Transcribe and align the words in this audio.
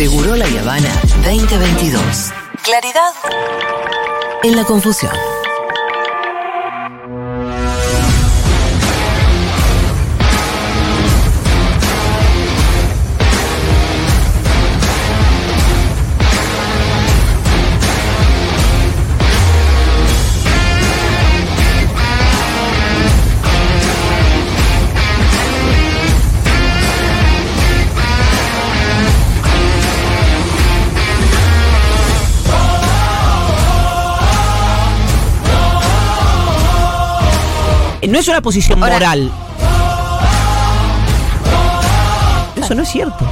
Seguro 0.00 0.34
La 0.34 0.46
Habana 0.46 0.88
2022. 1.26 2.32
Claridad 2.64 3.12
en 4.42 4.56
la 4.56 4.64
confusión. 4.64 5.12
No 38.10 38.18
es 38.18 38.26
una 38.26 38.40
posición 38.42 38.82
Ahora- 38.82 38.94
moral. 38.94 39.30
Eso 42.56 42.74
no 42.74 42.82
es 42.82 42.88
cierto. 42.88 43.24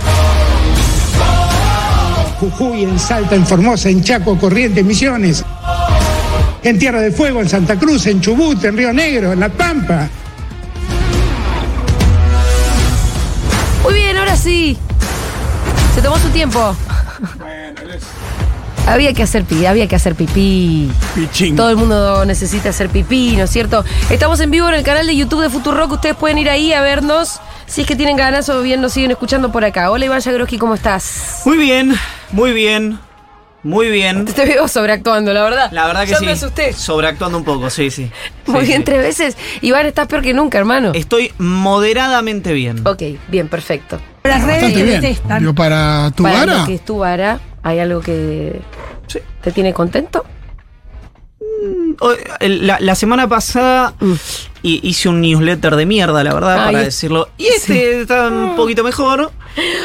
Jujuy, 2.38 2.84
en 2.84 2.96
Salta, 2.98 3.34
en 3.34 3.44
Formosa, 3.44 3.88
en 3.88 4.04
Chaco, 4.04 4.38
Corrientes, 4.38 4.84
Misiones. 4.84 5.44
En 6.62 6.78
Tierra 6.78 7.00
del 7.00 7.12
Fuego, 7.12 7.40
en 7.40 7.48
Santa 7.48 7.76
Cruz, 7.76 8.06
en 8.06 8.20
Chubut, 8.20 8.62
en 8.64 8.76
Río 8.76 8.92
Negro, 8.92 9.32
en 9.32 9.40
La 9.40 9.48
Pampa. 9.48 10.08
Muy 13.82 13.94
bien, 13.94 14.16
ahora 14.16 14.36
sí. 14.36 14.78
Se 15.96 16.00
tomó 16.02 16.18
su 16.18 16.28
tiempo. 16.28 16.76
Había 18.88 19.12
que 19.12 19.22
hacer 19.22 19.44
pipí, 19.44 19.66
había 19.66 19.86
que 19.86 19.96
hacer 19.96 20.14
pipí. 20.14 20.90
Todo 21.56 21.68
el 21.70 21.76
mundo 21.76 22.24
necesita 22.24 22.70
hacer 22.70 22.88
pipí, 22.88 23.36
¿no 23.36 23.44
es 23.44 23.50
cierto? 23.50 23.84
Estamos 24.08 24.40
en 24.40 24.50
vivo 24.50 24.66
en 24.68 24.74
el 24.74 24.82
canal 24.82 25.06
de 25.06 25.14
YouTube 25.14 25.42
de 25.42 25.50
Futurock. 25.50 25.92
Ustedes 25.92 26.16
pueden 26.16 26.38
ir 26.38 26.48
ahí 26.48 26.72
a 26.72 26.80
vernos. 26.80 27.38
Si 27.66 27.82
es 27.82 27.86
que 27.86 27.96
tienen 27.96 28.16
ganas 28.16 28.48
o 28.48 28.62
bien 28.62 28.80
nos 28.80 28.92
siguen 28.94 29.10
escuchando 29.10 29.52
por 29.52 29.62
acá. 29.62 29.90
Hola 29.90 30.06
Iván 30.06 30.20
Yagroski, 30.20 30.56
¿cómo 30.56 30.74
estás? 30.74 31.42
Muy 31.44 31.58
bien, 31.58 31.94
muy 32.32 32.52
bien, 32.54 32.98
muy 33.62 33.90
bien. 33.90 34.24
Te 34.24 34.46
veo 34.46 34.66
sobreactuando, 34.68 35.34
la 35.34 35.42
verdad. 35.42 35.68
La 35.70 35.86
verdad 35.86 36.04
que 36.06 36.12
Ya 36.12 36.18
sí. 36.18 36.24
me 36.24 36.32
asusté. 36.32 36.72
Sobreactuando 36.72 37.36
un 37.36 37.44
poco, 37.44 37.68
sí, 37.68 37.90
sí. 37.90 38.10
Muy 38.46 38.62
Sí, 38.62 38.66
bien, 38.68 38.78
sí. 38.80 38.84
tres 38.86 39.02
veces. 39.02 39.36
Iván, 39.60 39.84
estás 39.84 40.06
peor 40.06 40.22
que 40.22 40.32
nunca, 40.32 40.56
hermano. 40.56 40.92
Estoy 40.94 41.30
moderadamente 41.36 42.54
bien. 42.54 42.86
Ok, 42.86 43.02
bien, 43.28 43.48
perfecto. 43.48 44.00
Bastante 44.24 44.82
bien. 44.82 45.18
Digo, 45.40 45.54
para 45.54 46.10
tu 46.16 46.22
Para 46.22 46.38
vara. 46.38 46.58
lo 46.60 46.66
que 46.66 46.74
es 46.76 46.84
tu 46.86 46.96
vara, 46.98 47.38
¿hay 47.62 47.80
algo 47.80 48.00
que. 48.00 48.62
Te 49.48 49.52
tiene 49.54 49.72
contento? 49.72 50.24
El- 52.40 52.66
La, 52.66 52.78
la 52.80 52.94
semana 52.94 53.28
pasada 53.28 53.94
hi- 54.62 54.80
hice 54.82 55.08
un 55.08 55.20
newsletter 55.20 55.74
de 55.76 55.86
mierda, 55.86 56.22
la 56.22 56.32
verdad, 56.34 56.62
Mm. 56.62 56.64
Para 56.66 56.78
decirlo. 56.84 57.28
Y 57.36 57.46
este 57.46 58.02
está 58.02 58.28
un 58.28 58.54
poquito 58.56 58.84
mejor. 58.84 59.32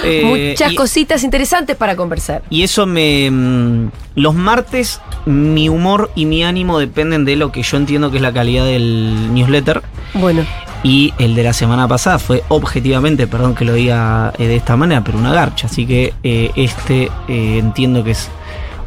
Eh, 0.04 0.52
Muchas 0.54 0.72
y- 0.72 0.76
cositas 0.76 1.24
interesantes 1.24 1.76
para 1.76 1.96
conversar. 1.96 2.44
Y 2.50 2.62
eso 2.64 2.86
me. 2.86 3.30
mm, 3.32 3.90
Los 4.16 4.36
martes, 4.36 5.02
mi 5.26 5.70
humor 5.70 6.12
y 6.16 6.26
mi 6.28 6.44
ánimo 6.44 6.78
dependen 6.78 7.26
de 7.26 7.36
lo 7.36 7.52
que 7.52 7.64
yo 7.64 7.78
entiendo 7.78 8.12
que 8.12 8.18
es 8.18 8.22
la 8.24 8.32
calidad 8.34 8.66
del 8.66 9.34
newsletter. 9.34 9.82
Bueno, 10.14 10.46
Y 10.86 11.14
el 11.18 11.34
de 11.34 11.44
la 11.44 11.54
semana 11.54 11.88
pasada 11.88 12.20
fue 12.20 12.44
objetivamente, 12.50 13.26
perdón 13.26 13.56
que 13.56 13.64
lo 13.66 13.74
diga 13.74 14.34
eh, 14.38 14.48
de 14.48 14.58
esta 14.58 14.76
manera, 14.76 15.02
pero 15.04 15.18
una 15.18 15.32
garcha. 15.34 15.68
Así 15.68 15.86
que 15.88 16.14
eh, 16.24 16.52
este 16.58 17.04
eh, 17.30 17.58
entiendo 17.58 18.04
que 18.04 18.12
es 18.12 18.30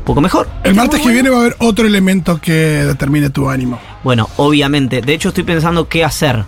poco 0.06 0.22
mejor. 0.22 0.48
El 0.64 0.74
martes 0.74 1.00
que 1.00 1.10
viene 1.10 1.28
va 1.28 1.36
a 1.36 1.40
haber 1.40 1.56
otro 1.58 1.86
elemento 1.86 2.40
que 2.40 2.52
determine 2.52 3.28
tu 3.28 3.50
ánimo. 3.50 3.78
Bueno, 4.02 4.30
obviamente. 4.36 5.02
De 5.02 5.12
hecho, 5.12 5.28
estoy 5.28 5.44
pensando 5.44 5.88
qué 5.88 6.04
hacer. 6.04 6.44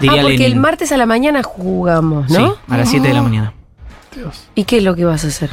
Diría 0.00 0.20
ah, 0.20 0.22
porque 0.22 0.38
Lenin. 0.38 0.52
el 0.52 0.56
martes 0.56 0.90
a 0.90 0.96
la 0.96 1.06
mañana 1.06 1.42
jugamos, 1.44 2.28
¿no? 2.30 2.54
Sí, 2.54 2.58
a 2.68 2.76
las 2.76 2.90
7 2.90 3.06
de 3.06 3.14
la 3.14 3.22
mañana. 3.22 3.52
¿Y 4.56 4.64
qué 4.64 4.78
es 4.78 4.82
lo 4.82 4.96
que 4.96 5.04
vas 5.04 5.24
a 5.24 5.28
hacer? 5.28 5.50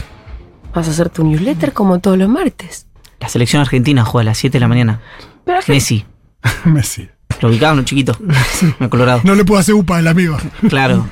¿Vas 0.74 0.88
a 0.88 0.92
hacer 0.92 1.10
tu 1.10 1.24
newsletter 1.24 1.74
como 1.74 2.00
todos 2.00 2.18
los 2.18 2.30
martes? 2.30 2.88
La 3.20 3.30
selección 3.30 3.62
argentina 3.62 4.04
juega 4.04 4.22
a 4.22 4.26
las 4.32 4.38
7 4.40 4.56
de 4.56 4.60
la 4.60 4.68
mañana. 4.68 5.02
Pero, 5.44 5.60
Messi. 5.68 6.06
Messi. 6.66 7.10
Lo 7.42 7.50
ubicaban, 7.50 7.78
un 7.78 7.86
chiquito. 7.86 8.18
Me 8.80 8.90
colorado. 8.90 9.22
No 9.24 9.36
le 9.36 9.44
puedo 9.44 9.60
hacer 9.60 9.76
upa 9.76 9.98
al 9.98 10.08
amigo. 10.08 10.38
Claro. 10.70 11.06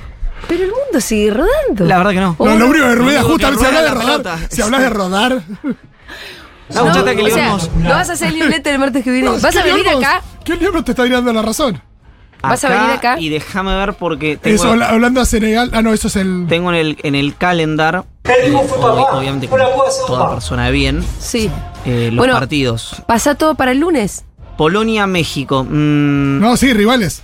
pero 0.48 0.64
el 0.64 0.72
mundo 0.72 1.00
sigue 1.00 1.32
rodando. 1.32 1.86
La 1.86 1.98
verdad 1.98 2.12
que 2.12 2.20
no. 2.20 2.36
Oh, 2.38 2.46
No, 2.46 2.56
lo 2.56 2.68
único 2.68 2.86
que 2.86 2.96
rueda, 2.96 3.24
justamente 3.24 3.60
si 3.60 3.68
hablas 3.68 3.84
de 3.84 3.90
la 3.90 4.18
rodar. 4.18 4.40
Si 4.50 4.62
hablas 4.62 4.82
de 4.82 4.90
rodar. 4.90 5.44
Que 6.68 7.32
sea. 7.32 7.58
¿no 7.78 7.90
vas 7.90 8.10
a 8.10 8.14
hacer 8.14 8.30
el 8.30 8.40
newsletter 8.40 8.74
el 8.74 8.80
martes 8.80 9.04
que 9.04 9.12
viene? 9.12 9.26
No, 9.28 9.34
¿Vas 9.40 9.54
¿qué 9.54 9.60
a 9.60 9.64
venir 9.64 9.88
acá? 9.90 10.22
¿Qué 10.44 10.56
libro 10.56 10.84
te 10.84 10.92
está 10.92 11.08
dando 11.08 11.34
la 11.34 11.42
razón? 11.42 11.82
¿Vas 12.42 12.64
a 12.66 12.70
venir 12.70 12.90
acá? 12.92 13.20
Y 13.20 13.30
déjame 13.30 13.76
ver 13.76 13.94
porque 13.94 14.36
tengo, 14.38 14.56
Eso, 14.56 14.72
habla- 14.72 14.90
hablando 14.90 15.22
a 15.22 15.26
Senegal. 15.26 15.70
Ah, 15.74 15.82
no, 15.82 15.94
eso 15.94 16.08
es 16.08 16.16
el. 16.18 16.46
tengo 16.50 16.70
en 16.72 16.76
el, 16.76 16.98
en 17.04 17.16
el 17.16 17.36
calendar, 17.38 18.04
ob- 18.24 19.08
obviamente 19.14 19.48
como 19.48 19.64
toda 20.08 20.32
persona 20.32 20.66
de 20.66 20.72
bien, 20.72 21.06
Sí. 21.20 21.50
eh, 21.86 22.10
los 22.12 22.18
Bueno. 22.18 22.34
partidos. 22.34 23.02
¿Pasa 23.08 23.36
todo 23.36 23.56
para 23.56 23.72
el 23.72 23.80
lunes? 23.80 24.26
Polonia-México. 24.58 25.64
mm, 25.64 26.40
No, 26.40 26.58
sí, 26.58 26.74
rivales. 26.74 27.24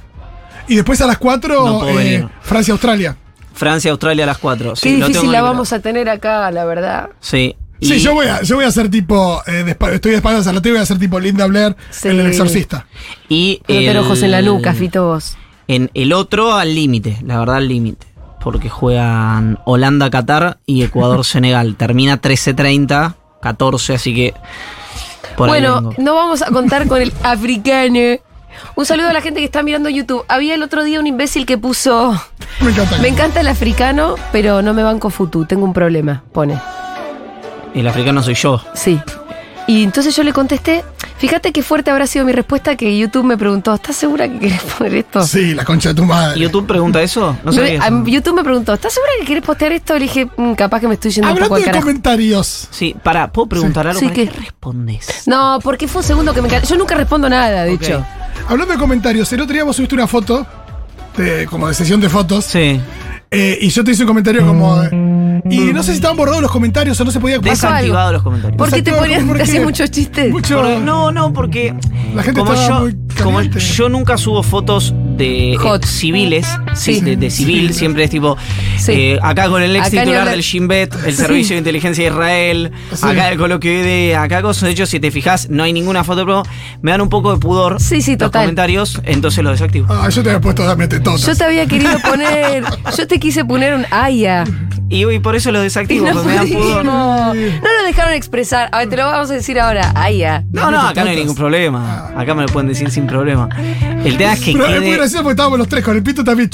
Y 0.67 0.75
después 0.75 1.01
a 1.01 1.07
las 1.07 1.17
4, 1.17 1.65
No 1.65 1.79
puedo 1.79 1.95
venir. 1.95 2.27
Francia-Australia. 2.41 3.17
Francia-Australia 3.53 4.23
a 4.23 4.27
las 4.27 4.37
4. 4.37 4.73
Qué 4.81 4.95
difícil 4.95 5.31
la 5.31 5.41
vamos 5.41 5.73
a 5.73 5.79
tener 5.79 6.07
acá, 6.09 6.49
la 6.51 6.63
verdad. 6.65 7.09
Sí. 7.19 7.55
Sí, 7.81 7.95
Y- 7.95 7.99
yo 7.99 8.13
voy 8.13 8.27
a, 8.27 8.41
yo 8.43 8.55
voy 8.55 8.65
a 8.65 8.67
hacer 8.67 8.89
tipo. 8.89 9.41
eh, 9.47 9.63
de 9.63 9.71
estoy 9.93 10.11
de 10.11 10.17
espaldas 10.17 10.47
a 10.47 10.53
la 10.53 10.61
tele, 10.61 10.73
voy 10.73 10.79
a 10.79 10.83
hacer 10.83 10.99
tipo 10.99 11.19
Linda 11.19 11.45
Blair 11.47 11.75
Sí. 11.91 12.09
en 12.09 12.19
El 12.19 12.27
Exorcista. 12.27 12.85
Y 13.29 13.61
el- 13.67 13.97
ojos 13.97 14.21
en 14.21 14.31
la 14.31 14.41
nuca, 14.41 14.73
Fito 14.73 15.05
vos. 15.07 15.37
En 15.67 15.89
el 15.93 16.13
otro 16.13 16.55
al 16.55 16.73
límite, 16.75 17.17
la 17.25 17.39
verdad 17.39 17.57
al 17.57 17.67
límite. 17.67 18.07
Porque 18.41 18.69
juegan 18.69 19.59
Holanda-Qatar 19.65 20.59
y 20.65 20.83
Ecuador-Senegal. 20.83 21.75
Termina 21.77 22.21
13-30, 22.21 23.15
14, 23.41 23.93
así 23.95 24.15
que. 24.15 24.33
Por 25.37 25.47
bueno, 25.49 25.93
no 25.97 26.15
vamos 26.15 26.41
a 26.41 26.47
contar 26.47 26.87
con 26.87 27.01
el 27.01 27.13
africano. 27.23 27.99
Un 28.75 28.85
saludo 28.85 29.09
a 29.09 29.13
la 29.13 29.21
gente 29.21 29.39
que 29.39 29.45
está 29.45 29.63
mirando 29.63 29.87
YouTube. 29.89 30.25
Había 30.27 30.55
el 30.55 30.63
otro 30.63 30.83
día 30.83 30.99
un 30.99 31.07
imbécil 31.07 31.45
que 31.45 31.57
puso. 31.57 32.19
Me 32.61 32.71
encanta. 32.71 32.97
Me 32.97 33.07
encanta 33.07 33.39
el 33.41 33.47
africano, 33.47 34.15
pero 34.33 34.61
no 34.61 34.73
me 34.73 34.83
banco 34.83 35.09
futu. 35.09 35.45
Tengo 35.45 35.63
un 35.65 35.71
problema, 35.73 36.23
pone. 36.33 36.59
El 37.73 37.87
africano 37.87 38.21
soy 38.23 38.33
yo. 38.35 38.61
Sí. 38.73 38.99
Y 39.67 39.83
entonces 39.83 40.15
yo 40.15 40.23
le 40.23 40.33
contesté. 40.33 40.83
Fíjate 41.19 41.51
qué 41.51 41.61
fuerte 41.63 41.91
habrá 41.91 42.07
sido 42.07 42.23
mi 42.25 42.31
respuesta 42.31 42.75
que 42.77 42.97
YouTube 42.97 43.25
me 43.25 43.37
preguntó: 43.37 43.73
¿Estás 43.73 43.95
segura 43.97 44.27
que 44.29 44.39
querés 44.39 44.61
poner 44.77 44.95
esto? 44.95 45.21
Sí, 45.21 45.53
la 45.53 45.65
concha 45.65 45.89
de 45.89 45.95
tu 45.95 46.05
madre. 46.05 46.39
¿YouTube 46.39 46.65
pregunta 46.65 47.01
eso? 47.01 47.35
No 47.43 47.51
eso. 47.51 48.03
YouTube 48.05 48.35
me 48.35 48.43
preguntó: 48.43 48.73
¿Estás 48.73 48.93
segura 48.93 49.11
que 49.19 49.25
querés 49.25 49.43
postear 49.43 49.73
esto? 49.73 49.93
Le 49.95 49.99
dije: 50.01 50.27
"Mm, 50.37 50.53
capaz 50.53 50.79
que 50.79 50.87
me 50.87 50.93
estoy 50.95 51.11
yendo 51.11 51.27
un 51.27 51.31
Hablando 51.33 51.49
poco 51.49 51.55
al 51.57 51.61
de 51.61 51.65
carajo. 51.65 51.85
comentarios. 51.85 52.67
Sí, 52.71 52.95
pará, 53.03 53.31
¿puedo 53.31 53.47
preguntar 53.49 53.85
algo? 53.87 53.99
Sí, 53.99 54.05
¿Para 54.05 54.15
¿qué? 54.15 54.27
qué 54.29 54.39
respondes? 54.39 55.23
No, 55.27 55.59
porque 55.61 55.87
fue 55.87 56.01
un 56.01 56.07
segundo 56.07 56.33
que 56.33 56.41
me 56.41 56.47
ca- 56.47 56.63
Yo 56.63 56.77
nunca 56.77 56.95
respondo 56.95 57.29
nada, 57.29 57.63
de 57.65 57.73
Ok. 57.73 57.81
hecho. 57.83 58.05
Hablando 58.47 58.73
de 58.73 58.79
comentarios, 58.79 59.31
el 59.33 59.41
otro 59.41 59.53
día 59.53 59.63
vos 59.65 59.75
subiste 59.75 59.93
una 59.95 60.07
foto, 60.07 60.47
de, 61.17 61.45
como 61.47 61.67
de 61.67 61.73
sesión 61.75 61.99
de 61.99 62.09
fotos, 62.09 62.45
Sí. 62.45 62.79
eh, 63.29 63.57
y 63.61 63.69
yo 63.69 63.83
te 63.83 63.91
hice 63.91 64.03
un 64.03 64.07
comentario 64.07 64.47
como. 64.47 64.79
de- 64.81 65.18
y 65.49 65.57
no 65.73 65.83
sé 65.83 65.91
si 65.91 65.95
estaban 65.97 66.17
borrados 66.17 66.41
los 66.41 66.51
comentarios 66.51 66.99
o 66.99 67.05
no 67.05 67.11
se 67.11 67.19
podía. 67.19 67.39
Desactivado 67.39 67.99
algo. 68.07 68.11
los 68.13 68.23
comentarios. 68.23 68.57
¿Por 68.57 68.69
qué 68.71 68.81
te 68.81 68.91
ponían 68.91 69.27
¿por 69.27 69.41
hacían 69.41 69.63
muchos 69.63 69.89
chistes? 69.91 70.31
Mucho. 70.31 70.57
Porque- 70.61 70.79
no, 70.79 71.11
no, 71.11 71.33
porque 71.33 71.73
La 72.15 72.23
gente 72.23 72.39
como 72.41 72.53
estaba 72.53 72.79
yo, 72.79 72.83
muy 72.85 72.95
como 73.21 73.41
yo 73.41 73.89
nunca 73.89 74.17
subo 74.17 74.43
fotos 74.43 74.93
de 75.17 75.53
eh, 75.53 75.57
Hot. 75.57 75.83
civiles, 75.85 76.47
sí, 76.73 76.95
Sí. 76.95 77.01
de, 77.01 77.15
de 77.17 77.29
civil, 77.29 77.73
siempre 77.73 78.05
es 78.05 78.09
tipo 78.09 78.37
Sí. 78.77 78.91
eh, 78.93 79.19
acá 79.21 79.49
con 79.49 79.61
el 79.61 79.75
ex 79.75 79.87
Acá 79.87 79.95
ni 79.95 79.99
titular 79.99 80.19
hablar. 80.21 80.35
del 80.35 80.41
Shin 80.43 80.67
Bet, 80.69 80.93
el 81.05 81.11
Sí. 81.13 81.17
Servicio 81.23 81.55
de 81.55 81.57
Inteligencia 81.59 82.05
de 82.05 82.09
Israel, 82.11 82.71
Sí. 82.93 83.05
acá 83.05 83.29
el 83.29 83.37
coloquio 83.37 83.71
de 83.71 84.15
acá 84.15 84.41
cosas. 84.41 84.63
De 84.63 84.69
hecho, 84.71 84.85
si 84.85 84.99
te 85.01 85.11
fijas, 85.11 85.49
no 85.49 85.63
hay 85.63 85.73
ninguna 85.73 86.03
foto, 86.05 86.25
pero 86.25 86.43
me 86.81 86.91
dan 86.91 87.01
un 87.01 87.09
poco 87.09 87.33
de 87.33 87.39
pudor 87.39 87.81
Sí, 87.81 88.01
sí, 88.01 88.11
los 88.11 88.19
total. 88.19 88.43
comentarios, 88.43 89.01
entonces 89.03 89.43
los 89.43 89.51
desactivo. 89.53 89.87
Ah, 89.89 90.07
yo 90.09 90.23
te 90.23 90.29
había 90.29 90.41
puesto 90.41 90.63
dame 90.65 90.87
tetotas. 90.87 91.25
Yo 91.25 91.35
te 91.35 91.43
había 91.43 91.65
querido 91.65 91.91
poner. 92.09 92.63
Yo 92.97 93.07
te 93.07 93.19
quise 93.19 93.43
poner 93.43 93.73
un 93.75 93.85
Aya. 93.91 94.45
Y, 94.89 95.05
y 95.07 95.19
por 95.19 95.35
eso 95.35 95.51
los 95.51 95.61
Y 95.61 95.63
desactivo, 95.65 96.07
no 96.07 96.13
porque 96.13 96.27
me 96.29 96.35
dan 96.35 96.49
pudor. 96.49 96.83
No 96.85 97.33
nos 97.33 97.85
dejaron 97.85 98.13
expresar. 98.13 98.69
A 98.71 98.79
ver, 98.79 98.89
te 98.89 98.97
lo 98.97 99.05
vamos 99.05 99.29
a 99.29 99.33
decir 99.33 99.59
ahora. 99.59 99.91
Aya. 99.95 100.43
No, 100.51 100.71
no, 100.71 100.81
acá 100.81 101.03
no 101.03 101.09
hay 101.11 101.17
ningún 101.17 101.35
problema. 101.35 102.11
Acá 102.17 102.33
me 102.33 102.41
lo 102.43 102.47
pueden 102.49 102.67
decir 102.69 102.89
sin 102.91 103.05
problema. 103.07 103.47
El 104.03 104.17
tema 104.17 104.33
es 104.33 104.39
que 104.41 104.53
Pero 104.53 104.65
es 104.65 104.71
muy 104.77 104.79
quede. 104.81 104.97
gracioso 104.97 105.23
porque 105.23 105.33
estábamos 105.33 105.59
los 105.59 105.67
tres 105.67 105.83
con 105.83 105.95
el 105.95 106.03
pito 106.03 106.23
también. 106.23 106.49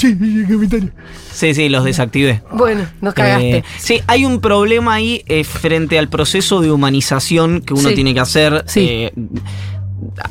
Sí, 1.32 1.54
sí, 1.54 1.68
los 1.68 1.84
desactivé. 1.84 2.42
Bueno, 2.52 2.86
nos 3.00 3.14
cagaste. 3.14 3.58
Eh, 3.58 3.64
sí, 3.78 4.00
hay 4.06 4.24
un 4.24 4.40
problema 4.40 4.94
ahí 4.94 5.22
eh, 5.26 5.44
frente 5.44 5.98
al 5.98 6.08
proceso 6.08 6.60
de 6.60 6.70
humanización 6.70 7.60
que 7.60 7.74
uno 7.74 7.88
Sí. 7.90 7.94
tiene 7.94 8.14
que 8.14 8.20
hacer. 8.20 8.64
Sí. 8.66 8.80
eh, 8.88 9.12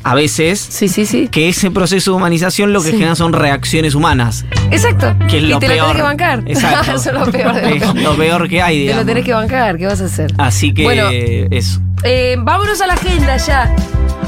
a 0.02 0.14
veces, 0.14 0.58
Sí, 0.60 0.88
sí, 0.88 1.06
sí. 1.06 1.28
que 1.28 1.48
ese 1.48 1.70
proceso 1.70 2.10
de 2.12 2.16
humanización 2.16 2.72
lo 2.72 2.82
que 2.82 2.90
genera 2.92 3.14
son 3.14 3.32
reacciones 3.32 3.94
humanas. 3.94 4.44
Exacto. 4.70 5.14
Que 5.28 5.38
es 5.38 5.42
y 5.44 5.46
lo 5.46 5.58
te 5.58 5.66
peor. 5.68 5.78
lo 5.78 5.84
tenés 5.86 5.96
que 5.96 6.02
bancar. 6.02 6.42
Exacto. 6.46 6.92
Eso 6.92 7.10
es 7.10 7.14
lo 7.26 7.32
peor 7.32 7.54
de 7.54 7.76
Es 7.76 7.94
lo 7.94 8.16
peor 8.16 8.48
que 8.48 8.62
hay, 8.62 8.74
Te 8.76 8.80
digamos. 8.82 9.02
lo 9.04 9.06
tenés 9.06 9.24
que 9.24 9.32
bancar, 9.32 9.76
¿qué 9.78 9.86
vas 9.86 10.00
a 10.00 10.04
hacer? 10.06 10.32
Así 10.38 10.72
que 10.74 10.84
Bueno. 10.84 11.08
eso. 11.10 11.80
Eh, 12.04 12.36
vámonos 12.38 12.80
a 12.80 12.86
la 12.86 12.94
agenda 12.94 13.36
ya. 13.38 13.74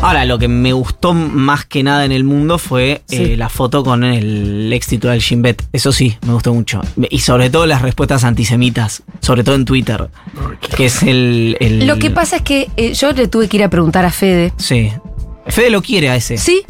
Ahora, 0.01 0.25
lo 0.25 0.39
que 0.39 0.47
me 0.47 0.73
gustó 0.73 1.13
más 1.13 1.65
que 1.65 1.83
nada 1.83 2.05
en 2.05 2.13
el 2.13 2.23
mundo 2.23 2.59
fue 2.59 3.03
eh, 3.11 3.37
la 3.37 3.49
foto 3.49 3.83
con 3.83 4.05
el 4.05 4.73
ex 4.73 4.87
titular 4.87 5.15
del 5.15 5.21
Shin 5.23 5.43
Bet. 5.43 5.65
Eso 5.73 5.91
sí, 5.91 6.17
me 6.25 6.35
gustó 6.35 6.55
mucho. 6.55 6.81
Y 7.11 7.19
sobre 7.19 7.51
todo 7.51 7.67
las 7.67 7.83
respuestas 7.83 8.23
antisemitas, 8.23 9.03
sobre 9.21 9.43
todo 9.43 9.57
en 9.57 9.65
Twitter, 9.65 10.09
que 10.77 10.87
es 10.87 11.03
el... 11.03 11.57
el- 11.59 11.87
Lo 11.87 11.99
que 11.99 12.11
pasa 12.11 12.37
es 12.37 12.43
que 12.43 12.69
eh, 12.77 12.95
yo 12.95 13.13
le 13.13 13.27
tuve 13.27 13.49
que 13.49 13.57
ir 13.57 13.65
a 13.65 13.71
preguntar 13.71 14.05
a 14.05 14.11
Fede. 14.13 14.53
Sí. 14.57 14.93
Fede 15.49 15.71
lo 15.71 15.83
quiere 15.83 16.11
a 16.11 16.17
ese. 16.17 16.37
Sí, 16.39 16.63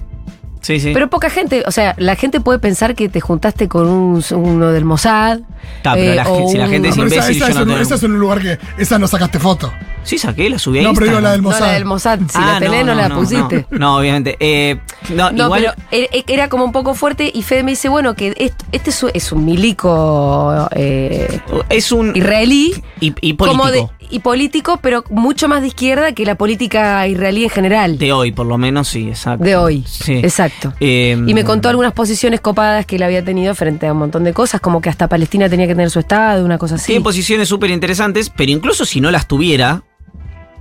Sí, 0.60 0.80
sí. 0.80 0.90
pero 0.92 1.08
poca 1.08 1.30
gente, 1.30 1.62
o 1.66 1.70
sea, 1.70 1.94
la 1.98 2.16
gente 2.16 2.40
puede 2.40 2.58
pensar 2.58 2.94
que 2.94 3.08
te 3.08 3.20
juntaste 3.20 3.68
con 3.68 3.86
un- 3.88 4.24
uno 4.32 4.68
del 4.72 4.84
Mossad. 4.84 5.40
Ta, 5.82 5.94
pero 5.94 6.12
eh, 6.12 6.14
la 6.16 6.28
o 6.28 6.38
gen- 6.38 6.48
si 6.48 6.58
la 6.58 6.64
un- 6.64 6.70
gente 6.70 6.88
No, 6.88 7.06
es 7.06 7.12
esa, 7.12 7.30
yo 7.32 7.46
es 7.46 7.54
no 7.54 7.62
un, 7.62 7.68
tengo- 7.68 7.80
esa 7.80 7.94
es 7.94 8.02
un 8.02 8.18
lugar 8.18 8.40
que. 8.40 8.58
Esa 8.76 8.98
no 8.98 9.06
sacaste 9.06 9.38
foto. 9.38 9.72
Sí, 10.02 10.18
saqué, 10.18 10.48
la 10.50 10.58
subí 10.58 10.78
a 10.80 10.82
No, 10.82 10.94
pero 10.94 11.06
digo 11.06 11.20
la 11.20 11.32
del 11.32 11.42
No, 11.42 11.50
Mossad. 11.50 11.66
la 11.66 11.72
del 11.72 11.84
Mossad. 11.84 12.18
Si 12.20 12.24
Ah, 12.38 12.52
la 12.54 12.58
tenés, 12.60 12.84
no, 12.84 12.94
la 12.94 13.08
pusiste. 13.10 13.66
No, 13.70 13.78
No, 13.78 13.96
obviamente. 13.98 14.36
Eh, 14.40 14.80
no, 15.10 15.30
No, 15.30 15.44
igual. 15.44 15.60
pero 15.60 15.74
e- 15.90 16.08
e- 16.12 16.24
era 16.32 16.48
como 16.48 16.64
un 16.64 16.72
poco 16.72 16.94
fuerte 16.94 17.30
y 17.32 17.42
Fede 17.42 17.62
me 17.62 17.72
dice, 17.72 17.88
bueno, 17.88 18.14
que 18.14 18.34
est- 18.36 18.62
este 18.72 18.90
es 19.14 19.32
un- 19.32 19.44
milico 19.44 20.68
eh, 20.74 21.40
Es 21.68 21.92
un. 21.92 22.14
israelí. 22.16 22.74
Y, 23.00 23.14
y 23.20 23.32
político. 23.34 23.46
Como 23.46 23.70
de, 23.70 23.86
y 24.10 24.20
político, 24.20 24.78
pero 24.82 25.04
mucho 25.10 25.48
más 25.48 25.60
de 25.60 25.68
izquierda 25.68 26.12
que 26.12 26.24
la 26.24 26.34
política 26.34 27.06
israelí 27.06 27.44
en 27.44 27.50
general. 27.50 27.98
De 27.98 28.12
hoy, 28.12 28.32
por 28.32 28.46
lo 28.46 28.56
menos, 28.58 28.88
sí, 28.88 29.08
exacto. 29.08 29.44
De 29.44 29.56
hoy. 29.56 29.84
Sí. 29.86 30.14
Exacto. 30.14 30.72
Eh, 30.80 31.16
Y 31.26 31.34
me 31.34 31.44
contó 31.44 31.68
algunas 31.68 31.92
posiciones 31.92 32.40
copadas 32.40 32.86
que 32.86 32.96
él 32.96 33.02
había 33.02 33.24
tenido 33.24 33.54
frente 33.54 33.86
a 33.86 33.92
un 33.92 33.98
montón 33.98 34.24
de 34.24 34.32
cosas, 34.32 34.60
como 34.60 34.80
que 34.80 34.88
hasta 34.88 35.08
Palestina 35.08 35.48
tenía 35.48 35.66
que 35.66 35.74
tener 35.74 35.90
su 35.90 35.98
estado, 36.00 36.44
una 36.44 36.58
cosa 36.58 36.76
así. 36.76 36.86
Tiene 36.86 37.02
posiciones 37.04 37.48
súper 37.48 37.70
interesantes, 37.70 38.30
pero 38.34 38.50
incluso 38.50 38.84
si 38.84 39.00
no 39.00 39.10
las 39.10 39.26
tuviera, 39.28 39.82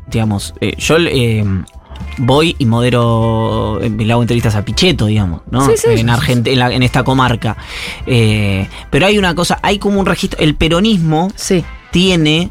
digamos, 0.08 0.54
eh, 0.62 0.74
yo 0.78 0.98
eh, 1.00 1.44
voy 2.18 2.56
y 2.58 2.66
modero, 2.66 3.80
eh, 3.82 3.90
le 3.90 4.12
hago 4.12 4.22
entrevistas 4.22 4.56
a 4.56 4.64
Pichetto, 4.66 5.06
digamos, 5.06 5.42
¿no? 5.52 5.66
Sí, 5.66 5.74
sí, 5.78 5.88
en, 6.00 6.08
Argent- 6.10 6.48
en, 6.48 6.60
la- 6.60 6.74
en 6.74 6.84
esta 6.84 7.04
comarca. 7.04 7.58
Eh, 8.06 8.68
pero 8.90 9.06
hay 9.06 9.18
una 9.18 9.36
cosa, 9.36 9.60
hay 9.62 9.78
como 9.80 10.00
un 10.00 10.06
registro, 10.06 10.40
el 10.40 10.56
peronismo 10.56 11.30
Sí. 11.36 11.64
tiene 11.92 12.50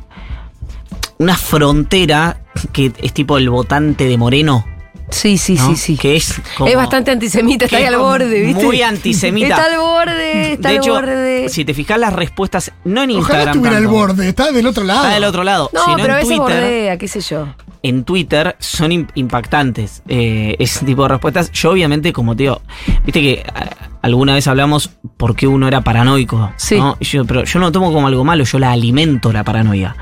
una 1.18 1.36
frontera 1.36 2.40
que 2.72 2.92
es 2.98 3.12
tipo 3.12 3.38
el 3.38 3.48
votante 3.50 4.04
de 4.06 4.16
Moreno. 4.18 4.64
Sí, 5.10 5.38
sí, 5.38 5.54
¿no? 5.54 5.68
sí, 5.70 5.76
sí. 5.76 5.96
Que 5.96 6.16
es 6.16 6.40
como- 6.56 6.68
es 6.68 6.76
bastante 6.76 7.10
antisemita, 7.12 7.66
está 7.66 7.76
ahí 7.76 7.84
al 7.84 7.96
borde, 7.96 8.40
¿viste? 8.42 8.64
muy 8.64 8.82
antisemita. 8.82 9.46
Está 9.48 9.64
al 9.72 9.78
borde, 9.78 10.52
está 10.54 10.68
de 10.70 10.76
al 10.76 10.82
hecho, 10.82 10.92
borde. 10.94 11.48
si 11.48 11.64
te 11.64 11.74
fijas 11.74 11.98
las 11.98 12.12
respuestas, 12.12 12.72
no 12.84 13.02
en 13.04 13.10
Ojalá 13.10 13.18
Instagram. 13.20 13.48
estuviera 13.48 13.76
al 13.76 13.86
borde, 13.86 14.28
está 14.28 14.50
del 14.52 14.66
otro 14.66 14.84
lado. 14.84 15.02
Está 15.04 15.14
del 15.14 15.24
otro 15.24 15.44
lado. 15.44 15.70
no, 15.72 15.84
sino 15.84 15.96
pero 15.96 16.14
a 16.14 16.20
en 16.20 16.22
veces 16.28 16.36
Twitter. 16.38 16.60
bordea, 16.60 16.98
qué 16.98 17.08
sé 17.08 17.20
yo. 17.20 17.48
en 17.82 18.02
Twitter 18.02 18.56
son 18.58 18.90
im- 18.90 19.06
impactantes 19.14 20.02
eh, 20.08 20.56
ese 20.58 20.84
tipo 20.84 21.02
de 21.02 21.08
respuestas. 21.10 21.52
Yo 21.52 21.70
obviamente, 21.70 22.12
como 22.12 22.34
te 22.34 22.44
digo, 22.44 22.60
viste 23.04 23.20
que 23.20 23.44
a- 23.54 23.86
alguna 24.02 24.34
vez 24.34 24.48
hablamos 24.48 24.90
por 25.16 25.36
qué 25.36 25.46
uno 25.46 25.68
era 25.68 25.82
paranoico. 25.82 26.50
Sí. 26.56 26.78
¿no? 26.80 26.96
Y 26.98 27.04
yo- 27.04 27.24
pero 27.24 27.44
yo 27.44 27.60
no 27.60 27.66
lo 27.66 27.72
tomo 27.72 27.92
como 27.92 28.08
algo 28.08 28.24
malo, 28.24 28.42
yo 28.42 28.58
la 28.58 28.72
alimento 28.72 29.32
la 29.32 29.44
paranoia. 29.44 29.94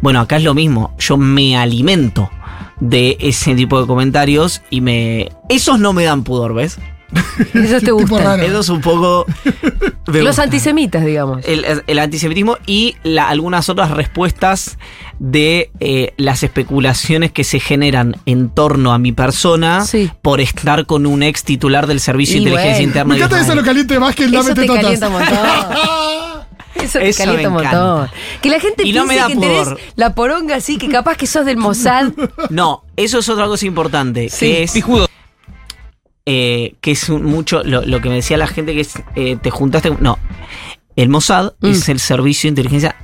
Bueno, 0.00 0.20
acá 0.20 0.36
es 0.36 0.44
lo 0.44 0.54
mismo, 0.54 0.94
yo 1.00 1.16
me 1.16 1.56
alimento 1.56 2.30
de 2.80 3.16
ese 3.20 3.54
tipo 3.54 3.80
de 3.80 3.86
comentarios 3.86 4.62
y 4.70 4.80
me... 4.80 5.28
Esos 5.48 5.78
no 5.80 5.92
me 5.92 6.04
dan 6.04 6.24
pudor, 6.24 6.54
¿ves? 6.54 6.78
Eso 7.54 7.74
te 7.74 7.80
Tipo 7.86 7.94
gusta. 7.98 8.18
raro. 8.24 8.42
Eso 8.42 8.60
es 8.60 8.68
un 8.68 8.80
poco... 8.80 9.24
Los 10.06 10.24
gusta. 10.26 10.42
antisemitas, 10.44 11.04
digamos. 11.04 11.44
El, 11.46 11.64
el 11.86 11.98
antisemitismo 11.98 12.58
y 12.66 12.96
la- 13.02 13.28
algunas 13.28 13.68
otras 13.68 13.90
respuestas 13.90 14.78
de 15.18 15.70
eh, 15.80 16.12
las 16.16 16.42
especulaciones 16.42 17.32
que 17.32 17.42
se 17.44 17.58
generan 17.60 18.16
en 18.26 18.50
torno 18.50 18.92
a 18.92 18.98
mi 18.98 19.12
persona 19.12 19.80
Sí. 19.84 20.10
por 20.22 20.40
estar 20.40 20.84
con 20.86 21.06
un 21.06 21.22
ex 21.22 21.42
titular 21.44 21.86
del 21.86 21.98
Servicio 22.00 22.34
de 22.34 22.38
Inteligencia 22.40 22.72
bueno. 22.74 22.88
Interna. 22.88 23.14
Me 23.14 23.16
encanta 23.16 23.40
eso 23.40 23.54
lo 23.54 23.62
caliente 23.64 23.98
más 23.98 24.14
que 24.14 24.24
el 24.24 24.34
Eso 24.34 24.42
dame 24.42 24.54
te 24.54 24.60
tetotas. 24.60 24.82
calienta 24.82 25.08
un 25.08 25.12
montón. 25.14 25.36
Eso 26.82 26.98
te 26.98 27.08
Eso 27.08 27.20
me 27.22 27.26
calienta 27.26 27.48
un 27.48 27.54
montón. 27.54 27.72
encanta. 28.06 28.12
Que 28.42 28.50
la 28.50 28.60
gente 28.60 28.82
Y 28.86 28.92
no 28.92 29.04
piense 29.06 29.14
me 29.14 29.16
da 29.20 29.26
que 29.28 29.34
tenés 29.36 29.64
pudor. 29.64 29.80
la 29.96 30.14
poronga 30.14 30.56
así, 30.56 30.78
que 30.78 30.88
capaz 30.88 31.16
que 31.16 31.26
sos 31.26 31.44
del 31.46 31.56
Mossad. 31.56 32.12
No, 32.50 32.84
eso 32.96 33.18
es 33.18 33.28
otra 33.28 33.46
cosa 33.46 33.66
importante. 33.66 34.28
Sí. 34.28 34.46
Que 34.46 34.62
es. 34.64 34.74
eh, 36.26 36.74
que 36.80 36.90
es 36.92 37.08
un- 37.08 37.24
mucho 37.24 37.62
lo, 37.62 37.82
lo 37.84 38.00
que 38.00 38.08
me 38.08 38.16
decía 38.16 38.36
la 38.36 38.46
gente 38.48 38.74
que 38.74 38.80
es 38.80 38.94
eh, 39.14 39.36
te 39.40 39.50
juntaste. 39.50 39.90
con- 39.90 40.02
No. 40.02 40.18
El 40.96 41.08
Mossad 41.08 41.52
Mm. 41.60 41.66
es 41.66 41.88
el 41.88 42.00
servicio 42.00 42.48
de 42.48 42.52
inteligencia 42.52 42.96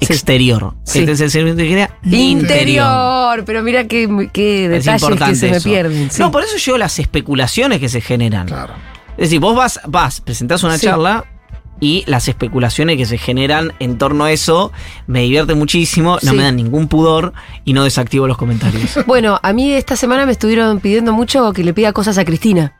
exterior. 0.00 0.74
Sí. 0.84 1.00
Este 1.00 1.12
es 1.12 1.20
el 1.20 1.30
servicio 1.30 1.54
de 1.54 1.62
inteligencia 1.64 1.98
Interior. 2.02 3.44
Pero 3.44 3.62
mira 3.62 3.86
qué, 3.86 4.28
qué 4.32 4.64
Es 4.64 4.70
detalles 4.70 5.02
que 5.02 5.06
importante 5.06 5.36
se 5.36 5.50
me 5.50 5.56
eso. 5.58 5.68
pierden. 5.68 6.10
sí. 6.10 6.20
No, 6.20 6.30
por 6.30 6.42
eso 6.42 6.56
yo 6.56 6.78
las 6.78 6.98
especulaciones 6.98 7.78
que 7.80 7.88
se 7.88 8.00
generan. 8.00 8.46
Claro. 8.46 8.74
Es 9.16 9.28
decir, 9.28 9.38
vos 9.40 9.54
vas, 9.54 9.80
vas, 9.86 10.20
presentás 10.20 10.62
una 10.64 10.76
Sí. 10.78 10.86
charla 10.86 11.24
y 11.80 12.04
las 12.06 12.28
especulaciones 12.28 12.96
que 12.96 13.04
se 13.04 13.18
generan 13.18 13.72
en 13.80 13.98
torno 13.98 14.24
a 14.24 14.32
eso 14.32 14.72
me 15.06 15.20
divierte 15.20 15.54
muchísimo, 15.54 16.18
no 16.22 16.30
Sí. 16.30 16.36
me 16.36 16.42
dan 16.44 16.56
ningún 16.56 16.88
pudor 16.88 17.32
y 17.64 17.72
no 17.72 17.84
desactivo 17.84 18.26
los 18.28 18.36
comentarios. 18.36 18.98
Bueno, 19.06 19.38
a 19.42 19.52
mí 19.52 19.72
esta 19.72 19.96
semana 19.96 20.24
me 20.26 20.32
estuvieron 20.32 20.80
pidiendo 20.80 21.12
mucho 21.12 21.52
que 21.52 21.64
le 21.64 21.74
pida 21.74 21.92
cosas 21.92 22.16
a 22.18 22.24
Cristina. 22.24 22.74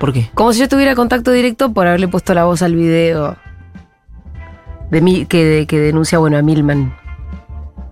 ¿Por 0.00 0.12
qué? 0.12 0.30
Como 0.34 0.52
si 0.52 0.60
yo 0.60 0.68
tuviera 0.68 0.94
contacto 0.94 1.30
directo 1.30 1.72
por 1.72 1.86
haberle 1.86 2.08
puesto 2.08 2.34
la 2.34 2.44
voz 2.44 2.62
al 2.62 2.74
video 2.74 3.36
de 4.90 5.00
mí 5.00 5.26
que, 5.26 5.66
que 5.68 5.78
denuncia, 5.78 6.18
bueno, 6.18 6.36
a 6.38 6.42
Milman. 6.42 6.94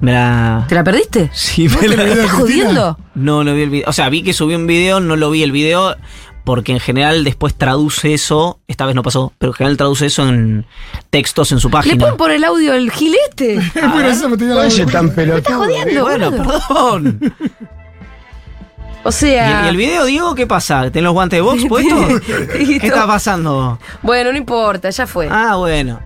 Me 0.00 0.12
la... 0.12 0.66
¿Te 0.68 0.74
la 0.74 0.84
perdiste? 0.84 1.30
Sí, 1.32 1.68
me 1.68 1.76
te 1.76 1.88
la- 1.96 2.04
la- 2.04 2.12
¿Estás 2.12 2.32
jodiendo? 2.32 2.98
No, 3.14 3.42
no 3.42 3.54
vi 3.54 3.62
el 3.62 3.70
video. 3.70 3.88
O 3.88 3.92
sea, 3.92 4.08
vi 4.10 4.22
que 4.22 4.32
subió 4.34 4.56
un 4.58 4.66
video, 4.66 5.00
no 5.00 5.16
lo 5.16 5.30
vi 5.30 5.42
el 5.42 5.50
video, 5.52 5.96
porque 6.44 6.72
en 6.72 6.80
general 6.80 7.24
después 7.24 7.54
traduce 7.54 8.12
eso, 8.14 8.60
esta 8.68 8.84
vez 8.86 8.94
no 8.94 9.02
pasó, 9.02 9.32
pero 9.38 9.52
en 9.52 9.54
general 9.56 9.76
traduce 9.78 10.06
eso 10.06 10.28
en 10.28 10.66
textos 11.10 11.50
en 11.52 11.58
su 11.60 11.68
¿Le 11.68 11.72
página. 11.72 11.98
pueden 11.98 12.16
poner 12.16 12.36
el 12.36 12.44
audio 12.44 12.72
del 12.72 12.90
gilete? 12.90 13.54
Es 13.56 13.82
muy 13.88 13.98
gracioso, 14.00 14.28
me 14.28 14.36
tenía 14.36 14.54
la 14.54 14.60
Oye, 14.62 14.86
tan 14.86 15.06
¿Estás 15.06 15.14
pelotudo. 15.16 15.56
jodiendo, 15.58 16.02
Bueno, 16.02 16.30
perdón. 16.30 17.34
O 19.06 19.10
¿Y 19.10 19.12
sea... 19.12 19.60
el, 19.60 19.66
y 19.66 19.68
el 19.68 19.76
video, 19.76 20.04
Diego, 20.06 20.34
qué 20.34 20.46
pasa? 20.46 20.82
¿Tenés 20.90 21.04
los 21.04 21.12
guantes 21.12 21.36
de 21.38 21.40
box 21.42 21.64
puestos? 21.68 22.20
¿Qué 22.56 22.78
está 22.86 23.06
pasando? 23.06 23.78
Bueno, 24.02 24.32
no 24.32 24.38
importa, 24.38 24.88
ya 24.90 25.06
fue. 25.06 25.28
Ah, 25.30 25.56
bueno. 25.56 26.00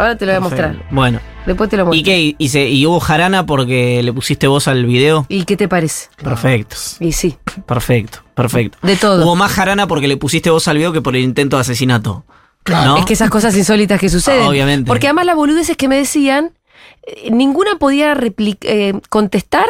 Ahora 0.00 0.16
te 0.16 0.26
lo 0.26 0.32
voy 0.32 0.36
a 0.36 0.40
mostrar. 0.40 0.86
Bueno. 0.90 1.20
Después 1.46 1.70
te 1.70 1.76
lo 1.76 1.84
¿Y 1.84 1.86
muestro. 1.86 2.04
qué? 2.06 2.34
¿Y, 2.38 2.48
se- 2.48 2.68
y 2.68 2.84
hubo 2.86 3.00
jarana 3.00 3.46
porque 3.46 4.02
le 4.02 4.12
pusiste 4.12 4.46
voz 4.46 4.68
al 4.68 4.84
video? 4.84 5.26
¿Y 5.28 5.44
qué 5.44 5.56
te 5.56 5.68
parece? 5.68 6.08
Perfecto, 6.22 6.76
Y 7.00 7.12
sí, 7.12 7.36
perfecto, 7.66 8.18
perfecto. 8.34 8.78
de 8.82 8.96
todo. 8.96 9.24
Hubo 9.24 9.36
más 9.36 9.50
jarana 9.52 9.86
porque 9.86 10.06
le 10.08 10.16
pusiste 10.16 10.50
voz 10.50 10.68
al 10.68 10.76
video 10.78 10.92
que 10.92 11.00
por 11.00 11.16
el 11.16 11.22
intento 11.22 11.56
de 11.56 11.62
asesinato. 11.62 12.24
Claro. 12.62 12.90
¿no? 12.92 12.96
Es 12.98 13.06
que 13.06 13.14
esas 13.14 13.30
cosas 13.30 13.56
insólitas 13.56 13.98
que 13.98 14.08
suceden. 14.10 14.46
Obviamente. 14.46 14.86
Porque 14.86 15.06
además 15.06 15.24
las 15.26 15.36
boludeces 15.36 15.76
que 15.78 15.88
me 15.88 15.96
decían, 15.96 16.52
eh, 17.06 17.30
ninguna 17.30 17.76
podía 17.78 18.14
eh, 18.62 18.92
contestar 19.08 19.66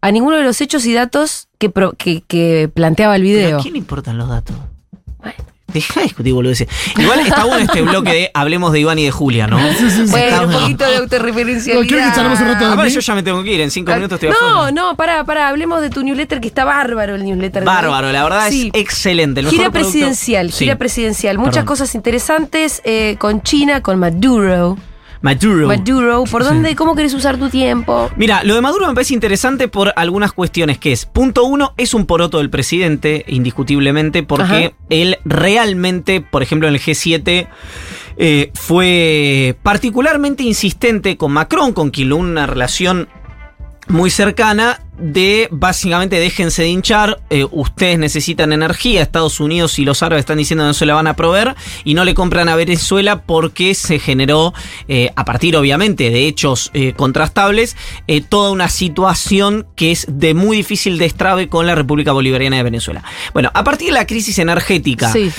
a 0.00 0.10
ninguno 0.10 0.36
de 0.38 0.42
los 0.44 0.60
hechos 0.62 0.86
y 0.86 0.94
datos 0.94 1.48
que, 1.58 1.68
pro- 1.68 1.92
que, 1.92 2.22
que 2.26 2.70
planteaba 2.72 3.16
el 3.16 3.22
¿Pero 3.22 3.34
video. 3.36 3.58
¿A 3.58 3.62
quién 3.62 3.74
le 3.74 3.78
importan 3.78 4.16
los 4.18 4.28
datos? 4.30 4.56
Bueno. 5.18 5.34
Deja 5.72 6.00
de 6.00 6.04
discutir 6.04 6.32
boludeces. 6.34 6.68
Igual 6.96 7.20
está 7.20 7.44
bueno 7.44 7.64
este 7.64 7.82
bloque 7.82 8.10
de 8.12 8.30
hablemos 8.34 8.72
de 8.72 8.80
Iván 8.80 8.98
y 8.98 9.04
de 9.04 9.10
Julia, 9.10 9.46
¿no? 9.46 9.58
Sí, 9.78 9.90
sí, 9.90 10.06
sí. 10.06 10.10
Bueno, 10.10 10.42
un 10.46 10.52
poquito 10.52 10.84
de 10.88 10.96
autorreferencialidad. 10.96 11.82
No, 11.82 11.88
¿quiere 11.88 12.04
que 12.04 12.14
charlemos 12.14 12.40
un 12.40 12.46
rato 12.46 12.60
de 12.66 12.72
Aparte, 12.72 12.90
mí? 12.90 12.94
yo 12.94 13.00
ya 13.00 13.14
me 13.14 13.22
tengo 13.22 13.42
que 13.42 13.52
ir, 13.54 13.60
en 13.60 13.70
cinco 13.70 13.92
minutos 13.94 14.16
estoy 14.22 14.28
No, 14.30 14.56
afuera. 14.56 14.72
no, 14.72 14.96
pará, 14.96 15.24
pará, 15.24 15.48
hablemos 15.48 15.80
de 15.80 15.90
tu 15.90 16.02
newsletter 16.02 16.40
que 16.40 16.48
está 16.48 16.64
bárbaro 16.64 17.14
el 17.14 17.24
newsletter. 17.24 17.64
Bárbaro, 17.64 18.12
la 18.12 18.22
verdad 18.24 18.48
Sí. 18.50 18.70
es 18.72 18.80
excelente. 18.80 19.40
el 19.40 19.48
Gira 19.48 19.70
presidencial, 19.70 20.52
Sí. 20.52 20.64
gira 20.64 20.76
presidencial. 20.76 21.38
Muchas 21.38 21.54
Perdón. 21.54 21.66
cosas 21.66 21.94
interesantes 21.94 22.80
eh, 22.84 23.16
con 23.18 23.42
China, 23.42 23.80
con 23.82 23.98
Maduro. 23.98 24.76
Maduro. 25.22 25.68
Maduro, 25.68 26.24
¿por 26.24 26.44
dónde? 26.44 26.74
¿Cómo 26.74 26.94
querés 26.94 27.14
usar 27.14 27.38
tu 27.38 27.48
tiempo? 27.48 28.10
Mira, 28.16 28.42
lo 28.44 28.54
de 28.54 28.60
Maduro 28.60 28.88
me 28.88 28.94
parece 28.94 29.14
interesante 29.14 29.68
por 29.68 29.92
algunas 29.96 30.32
cuestiones 30.32 30.78
que 30.78 30.92
es, 30.92 31.06
punto 31.06 31.44
uno, 31.44 31.74
es 31.76 31.94
un 31.94 32.06
poroto 32.06 32.38
del 32.38 32.50
presidente, 32.50 33.24
indiscutiblemente, 33.28 34.24
porque 34.24 34.66
Ajá. 34.66 34.76
él 34.90 35.18
realmente, 35.24 36.20
por 36.20 36.42
ejemplo, 36.42 36.68
en 36.68 36.74
el 36.74 36.80
G7, 36.80 37.48
eh, 38.16 38.50
fue 38.54 39.56
particularmente 39.62 40.42
insistente 40.42 41.16
con 41.16 41.32
Macron, 41.32 41.72
con 41.72 41.90
quien 41.90 42.12
una 42.12 42.46
relación 42.46 43.08
muy 43.92 44.10
cercana, 44.10 44.80
de 44.98 45.48
básicamente 45.50 46.18
déjense 46.18 46.62
de 46.62 46.68
hinchar, 46.68 47.20
eh, 47.28 47.46
ustedes 47.50 47.98
necesitan 47.98 48.52
energía, 48.52 49.02
Estados 49.02 49.38
Unidos 49.40 49.78
y 49.78 49.84
los 49.84 50.02
árabes 50.02 50.22
están 50.22 50.38
diciendo 50.38 50.64
que 50.64 50.68
no 50.68 50.74
se 50.74 50.86
la 50.86 50.94
van 50.94 51.06
a 51.06 51.14
proveer 51.14 51.54
y 51.84 51.94
no 51.94 52.04
le 52.04 52.14
compran 52.14 52.48
a 52.48 52.56
Venezuela 52.56 53.22
porque 53.22 53.74
se 53.74 53.98
generó, 53.98 54.54
eh, 54.88 55.10
a 55.16 55.24
partir 55.24 55.56
obviamente 55.56 56.10
de 56.10 56.26
hechos 56.26 56.70
eh, 56.72 56.94
contrastables, 56.94 57.76
toda 58.28 58.50
una 58.50 58.68
situación 58.68 59.66
que 59.76 59.92
es 59.92 60.06
de 60.08 60.34
muy 60.34 60.56
difícil 60.56 60.98
destrabe 60.98 61.48
con 61.48 61.66
la 61.66 61.74
República 61.74 62.12
Bolivariana 62.12 62.56
de 62.56 62.62
Venezuela. 62.62 63.02
Bueno, 63.32 63.50
a 63.54 63.64
partir 63.64 63.88
de 63.88 63.94
la 63.94 64.06
crisis 64.06 64.38
energética 64.38 65.12
Sí. 65.12 65.30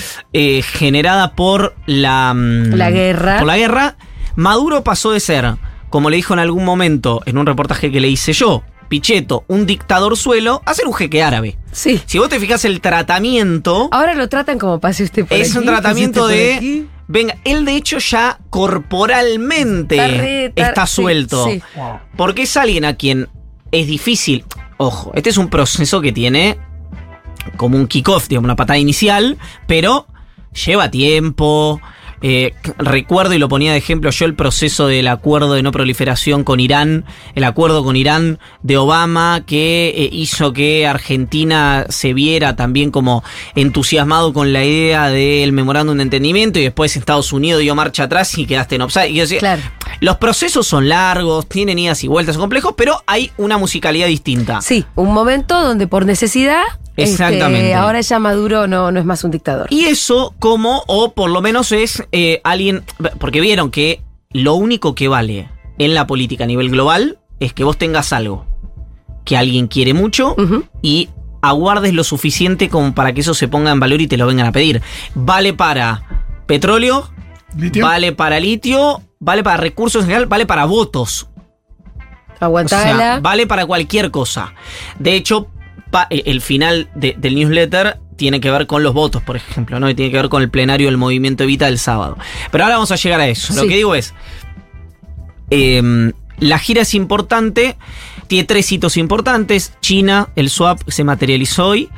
generada 0.62 1.32
por 1.34 1.74
la, 1.86 2.32
mm, 2.34 2.74
La 2.74 2.90
guerra. 2.90 3.38
Por 3.38 3.46
la 3.46 3.56
guerra, 3.56 3.96
Maduro 4.36 4.84
pasó 4.84 5.12
de 5.12 5.20
ser, 5.20 5.54
como 5.94 6.10
le 6.10 6.16
dijo 6.16 6.32
en 6.34 6.40
algún 6.40 6.64
momento 6.64 7.22
en 7.24 7.38
un 7.38 7.46
reportaje 7.46 7.92
que 7.92 8.00
le 8.00 8.08
hice 8.08 8.32
yo, 8.32 8.64
Pichetto, 8.88 9.44
un 9.46 9.64
dictador 9.64 10.16
suelo, 10.16 10.60
a 10.66 10.74
ser 10.74 10.88
un 10.88 10.92
jeque 10.92 11.22
árabe. 11.22 11.56
Sí. 11.70 12.02
Si 12.04 12.18
vos 12.18 12.28
te 12.28 12.40
fijas 12.40 12.64
el 12.64 12.80
tratamiento, 12.80 13.88
Ahora 13.92 14.12
lo 14.14 14.28
tratan 14.28 14.58
como 14.58 14.80
pase 14.80 15.04
usted 15.04 15.24
por 15.24 15.38
es 15.38 15.50
aquí, 15.50 15.58
un 15.60 15.66
tratamiento 15.66 16.26
de. 16.26 16.86
Venga, 17.06 17.36
él 17.44 17.64
de 17.64 17.76
hecho 17.76 17.98
ya 17.98 18.40
corporalmente 18.50 19.94
Está 19.94 20.08
re- 20.08 20.44
está- 20.46 20.66
está 20.68 20.86
sí, 20.88 20.94
suelto. 20.96 21.46
sí. 21.48 21.62
Porque 22.16 22.42
es 22.42 22.56
alguien 22.56 22.84
a 22.84 22.96
quien 22.96 23.28
es 23.70 23.86
difícil. 23.86 24.44
Ojo, 24.78 25.12
este 25.14 25.30
es 25.30 25.36
un 25.38 25.48
proceso 25.48 26.00
que 26.00 26.10
tiene 26.10 26.58
como 27.56 27.76
un 27.76 27.86
kickoff, 27.86 28.26
digamos, 28.26 28.46
una 28.46 28.56
patada 28.56 28.78
inicial, 28.78 29.38
pero 29.68 30.08
lleva 30.66 30.90
tiempo. 30.90 31.80
Eh, 32.26 32.54
recuerdo 32.78 33.34
y 33.34 33.38
lo 33.38 33.50
ponía 33.50 33.72
de 33.72 33.76
ejemplo 33.76 34.08
yo 34.08 34.24
el 34.24 34.34
proceso 34.34 34.86
del 34.86 35.08
acuerdo 35.08 35.52
de 35.52 35.62
no 35.62 35.72
proliferación 35.72 36.42
con 36.42 36.58
Irán, 36.58 37.04
el 37.34 37.44
acuerdo 37.44 37.84
con 37.84 37.96
Irán 37.96 38.38
de 38.62 38.78
Obama 38.78 39.42
que 39.46 39.92
eh, 39.94 40.08
hizo 40.10 40.54
que 40.54 40.86
Argentina 40.86 41.84
se 41.90 42.14
viera 42.14 42.56
también 42.56 42.90
como 42.90 43.22
entusiasmado 43.54 44.32
con 44.32 44.54
la 44.54 44.64
idea 44.64 45.10
del 45.10 45.52
memorándum 45.52 45.98
de 45.98 46.04
entendimiento 46.04 46.58
y 46.58 46.62
después 46.62 46.96
Estados 46.96 47.30
Unidos 47.30 47.60
dio 47.60 47.74
marcha 47.74 48.04
atrás 48.04 48.38
y 48.38 48.46
quedaste 48.46 48.76
en 48.76 48.80
offside. 48.80 49.10
Y 49.10 49.16
yo 49.16 49.22
decía, 49.24 49.40
Claro. 49.40 49.62
Los 50.00 50.16
procesos 50.16 50.66
son 50.66 50.88
largos, 50.88 51.46
tienen 51.46 51.78
idas 51.78 52.02
y 52.04 52.08
vueltas, 52.08 52.36
son 52.36 52.42
complejos, 52.42 52.74
pero 52.76 53.02
hay 53.06 53.30
una 53.36 53.58
musicalidad 53.58 54.06
distinta. 54.06 54.60
Sí, 54.62 54.84
un 54.94 55.12
momento 55.12 55.60
donde 55.60 55.86
por 55.86 56.06
necesidad. 56.06 56.62
Este, 56.96 57.10
Exactamente. 57.12 57.74
ahora 57.74 58.00
ya 58.00 58.18
Maduro 58.18 58.66
no, 58.66 58.90
no 58.92 59.00
es 59.00 59.06
más 59.06 59.24
un 59.24 59.30
dictador. 59.30 59.66
Y 59.70 59.86
eso 59.86 60.34
como, 60.38 60.82
o 60.86 61.12
por 61.12 61.30
lo 61.30 61.40
menos 61.42 61.72
es 61.72 62.04
eh, 62.12 62.40
alguien, 62.44 62.84
porque 63.18 63.40
vieron 63.40 63.70
que 63.70 64.00
lo 64.30 64.54
único 64.54 64.94
que 64.94 65.08
vale 65.08 65.48
en 65.78 65.94
la 65.94 66.06
política 66.06 66.44
a 66.44 66.46
nivel 66.46 66.70
global 66.70 67.18
es 67.40 67.52
que 67.52 67.64
vos 67.64 67.76
tengas 67.78 68.12
algo 68.12 68.46
que 69.24 69.36
alguien 69.36 69.66
quiere 69.68 69.94
mucho 69.94 70.36
y 70.82 71.08
aguardes 71.42 71.92
lo 71.94 72.04
suficiente 72.04 72.68
como 72.68 72.94
para 72.94 73.12
que 73.12 73.22
eso 73.22 73.34
se 73.34 73.48
ponga 73.48 73.70
en 73.70 73.80
valor 73.80 74.00
y 74.00 74.06
te 74.06 74.16
lo 74.16 74.26
vengan 74.26 74.46
a 74.46 74.52
pedir. 74.52 74.82
Vale 75.14 75.52
para 75.52 76.02
petróleo, 76.46 77.10
Litio. 77.56 77.84
vale 77.86 78.12
para 78.12 78.38
litio, 78.38 79.02
vale 79.18 79.42
para 79.42 79.56
recursos 79.56 80.02
en 80.02 80.08
general, 80.08 80.26
vale 80.26 80.46
para 80.46 80.64
votos. 80.66 81.28
O 82.40 82.44
Aguantala. 82.44 82.96
sea, 82.96 83.20
vale 83.20 83.46
para 83.46 83.64
cualquier 83.66 84.10
cosa. 84.10 84.52
De 84.98 85.14
hecho, 85.14 85.48
el 86.10 86.22
el 86.26 86.40
final 86.40 86.88
de- 86.94 87.14
del 87.18 87.34
newsletter 87.36 87.98
tiene 88.16 88.40
que 88.40 88.50
ver 88.50 88.66
con 88.66 88.82
los 88.82 88.94
votos, 88.94 89.22
por 89.22 89.36
ejemplo, 89.36 89.80
¿no? 89.80 89.90
Y 89.90 89.94
tiene 89.94 90.10
que 90.12 90.18
ver 90.18 90.28
con 90.28 90.40
el 90.42 90.48
plenario 90.50 90.86
del 90.86 90.96
movimiento 90.96 91.42
Evita 91.44 91.66
del 91.66 91.78
sábado. 91.78 92.16
Pero 92.52 92.64
ahora 92.64 92.76
vamos 92.76 92.92
a 92.92 92.96
llegar 92.96 93.20
a 93.20 93.26
eso. 93.28 93.52
Lo 93.54 93.62
que 93.68 93.76
digo 93.76 93.94
es. 93.94 94.14
em, 95.50 96.12
la 96.38 96.58
gira 96.58 96.82
es 96.82 96.94
importante. 96.94 97.76
Tiene 98.26 98.44
tres 98.44 98.70
hitos 98.72 98.96
importantes. 98.96 99.74
China, 99.80 100.28
el 100.36 100.48
swap 100.50 100.80
se 100.88 101.04
materializó 101.04 101.66
hoy. 101.68 101.90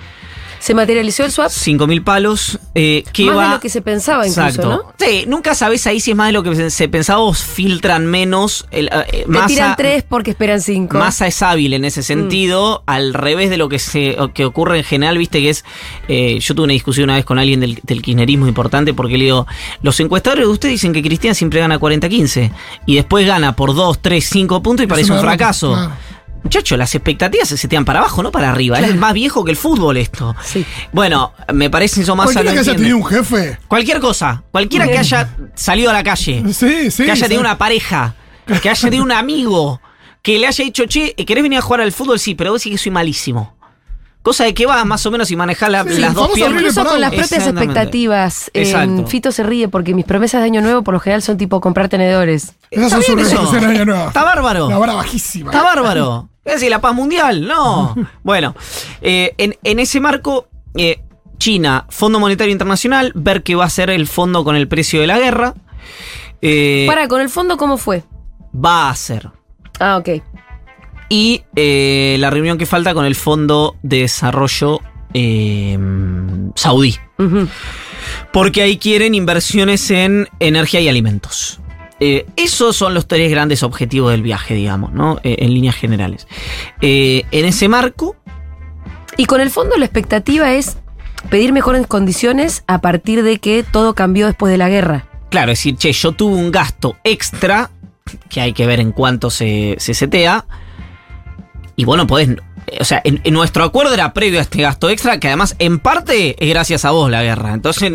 Se 0.66 0.74
materializó 0.74 1.24
el 1.24 1.30
swap 1.30 1.48
5.000 1.48 2.02
palos. 2.02 2.58
Eh, 2.74 3.04
que 3.12 3.26
más 3.26 3.36
va, 3.36 3.44
de 3.44 3.50
lo 3.50 3.60
que 3.60 3.68
se 3.68 3.82
pensaba 3.82 4.26
incluso, 4.26 4.48
Exacto. 4.48 4.68
¿no? 4.68 4.92
Sí, 5.06 5.24
nunca 5.28 5.54
sabes 5.54 5.86
ahí 5.86 6.00
si 6.00 6.10
es 6.10 6.16
más 6.16 6.26
de 6.26 6.32
lo 6.32 6.42
que 6.42 6.70
se- 6.70 6.88
pensaba 6.88 7.20
o 7.20 7.32
filtran 7.32 8.04
menos. 8.06 8.66
El, 8.72 8.90
eh, 9.12 9.24
tiran 9.46 9.76
tres 9.76 10.02
porque 10.02 10.32
esperan 10.32 10.60
cinco. 10.60 10.98
Massa 10.98 11.28
es 11.28 11.40
hábil 11.40 11.72
en 11.74 11.82
Mm. 11.82 11.84
ese 11.84 12.02
sentido, 12.02 12.82
al 12.86 13.14
revés 13.14 13.48
de 13.48 13.58
lo 13.58 13.68
que 13.68 13.78
se 13.78 14.16
que 14.34 14.44
ocurre 14.44 14.78
en 14.78 14.84
general, 14.84 15.18
viste 15.18 15.40
que 15.40 15.50
es. 15.50 15.64
eh, 16.08 16.40
yo 16.40 16.54
tuve 16.56 16.64
una 16.64 16.72
discusión 16.72 17.04
una 17.04 17.14
vez 17.14 17.24
con 17.24 17.38
alguien 17.38 17.60
del, 17.60 17.78
del 17.84 18.02
kirchnerismo 18.02 18.48
importante 18.48 18.92
porque 18.92 19.16
le 19.18 19.26
digo: 19.26 19.46
los 19.82 20.00
encuestadores 20.00 20.46
de 20.46 20.52
usted 20.52 20.68
dicen 20.68 20.92
que 20.92 21.00
Cristina 21.00 21.32
siempre 21.34 21.60
gana 21.60 21.78
40-15 21.78 22.50
y 22.86 22.96
después 22.96 23.24
gana 23.24 23.54
por 23.54 23.72
2, 23.72 24.00
3, 24.02 24.24
5 24.28 24.62
puntos 24.64 24.82
y 24.82 24.88
parece 24.88 25.12
un 25.12 25.20
fracaso. 25.20 25.92
Muchachos, 26.42 26.78
las 26.78 26.94
expectativas 26.94 27.48
se 27.48 27.56
setean 27.56 27.84
para 27.84 27.98
abajo, 28.00 28.22
no 28.22 28.30
para 28.30 28.50
arriba. 28.50 28.78
Es 28.80 28.94
más 28.96 29.12
viejo 29.14 29.44
que 29.44 29.50
el 29.50 29.56
fútbol 29.56 29.96
esto. 29.96 30.34
Sí. 30.44 30.64
Bueno, 30.92 31.32
me 31.52 31.70
parece 31.70 32.02
eso 32.02 32.14
más 32.14 32.26
Cualquiera 32.26 32.52
que 32.52 32.58
haya 32.60 32.76
tenido 32.76 32.96
un 32.98 33.04
jefe. 33.04 33.58
Cualquier 33.66 33.98
cosa, 34.00 34.44
cualquiera 34.52 34.86
que 34.86 34.96
haya 34.98 35.28
salido 35.54 35.90
a 35.90 35.92
la 35.92 36.04
calle 36.04 36.44
Sí, 36.52 36.90
sí. 36.90 37.04
que 37.04 37.10
haya 37.10 37.16
sí. 37.16 37.22
tenido 37.22 37.40
una 37.40 37.58
pareja, 37.58 38.14
que 38.62 38.68
haya 38.70 38.80
tenido 38.80 39.02
un 39.02 39.10
amigo, 39.12 39.80
que 40.22 40.38
le 40.38 40.46
haya 40.46 40.64
dicho, 40.64 40.84
che, 40.86 41.14
¿querés 41.14 41.42
venir 41.42 41.58
a 41.58 41.62
jugar 41.62 41.80
al 41.80 41.90
fútbol? 41.92 42.18
Sí, 42.20 42.34
pero 42.36 42.52
vos 42.52 42.62
sí 42.62 42.70
que 42.70 42.78
soy 42.78 42.92
malísimo. 42.92 43.55
Cosa 44.26 44.42
de 44.42 44.54
que 44.54 44.66
vas 44.66 44.84
más 44.84 45.06
o 45.06 45.12
menos 45.12 45.30
y 45.30 45.36
la- 45.36 45.54
Sí, 45.54 46.00
las 46.00 46.12
dos 46.12 46.30
piernas. 46.32 46.60
Incluso 46.60 46.84
con 46.84 47.00
las 47.00 47.10
propias 47.10 47.46
expectativas. 47.46 48.50
eh. 48.54 49.04
Fito 49.06 49.30
se 49.30 49.44
ríe 49.44 49.68
porque 49.68 49.94
mis 49.94 50.04
promesas 50.04 50.40
de 50.40 50.46
año 50.46 50.62
nuevo 50.62 50.82
por 50.82 50.94
lo 50.94 50.98
general 50.98 51.22
son 51.22 51.36
tipo 51.38 51.60
comprar 51.60 51.88
tenedores. 51.88 52.54
Esas 52.72 52.86
Está 52.92 53.02
son 53.02 53.18
sus 53.20 53.32
eso. 53.32 53.52
de 53.52 53.66
año 53.66 53.84
nuevo. 53.84 54.08
Está 54.08 54.24
bárbaro. 54.24 54.68
La 54.68 54.78
vara 54.78 54.94
bajísima. 54.94 55.52
Está 55.52 55.62
bárbaro. 55.62 56.28
Es 56.44 56.54
decir, 56.54 56.70
la 56.70 56.80
paz 56.80 56.92
mundial. 56.92 57.46
No. 57.46 57.94
Bueno, 58.24 58.56
eh, 59.00 59.32
en, 59.38 59.54
en 59.62 59.78
ese 59.78 60.00
marco, 60.00 60.48
eh, 60.74 61.00
China, 61.38 61.86
Fondo 61.88 62.18
Monetario 62.18 62.50
Internacional, 62.50 63.12
ver 63.14 63.44
qué 63.44 63.54
va 63.54 63.66
a 63.66 63.70
ser 63.70 63.90
el 63.90 64.08
fondo 64.08 64.42
con 64.42 64.56
el 64.56 64.66
precio 64.66 65.00
de 65.00 65.06
la 65.06 65.20
guerra. 65.20 65.54
Eh, 66.42 66.86
Para, 66.88 67.06
con 67.06 67.20
el 67.20 67.28
fondo, 67.30 67.56
¿cómo 67.56 67.76
fue? 67.76 68.02
va 68.52 68.90
a 68.90 68.96
ser. 68.96 69.30
Ah, 69.78 69.98
ok. 69.98 70.08
Y 71.08 71.44
eh, 71.54 72.16
la 72.18 72.30
reunión 72.30 72.58
que 72.58 72.66
falta 72.66 72.94
con 72.94 73.04
el 73.04 73.14
Fondo 73.14 73.76
de 73.82 74.00
Desarrollo 74.00 74.80
eh, 75.14 75.78
Saudí. 76.54 76.96
Porque 78.32 78.62
ahí 78.62 78.76
quieren 78.76 79.14
inversiones 79.14 79.90
en 79.90 80.28
energía 80.40 80.80
y 80.80 80.88
alimentos. 80.88 81.60
Eh, 81.98 82.26
esos 82.36 82.76
son 82.76 82.92
los 82.92 83.06
tres 83.06 83.30
grandes 83.30 83.62
objetivos 83.62 84.10
del 84.10 84.22
viaje, 84.22 84.54
digamos, 84.54 84.92
¿no? 84.92 85.18
En 85.22 85.54
líneas 85.54 85.76
generales. 85.76 86.26
En 86.80 87.44
ese 87.44 87.68
marco, 87.68 88.16
Y 89.16 89.24
con 89.26 89.40
el 89.40 89.50
fondo 89.50 89.76
la 89.76 89.86
expectativa 89.86 90.52
es 90.52 90.76
pedir 91.30 91.52
mejores 91.52 91.86
condiciones 91.86 92.64
a 92.66 92.80
partir 92.80 93.22
de 93.22 93.38
que 93.38 93.62
todo 93.62 93.94
cambió 93.94 94.26
después 94.26 94.50
de 94.50 94.58
la 94.58 94.68
guerra. 94.68 95.06
claro, 95.30 95.52
es 95.52 95.58
decir, 95.58 95.76
che, 95.76 95.92
yo 95.92 96.12
tuve 96.12 96.36
un 96.36 96.50
gasto 96.50 96.96
extra, 97.04 97.70
que 98.28 98.40
hay 98.40 98.52
que 98.52 98.66
ver 98.66 98.80
en 98.80 98.92
cuánto 98.92 99.30
se, 99.30 99.76
se 99.78 99.94
setea. 99.94 100.44
Y 101.76 101.84
bueno, 101.84 102.06
podés. 102.06 102.30
O 102.80 102.84
sea, 102.84 103.00
en, 103.04 103.20
en 103.22 103.34
nuestro 103.34 103.62
acuerdo 103.62 103.94
era 103.94 104.12
previo 104.12 104.40
a 104.40 104.42
este 104.42 104.62
gasto 104.62 104.90
extra, 104.90 105.20
que 105.20 105.28
además 105.28 105.54
en 105.58 105.78
parte 105.78 106.42
es 106.42 106.48
gracias 106.50 106.84
a 106.84 106.90
vos 106.90 107.10
la 107.10 107.22
guerra. 107.22 107.52
Entonces, 107.52 107.92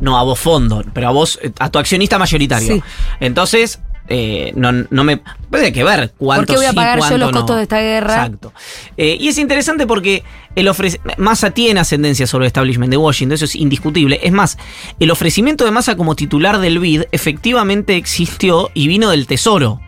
no 0.00 0.18
a 0.18 0.22
vos 0.22 0.38
fondo, 0.38 0.84
pero 0.92 1.08
a 1.08 1.10
vos, 1.10 1.38
eh, 1.42 1.50
a 1.58 1.70
tu 1.70 1.78
accionista 1.78 2.18
mayoritario. 2.18 2.76
Sí. 2.76 2.82
Entonces, 3.20 3.80
eh, 4.06 4.52
no, 4.54 4.70
no 4.72 5.04
me. 5.04 5.22
Hay 5.52 5.72
que 5.72 5.84
ver 5.84 6.12
cuánto 6.18 6.46
¿Por 6.46 6.54
qué 6.54 6.56
voy 6.58 6.66
a 6.66 6.70
sí, 6.70 6.76
pagar 6.76 6.96
yo 6.96 7.00
cuánto 7.00 7.18
los 7.18 7.32
no. 7.32 7.38
costos 7.38 7.56
de 7.56 7.62
esta 7.62 7.80
guerra? 7.80 8.14
Exacto. 8.14 8.52
Eh, 8.96 9.16
y 9.18 9.28
es 9.28 9.38
interesante 9.38 9.86
porque 9.86 10.22
el 10.54 10.68
ofrece 10.68 11.00
Massa 11.16 11.52
tiene 11.52 11.80
ascendencia 11.80 12.26
sobre 12.26 12.44
el 12.44 12.48
establishment 12.48 12.90
de 12.90 12.98
Washington, 12.98 13.34
eso 13.34 13.46
es 13.46 13.56
indiscutible. 13.56 14.20
Es 14.22 14.32
más, 14.32 14.58
el 15.00 15.10
ofrecimiento 15.10 15.64
de 15.64 15.70
Massa 15.70 15.96
como 15.96 16.16
titular 16.16 16.58
del 16.58 16.80
BID 16.80 17.04
efectivamente 17.12 17.96
existió 17.96 18.70
y 18.74 18.88
vino 18.88 19.10
del 19.10 19.26
Tesoro 19.26 19.80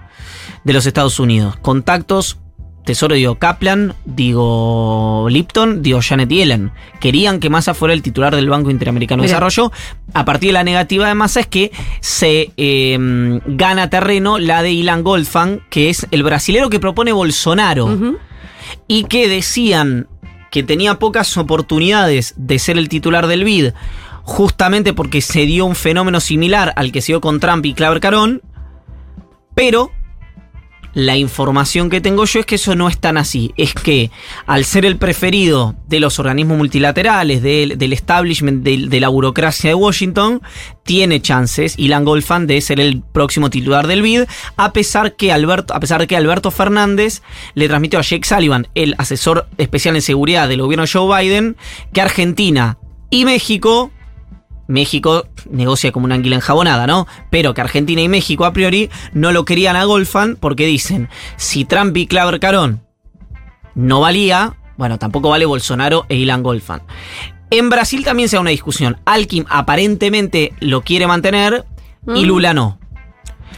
de 0.65 0.73
los 0.73 0.87
Estados 0.87 1.21
Unidos. 1.21 1.57
Contactos, 1.61 2.39
Tesoro, 2.87 3.15
digo 3.17 3.35
Kaplan, 3.35 3.95
digo 4.05 5.27
Lipton, 5.29 5.83
digo 5.83 6.01
Janet 6.01 6.31
Yellen. 6.31 6.71
Querían 7.01 7.41
que 7.41 7.51
Massa 7.51 7.75
fuera 7.75 7.93
el 7.93 8.01
titular 8.01 8.35
del 8.35 8.49
Banco 8.49 8.71
Interamericano 8.71 9.23
de. 9.23 9.29
Desarrollo. 9.29 9.73
A 10.15 10.25
partir 10.25 10.51
de 10.51 10.53
la 10.55 10.65
negativa 10.65 11.09
de 11.09 11.15
Massa 11.15 11.41
es 11.41 11.49
que 11.49 11.73
se 12.01 12.53
eh, 12.57 12.97
gana 13.45 13.91
terreno 13.91 14.39
la 14.39 14.63
de 14.63 14.71
Ilan 14.71 15.03
Goldfang, 15.03 15.61
que 15.69 15.91
es 15.91 16.07
el 16.13 16.23
brasilero 16.23 16.71
que 16.71 16.81
propone 16.81 17.13
Bolsonaro 17.13 18.17
y 18.87 19.05
que 19.05 19.29
decían 19.29 20.07
que 20.53 20.63
tenía 20.63 20.99
pocas 21.01 21.37
oportunidades 21.37 22.35
de 22.37 22.59
ser 22.61 22.79
el 22.79 22.89
titular 22.89 23.27
del 23.27 23.43
BID, 23.43 23.73
justamente 24.23 24.95
porque 24.95 25.21
se 25.21 25.41
dio 25.45 25.67
un 25.67 25.75
fenómeno 25.75 26.21
similar 26.21 26.73
al 26.77 26.93
que 26.93 27.03
se 27.03 27.13
dio 27.13 27.21
con 27.21 27.41
Trump 27.41 27.67
y 27.67 27.75
Claver 27.75 28.01
Carón, 28.01 28.43
pero 29.57 29.91
La 30.97 31.19
información 31.19 31.91
que 31.91 32.01
tengo 32.01 32.25
yo 32.25 32.41
es 32.41 32.47
que 32.47 32.55
eso 32.55 32.75
no 32.75 32.89
es 32.89 32.99
tan 32.99 33.19
así. 33.19 33.53
Es 33.59 33.75
que 33.75 34.11
al 34.47 34.65
ser 34.65 34.87
el 34.87 34.97
preferido 34.97 35.75
de 35.87 36.01
los 36.01 36.19
organismos 36.19 36.57
multilaterales, 36.57 37.43
del, 37.43 37.77
del 37.77 37.93
establishment, 37.93 38.65
de, 38.65 38.87
de 38.89 39.01
la 39.01 39.11
burocracia 39.11 39.69
de 39.69 39.75
Washington, 39.75 40.41
tiene 40.85 41.21
chances 41.21 41.79
Ilan 41.79 42.07
Golfan 42.07 42.47
de 42.47 42.63
ser 42.63 42.81
el 42.81 43.03
próximo 43.03 43.51
titular 43.51 43.89
del 43.89 44.01
BID, 44.01 44.23
a 44.57 44.73
pesar 44.73 45.17
que 45.17 45.33
Alberto, 45.33 45.75
a 45.75 45.81
pesar 45.81 46.07
que 46.07 46.17
Alberto 46.17 46.51
Fernández 46.51 47.21
le 47.53 47.69
transmitió 47.69 47.99
a 47.99 48.03
Jake 48.03 48.27
Sullivan, 48.27 48.69
el 48.75 48.95
asesor 48.97 49.51
especial 49.59 49.97
en 49.97 50.03
seguridad 50.03 50.49
del 50.49 50.63
gobierno 50.63 50.87
de 50.87 50.91
Joe 50.91 51.23
Biden, 51.23 51.59
que 51.93 52.01
Argentina 52.01 52.79
y 53.11 53.27
México 53.27 53.91
México 54.69 55.27
negocia 55.51 55.93
como 55.93 56.07
una 56.07 56.17
anguila 56.17 56.37
enjabonada, 56.37 56.87
¿no? 56.87 57.07
Pero 57.31 57.55
que 57.55 57.61
Argentina 57.61 58.01
y 58.03 58.09
México 58.09 58.45
a 58.45 58.53
priori 58.53 58.91
no 59.13 59.33
lo 59.33 59.45
querían 59.45 59.77
a 59.77 59.85
Golfan 59.85 60.37
porque 60.39 60.67
dicen, 60.67 61.09
si 61.37 61.65
Trump 61.65 61.97
y 61.97 62.07
Claver 62.07 62.41
Carón 62.41 62.81
no 63.75 64.01
valía, 64.01 64.57
bueno, 64.77 64.99
tampoco 64.99 65.31
vale 65.31 65.47
Bolsonaro 65.47 66.07
e 66.09 66.17
Ilan 66.17 66.43
Golfan. 66.43 66.83
En 67.51 67.71
Brasil 67.71 68.05
también 68.05 68.29
se 68.29 68.37
da 68.37 68.41
una 68.41 68.51
discusión. 68.51 68.97
Alkim 69.05 69.45
aparentemente 69.49 70.53
lo 70.61 70.83
quiere 70.83 71.07
mantener 71.07 71.65
y 72.07 72.25
Mm. 72.25 72.27
Lula 72.27 72.55
no. 72.55 72.79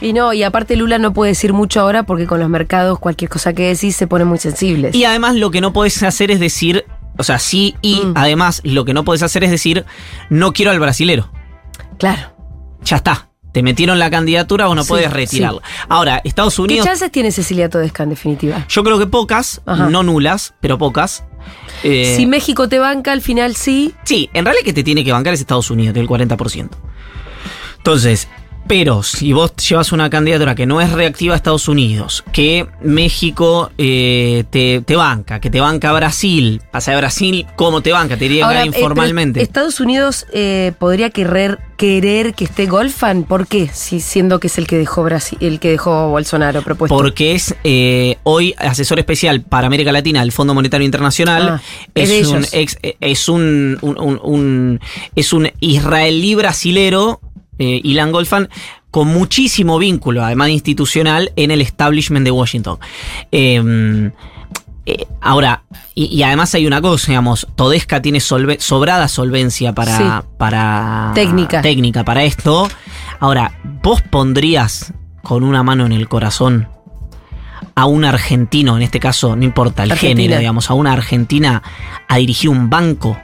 Y 0.01 0.13
no, 0.13 0.33
y 0.33 0.43
aparte 0.43 0.75
Lula 0.75 0.97
no 0.97 1.13
puede 1.13 1.31
decir 1.31 1.51
mucho 1.51 1.81
ahora 1.81 2.03
porque 2.03 2.25
con 2.25 2.39
los 2.39 2.49
mercados 2.49 2.99
cualquier 2.99 3.29
cosa 3.29 3.53
que 3.53 3.67
decís 3.67 3.95
se 3.95 4.07
ponen 4.07 4.27
muy 4.27 4.37
sensibles. 4.37 4.95
Y 4.95 5.03
además 5.03 5.35
lo 5.35 5.51
que 5.51 5.59
no 5.59 5.73
podés 5.73 6.01
hacer 6.03 6.31
es 6.31 6.39
decir, 6.39 6.85
o 7.19 7.23
sea, 7.23 7.37
sí, 7.37 7.75
y 7.81 8.01
Mm. 8.03 8.13
además 8.15 8.61
lo 8.63 8.85
que 8.85 8.93
no 8.95 9.03
podés 9.03 9.21
hacer 9.21 9.43
es 9.43 9.51
decir, 9.51 9.85
no 10.31 10.53
quiero 10.53 10.71
al 10.71 10.79
brasilero. 10.79 11.29
Claro. 11.99 12.33
Ya 12.83 12.95
está. 12.97 13.27
Te 13.51 13.61
metieron 13.63 13.97
la 13.99 14.09
candidatura 14.11 14.69
o 14.69 14.75
no 14.75 14.83
Sí, 14.83 14.89
puedes 14.89 15.11
retirarla. 15.11 15.61
Ahora, 15.89 16.21
Estados 16.23 16.55
¿Qué 16.55 16.61
Unidos. 16.61 16.85
chances 16.85 17.11
tiene 17.11 17.31
Cecilia 17.31 17.67
Todesca 17.67 18.03
en 18.03 18.09
definitiva? 18.11 18.65
Yo 18.69 18.83
creo 18.83 18.99
que 18.99 19.07
pocas, 19.07 19.61
Ajá. 19.65 19.87
no 19.89 20.03
nulas, 20.03 20.53
pero 20.61 20.77
pocas. 20.77 21.23
Eh, 21.83 22.13
si 22.15 22.25
México 22.27 22.69
te 22.69 22.77
banca, 22.79 23.11
al 23.11 23.21
final 23.21 23.55
sí. 23.55 23.93
sí, 24.03 24.29
en 24.33 24.45
realidad 24.45 24.63
que 24.65 24.73
te 24.73 24.83
tiene 24.83 25.03
que 25.03 25.11
bancar 25.11 25.33
es 25.33 25.39
Estados 25.39 25.71
Unidos, 25.71 25.93
del 25.95 26.07
40%. 26.07 26.69
Entonces, 27.77 28.27
pero 28.67 29.01
si 29.03 29.33
vos 29.33 29.53
llevas 29.57 29.91
una 29.91 30.09
candidatura 30.09 30.53
que 30.55 30.65
no 30.65 30.79
es 30.81 30.91
reactiva 30.91 31.33
a 31.33 31.37
Estados 31.37 31.67
Unidos, 31.67 32.23
que 32.31 32.67
México 32.81 33.71
eh, 33.77 34.43
te, 34.49 34.81
te 34.81 34.95
banca, 34.95 35.39
que 35.39 35.49
te 35.49 35.59
banca 35.59 35.91
Brasil, 35.91 36.61
pasa 36.71 36.91
de 36.91 36.97
Brasil, 36.97 37.47
¿cómo 37.55 37.81
te 37.81 37.91
banca? 37.91 38.15
Te 38.17 38.25
diría 38.25 38.45
Ahora, 38.45 38.63
eh, 38.63 38.67
informalmente. 38.67 39.41
Estados 39.41 39.79
Unidos 39.79 40.25
eh, 40.33 40.73
podría 40.77 41.09
querer, 41.09 41.59
querer 41.77 42.33
que 42.35 42.43
esté 42.43 42.67
Golfan. 42.67 43.23
¿Por 43.23 43.47
qué? 43.47 43.69
Si, 43.73 43.99
siendo 43.99 44.39
que 44.39 44.47
es 44.47 44.57
el 44.57 44.67
que 44.67 44.77
dejó 44.77 45.03
Brasil, 45.03 45.37
el 45.41 45.59
que 45.59 45.69
dejó 45.71 46.09
Bolsonaro 46.09 46.61
propuesto. 46.61 46.95
Porque 46.95 47.33
es 47.33 47.55
eh, 47.63 48.17
hoy 48.23 48.53
asesor 48.57 48.99
especial 48.99 49.41
para 49.41 49.67
América 49.67 49.91
Latina 49.91 50.19
del 50.21 50.31
Fondo 50.31 50.53
Monetario 50.53 50.85
Internacional. 50.85 51.49
Ah, 51.49 51.61
es 51.95 52.27
un, 52.27 52.45
ex- 52.51 52.77
es 52.81 53.29
un, 53.29 53.77
un- 53.81 53.99
un- 53.99 54.19
un- 54.23 54.79
es 55.15 55.33
un 55.33 55.49
israelí 55.59 56.35
brasilero, 56.35 57.19
eh, 57.59 57.79
Ilan 57.83 58.11
Golfan, 58.11 58.49
con 58.89 59.07
muchísimo 59.09 59.77
vínculo, 59.77 60.23
además 60.23 60.47
de 60.47 60.53
institucional, 60.53 61.31
en 61.35 61.51
el 61.51 61.61
establishment 61.61 62.23
de 62.25 62.31
Washington. 62.31 62.79
Eh, 63.31 64.11
eh, 64.85 65.05
ahora, 65.21 65.63
y, 65.93 66.05
y 66.05 66.23
además 66.23 66.55
hay 66.55 66.65
una 66.65 66.81
cosa, 66.81 67.07
digamos, 67.11 67.47
Todesca 67.55 68.01
tiene 68.01 68.19
solve- 68.19 68.59
sobrada 68.59 69.07
solvencia 69.07 69.73
para, 69.73 69.97
Sí. 69.97 70.03
para 70.39 71.11
Técnica. 71.13 71.61
técnica 71.61 72.03
para 72.03 72.23
esto. 72.23 72.67
Ahora, 73.19 73.59
vos 73.83 74.01
pondrías 74.01 74.93
con 75.21 75.43
una 75.43 75.61
mano 75.61 75.85
en 75.85 75.91
el 75.91 76.07
corazón 76.09 76.69
a 77.75 77.85
un 77.85 78.03
argentino, 78.05 78.75
en 78.77 78.81
este 78.81 78.99
caso, 78.99 79.35
no 79.35 79.43
importa 79.43 79.83
el 79.83 79.91
Argentina. 79.91 80.21
género, 80.23 80.39
digamos, 80.39 80.69
a 80.71 80.73
una 80.73 80.93
argentina 80.93 81.61
a 82.07 82.17
dirigir 82.17 82.49
un 82.49 82.69
banco. 82.69 83.19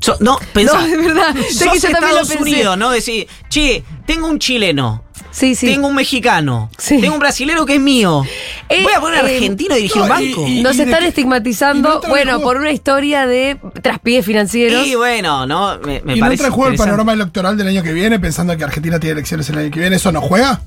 So- 0.00 0.16
no, 0.20 0.38
pensá, 0.52 0.80
No, 0.80 0.86
de 0.86 0.96
verdad. 0.96 1.34
Sos 1.52 1.70
que 1.72 1.76
Estados. 1.88 2.30
Unidos, 2.40 2.76
¿no? 2.78 2.90
Decir, 2.90 3.26
che, 3.48 3.84
tengo 4.06 4.26
un 4.28 4.38
chileno, 4.38 5.04
Sí, 5.30 5.54
sí. 5.54 5.66
tengo 5.66 5.88
un 5.88 5.94
mexicano, 5.94 6.70
Sí. 6.78 7.00
tengo 7.00 7.14
un 7.14 7.20
brasilero 7.20 7.64
que 7.66 7.74
es 7.74 7.80
mío. 7.80 8.24
Eh, 8.68 8.82
Voy 8.82 8.92
a 8.92 9.00
poner 9.00 9.24
eh, 9.24 9.36
argentino 9.36 9.74
a 9.74 9.76
dirigir 9.76 9.96
no, 9.98 10.02
un 10.04 10.08
banco. 10.08 10.44
y- 10.48 10.62
Nos 10.62 10.78
están 10.78 11.04
estigmatizando, 11.04 12.00
no 12.02 12.08
bueno, 12.08 12.40
por 12.40 12.56
una 12.56 12.72
historia 12.72 13.26
de 13.26 13.58
traspiés 13.82 14.24
financieros. 14.24 14.86
Y 14.86 14.94
bueno, 14.94 15.46
¿no? 15.46 15.78
Me, 15.80 16.00
me 16.02 16.16
¿Y 16.16 16.20
no 16.20 16.30
en 16.32 16.38
juego 16.38 16.68
el 16.68 16.76
panorama 16.76 17.12
electoral 17.12 17.56
del 17.56 17.68
año 17.68 17.82
que 17.82 17.92
viene 17.92 18.18
pensando 18.18 18.56
que 18.56 18.64
Argentina 18.64 18.98
tiene 18.98 19.12
elecciones 19.12 19.48
el 19.50 19.58
año 19.58 19.70
que 19.70 19.80
viene? 19.80 19.96
¿Eso 19.96 20.10
no 20.12 20.20
juega? 20.20 20.60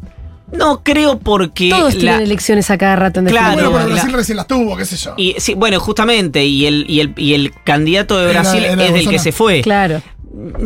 No 0.54 0.84
creo 0.84 1.20
porque. 1.20 1.70
Todos 1.70 1.96
la- 1.96 2.00
tienen 2.00 2.22
elecciones 2.22 2.70
a 2.70 2.78
cada 2.78 2.96
rato 2.96 3.20
en 3.20 3.26
Claro, 3.28 3.54
bueno, 3.56 3.72
pero 3.74 3.88
la- 3.90 3.94
Brasil 3.96 4.14
recién 4.14 4.38
las 4.38 4.48
tuvo, 4.48 4.78
qué 4.78 4.86
sé 4.86 4.98
yo. 4.98 5.14
Y, 5.18 5.36
sí, 5.40 5.54
bueno, 5.56 5.80
justamente, 5.80 6.46
y 6.46 6.66
el, 6.66 6.86
y 6.90 7.00
el, 7.02 7.14
y 7.18 7.34
el 7.34 7.54
candidato 7.64 8.18
de 8.18 8.28
Brasil 8.32 8.64
era 8.64 8.86
es 8.86 8.94
del 8.94 9.10
que 9.10 9.20
se 9.20 9.32
fue. 9.32 9.62
Claro. 9.62 10.02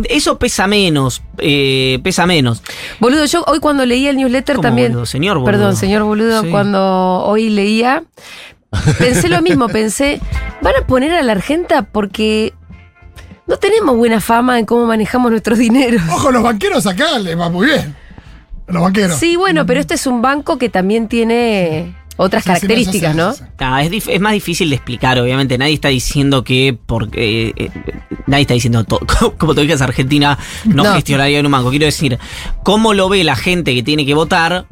Eso 0.10 0.38
pesa 0.40 0.66
menos, 0.68 1.22
eh, 1.40 2.00
pesa 2.04 2.26
menos. 2.26 2.64
Boludo, 3.00 3.26
yo 3.26 3.44
hoy 3.48 3.60
cuando 3.60 3.86
leía 3.86 4.12
el 4.12 4.16
newsletter 4.18 4.56
¿Cómo, 4.56 4.68
también. 4.68 4.90
boludo? 4.94 5.06
Señor 5.06 5.38
boludo. 5.40 5.52
Perdón, 5.52 5.76
señor 5.76 6.04
boludo, 6.04 6.42
Sí. 6.44 6.50
cuando 6.50 7.24
hoy 7.26 7.50
leía, 7.50 8.04
pensé 8.98 9.28
lo 9.28 9.42
mismo, 9.42 9.68
pensé, 9.70 10.22
van 10.62 10.74
a 10.82 10.88
poner 10.88 11.12
a 11.14 11.22
la 11.22 11.34
Argenta 11.34 11.82
porque 11.82 12.54
no 13.46 13.58
tenemos 13.58 13.98
buena 13.98 14.22
fama 14.22 14.58
en 14.58 14.66
cómo 14.66 14.86
manejamos 14.86 15.32
nuestros 15.32 15.58
dineros. 15.60 16.02
Ojo, 16.14 16.32
los 16.32 16.44
banqueros 16.44 16.86
acá 16.88 17.20
les 17.20 17.38
va 17.38 17.50
muy 17.50 17.68
bien. 17.68 17.94
Los 18.68 18.82
banqueros. 18.82 19.18
Sí, 19.18 19.36
bueno, 19.36 19.66
pero 19.66 19.80
este 19.80 19.94
es 19.96 20.08
un 20.08 20.22
banco 20.22 20.58
que 20.58 20.70
también 20.70 21.08
tiene 21.08 21.96
otras 22.18 22.44
Sí, 22.44 22.48
características, 22.48 23.12
sí, 23.14 23.18
¿no? 23.18 23.34
sí, 23.34 23.44
sí. 23.44 23.50
Ah, 23.60 23.84
es, 23.84 24.20
más 24.22 24.34
difícil 24.34 24.70
de 24.70 24.76
explicar, 24.76 25.20
obviamente. 25.20 25.58
Nadie 25.58 25.74
está 25.74 25.88
diciendo 25.90 26.44
que. 26.44 26.78
Porque, 26.86 27.54
eh, 27.56 27.70
nadie 28.26 28.42
está 28.42 28.54
diciendo, 28.56 28.84
to- 28.84 29.00
como 29.38 29.56
te 29.56 29.62
digas, 29.62 29.82
Argentina 29.82 30.38
no, 30.66 30.84
No. 30.84 30.94
gestionaría 30.96 31.40
en 31.40 31.46
un 31.46 31.52
banco. 31.52 31.70
Quiero 31.70 31.86
decir, 31.86 32.18
¿cómo 32.64 32.94
lo 32.94 33.08
ve 33.10 33.24
la 33.24 33.36
gente 33.36 33.74
que 33.74 33.84
tiene 33.84 34.06
que 34.06 34.14
votar? 34.14 34.66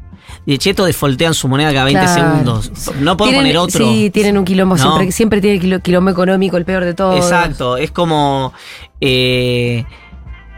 De 0.46 0.58
cheto 0.60 0.86
defoltean 0.86 1.34
su 1.34 1.48
moneda 1.48 1.72
cada 1.72 1.86
20 1.86 2.04
Claro. 2.04 2.22
segundos. 2.32 2.72
No 3.00 3.16
puedo 3.18 3.32
Tienen- 3.32 3.42
poner 3.54 3.58
otro. 3.58 3.88
Sí, 3.88 4.10
tienen 4.12 4.38
un 4.38 4.46
quilombo, 4.46 4.76
No. 4.76 4.82
siempre, 4.84 5.12
siempre 5.12 5.42
tiene 5.42 5.60
quilo- 5.60 5.82
quilombo 5.82 6.10
económico, 6.12 6.58
el 6.58 6.66
peor 6.66 6.84
de 6.84 6.94
todos. 6.94 7.16
Exacto, 7.18 7.78
es 7.78 7.92
como. 7.92 8.52
eh, 9.02 9.86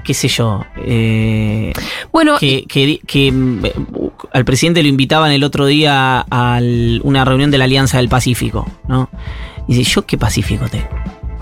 qué 0.08 0.13
sé 0.13 0.30
yo. 0.30 0.63
eh, 0.86 1.74
Bueno, 2.13 2.38
que, 2.39 2.65
que 3.06 3.32
mm, 3.32 3.62
al 4.34 4.46
presidente 4.46 4.82
lo 4.82 4.88
invitaban 4.89 5.32
el 5.34 5.43
otro 5.43 5.65
día 5.65 6.26
a 6.32 6.60
una 7.04 7.26
reunión 7.26 7.52
de 7.52 7.58
la 7.58 7.65
Alianza 7.65 7.98
del 7.98 8.08
Pacífico, 8.10 8.65
¿no? 8.88 9.10
Y 9.67 9.76
dice, 9.76 9.91
¿yo 9.91 10.06
qué 10.06 10.17
Pacífico 10.17 10.65
tengo? 10.70 10.88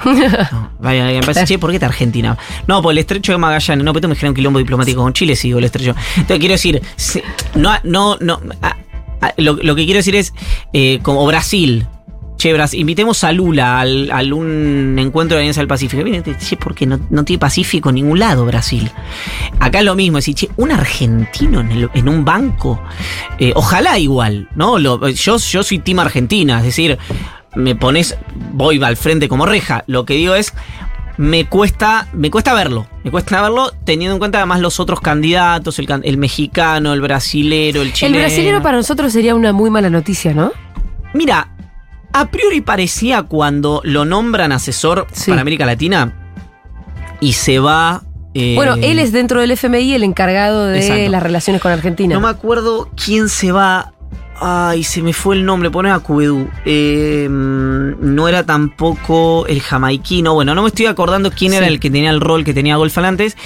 No, 0.51 0.71
vaya, 0.80 1.06
me 1.06 1.21
parece, 1.21 1.45
che, 1.45 1.58
¿por 1.60 1.69
qué 1.69 1.78
está 1.78 1.86
Argentina? 1.86 2.38
No, 2.67 2.82
por 2.82 2.91
el 2.91 2.97
estrecho 2.97 3.32
de 3.32 3.38
Magallanes, 3.38 3.84
no, 3.86 3.93
pero 3.93 4.08
me 4.10 4.15
genera 4.15 4.32
un 4.32 4.36
quilombo 4.36 4.60
diplomático 4.60 5.01
con 5.01 5.13
Chile, 5.13 5.36
sí, 5.36 5.47
digo, 5.49 5.60
el 5.60 5.65
estrecho. 5.65 5.95
Entonces 6.17 6.39
quiero 6.39 6.51
decir, 6.54 6.82
no, 7.56 7.71
no, 7.84 8.17
no, 8.19 8.41
a- 8.62 8.75
a- 9.21 9.34
lo, 9.38 9.54
lo 9.54 9.75
que 9.75 9.86
quiero 9.86 9.99
decir 9.99 10.15
es, 10.15 10.34
eh, 10.73 10.99
como 11.01 11.25
Brasil, 11.25 11.88
che, 12.53 12.73
invitemos 12.73 13.23
a 13.23 13.31
Lula 13.31 13.79
al, 13.79 14.10
al 14.12 14.34
un 14.34 14.95
encuentro 14.99 15.36
de 15.36 15.41
la 15.41 15.43
Alianza 15.45 15.62
del 15.62 15.67
Pacífico. 15.67 16.03
Miren, 16.03 16.23
che, 16.23 16.58
porque 16.58 16.86
no, 16.86 16.99
no 17.10 17.23
tiene 17.23 17.39
Pacífico 17.39 17.89
en 17.89 17.95
ningún 17.95 18.19
lado 18.19 18.45
Brasil. 18.45 18.91
Acá 19.60 19.79
es 19.79 19.86
lo 19.86 19.95
mismo, 19.95 20.17
es 20.17 20.25
decir, 20.25 20.36
che, 20.49 20.53
un 20.58 20.71
argentino 20.71 21.62
en, 21.62 21.71
el- 21.71 21.89
en 21.93 22.10
un 22.10 22.23
banco, 22.25 22.81
eh, 23.39 23.51
ojalá 23.55 23.97
igual, 23.99 24.47
¿no? 24.55 24.77
Lo- 24.79 25.08
yo, 25.10 25.38
yo 25.38 25.63
soy 25.63 25.79
team 25.79 25.99
Argentina, 25.99 26.60
es 26.60 26.65
decir, 26.65 26.97
me 27.55 27.75
pones, 27.75 28.17
voy 28.51 28.84
al 28.84 28.97
frente 28.97 29.27
como 29.29 29.45
reja. 29.45 29.84
Lo 29.88 30.05
que 30.05 30.15
digo 30.15 30.36
es, 30.36 30.53
me 31.17 31.45
cuesta, 31.45 32.08
me 32.13 32.29
cuesta 32.29 32.53
verlo, 32.53 32.88
me 33.05 33.10
cuesta 33.12 33.41
verlo 33.41 33.71
teniendo 33.86 34.13
en 34.15 34.19
cuenta 34.19 34.39
además 34.39 34.60
los 34.60 34.79
otros 34.81 34.99
candidatos, 34.99 35.79
el, 35.79 35.88
el 36.03 36.17
mexicano, 36.17 36.93
el 36.93 36.99
brasilero, 37.01 37.81
el 37.81 37.88
el 37.88 37.93
chileno. 37.93 38.17
brasilero 38.19 38.62
para 38.62 38.75
nosotros 38.77 39.13
sería 39.13 39.34
una 39.34 39.53
muy 39.53 39.69
mala 39.69 39.89
noticia, 39.89 40.34
¿no? 40.34 40.51
Mira, 41.13 41.47
a 42.17 42.28
priori 42.28 42.62
parecía 42.62 43.23
cuando 43.23 43.82
lo 43.84 44.06
nombran 44.06 44.51
asesor 44.51 45.06
Sí. 45.12 45.32
para 45.32 45.41
América 45.41 45.65
Latina 45.65 46.13
y 47.19 47.34
se 47.34 47.60
va. 47.60 48.04
eh, 48.34 48.54
Bueno, 48.56 48.75
él 48.75 48.99
es 48.99 49.12
dentro 49.12 49.39
del 49.41 49.51
FMI 49.51 49.93
el 49.93 50.04
encargado 50.04 50.65
de 50.65 50.80
Exacto. 50.80 51.10
las 51.12 51.23
relaciones 51.23 51.62
con 51.62 51.71
Argentina. 51.71 52.13
No 52.15 52.21
me 52.21 52.28
acuerdo 52.30 52.89
quién 53.04 53.30
se 53.30 53.51
va. 53.51 53.91
Ay, 54.38 54.84
se 54.84 55.01
me 55.01 55.13
fue 55.13 55.36
el 55.36 55.45
nombre, 55.45 55.69
pone 55.71 55.89
a 55.91 55.99
Cuedú. 55.99 56.49
Eh, 56.65 57.28
no 57.30 58.28
era 58.28 58.43
tampoco 58.45 59.47
el 59.47 59.62
jamaiquino. 59.62 60.34
Bueno, 60.34 60.54
no 60.54 60.62
me 60.63 60.67
estoy 60.67 60.88
acordando 60.88 61.32
quién 61.32 61.54
era 61.54 61.67
el 61.67 61.80
que 61.80 61.89
tenía 61.89 62.10
el 62.10 62.19
rol 62.19 62.43
que 62.43 62.54
tenía 62.54 62.75
Golfan 62.75 63.06
antes. 63.06 63.38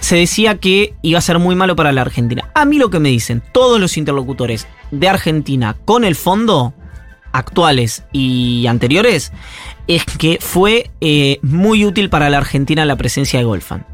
Se 0.00 0.16
decía 0.16 0.56
que 0.56 0.94
iba 1.02 1.18
a 1.18 1.22
ser 1.22 1.38
muy 1.38 1.54
malo 1.54 1.76
para 1.76 1.92
la 1.92 2.00
Argentina. 2.00 2.48
A 2.54 2.64
mí 2.64 2.78
lo 2.78 2.88
que 2.88 2.98
me 2.98 3.10
dicen 3.10 3.42
todos 3.52 3.78
los 3.78 3.98
interlocutores 3.98 4.66
de 4.90 5.08
Argentina 5.08 5.76
con 5.84 6.02
el 6.04 6.14
fondo, 6.16 6.72
actuales 7.32 8.04
y 8.12 8.66
anteriores, 8.66 9.32
es 9.86 10.04
que 10.04 10.38
fue 10.40 10.90
eh, 11.00 11.38
muy 11.42 11.84
útil 11.84 12.08
para 12.10 12.30
la 12.30 12.38
Argentina 12.38 12.84
la 12.84 12.96
presencia 12.96 13.38
de 13.38 13.44
Golfan. 13.44 13.86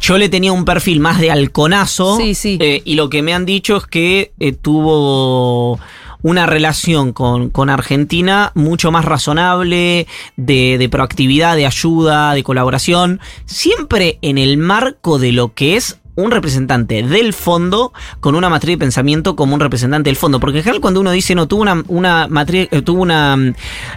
Yo 0.00 0.18
le 0.18 0.28
tenía 0.28 0.52
un 0.52 0.64
perfil 0.64 1.00
más 1.00 1.18
de 1.18 1.30
halconazo. 1.30 2.18
Sí, 2.18 2.34
sí. 2.34 2.58
eh, 2.60 2.82
y 2.84 2.94
lo 2.94 3.08
que 3.08 3.22
me 3.22 3.32
han 3.32 3.46
dicho 3.46 3.78
es 3.78 3.86
que 3.86 4.32
eh, 4.38 4.52
tuvo 4.52 5.78
una 6.20 6.46
relación 6.46 7.12
con, 7.12 7.50
con 7.50 7.70
Argentina 7.70 8.50
mucho 8.54 8.90
más 8.90 9.04
razonable, 9.04 10.06
de, 10.36 10.78
de 10.78 10.88
proactividad, 10.88 11.54
de 11.54 11.66
ayuda, 11.66 12.32
de 12.34 12.42
colaboración, 12.42 13.20
siempre 13.44 14.18
en 14.22 14.38
el 14.38 14.56
marco 14.56 15.18
de 15.18 15.32
lo 15.32 15.52
que 15.54 15.76
es 15.76 16.00
un 16.16 16.30
representante 16.30 17.02
del 17.02 17.32
fondo 17.32 17.92
con 18.20 18.34
una 18.34 18.48
matriz 18.48 18.74
de 18.74 18.78
pensamiento 18.78 19.34
como 19.36 19.54
un 19.54 19.60
representante 19.60 20.08
del 20.10 20.16
fondo. 20.16 20.40
Porque 20.40 20.58
en 20.58 20.64
general 20.64 20.80
cuando 20.80 21.00
uno 21.00 21.10
dice 21.10 21.34
no 21.34 21.48
tuvo 21.48 21.62
una, 21.62 21.82
una 21.88 22.26
matriz, 22.28 22.68
eh, 22.70 22.82
tuvo 22.82 23.02
una 23.02 23.36
mm, 23.36 23.54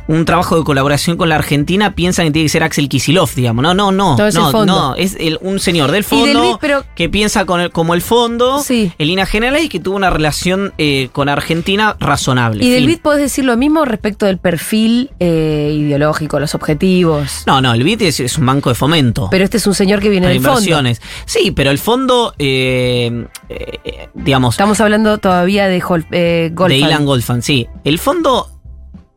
un 0.07 0.25
trabajo 0.25 0.57
de 0.57 0.63
colaboración 0.63 1.17
con 1.17 1.29
la 1.29 1.35
Argentina, 1.35 1.93
piensan 1.95 2.25
que 2.27 2.31
tiene 2.31 2.45
que 2.45 2.49
ser 2.49 2.63
Axel 2.63 2.89
Kisilov, 2.89 3.29
digamos. 3.35 3.61
No, 3.63 3.73
no, 3.73 3.91
no. 3.91 4.17
No, 4.17 4.27
es 4.27 4.35
el 4.35 4.41
fondo. 4.43 4.65
no, 4.65 4.95
es 4.95 5.15
el- 5.19 5.37
un 5.41 5.59
señor 5.59 5.91
del 5.91 6.03
fondo 6.03 6.25
del 6.25 6.37
BID, 6.37 6.55
pero- 6.59 6.83
que 6.95 7.09
piensa 7.09 7.45
con 7.45 7.61
el- 7.61 7.71
como 7.71 7.93
el 7.93 8.01
fondo 8.01 8.61
Sí. 8.63 8.91
en 8.97 9.07
líneas 9.07 9.29
generales 9.29 9.65
y 9.65 9.69
que 9.69 9.79
tuvo 9.79 9.95
una 9.95 10.09
relación 10.09 10.73
eh, 10.77 11.09
con 11.11 11.29
Argentina 11.29 11.95
razonable. 11.99 12.63
Y 12.65 12.69
del. 12.71 12.87
BID 12.87 12.99
podés 12.99 13.21
decir 13.21 13.45
lo 13.45 13.55
mismo 13.57 13.85
respecto 13.85 14.25
del 14.25 14.37
perfil 14.37 15.11
eh, 15.19 15.75
ideológico, 15.77 16.39
los 16.39 16.55
objetivos. 16.55 17.43
No, 17.45 17.61
no, 17.61 17.73
el 17.73 17.83
BID 17.83 18.01
es, 18.03 18.19
es 18.19 18.37
un 18.37 18.45
banco 18.45 18.69
de 18.69 18.75
fomento. 18.75 19.27
Pero 19.29 19.43
este 19.43 19.57
es 19.57 19.67
un 19.67 19.73
señor 19.75 19.99
que 19.99 20.09
viene 20.09 20.27
del 20.27 20.37
fondo. 20.37 20.59
inversiones. 20.59 21.01
Sí, 21.25 21.51
pero 21.51 21.71
el 21.71 21.77
fondo, 21.77 22.06
eh, 22.39 23.25
eh, 23.49 24.09
digamos, 24.13 24.55
Estamos 24.55 24.79
hablando 24.81 25.17
todavía 25.17 25.67
de, 25.67 25.81
Hol- 25.81 26.05
eh, 26.11 26.51
Goldfan. 26.53 26.79
de 26.79 26.85
Ilan 26.87 27.05
Goldfan, 27.05 27.41
sí. 27.41 27.67
El 27.83 27.99
fondo, 27.99 28.49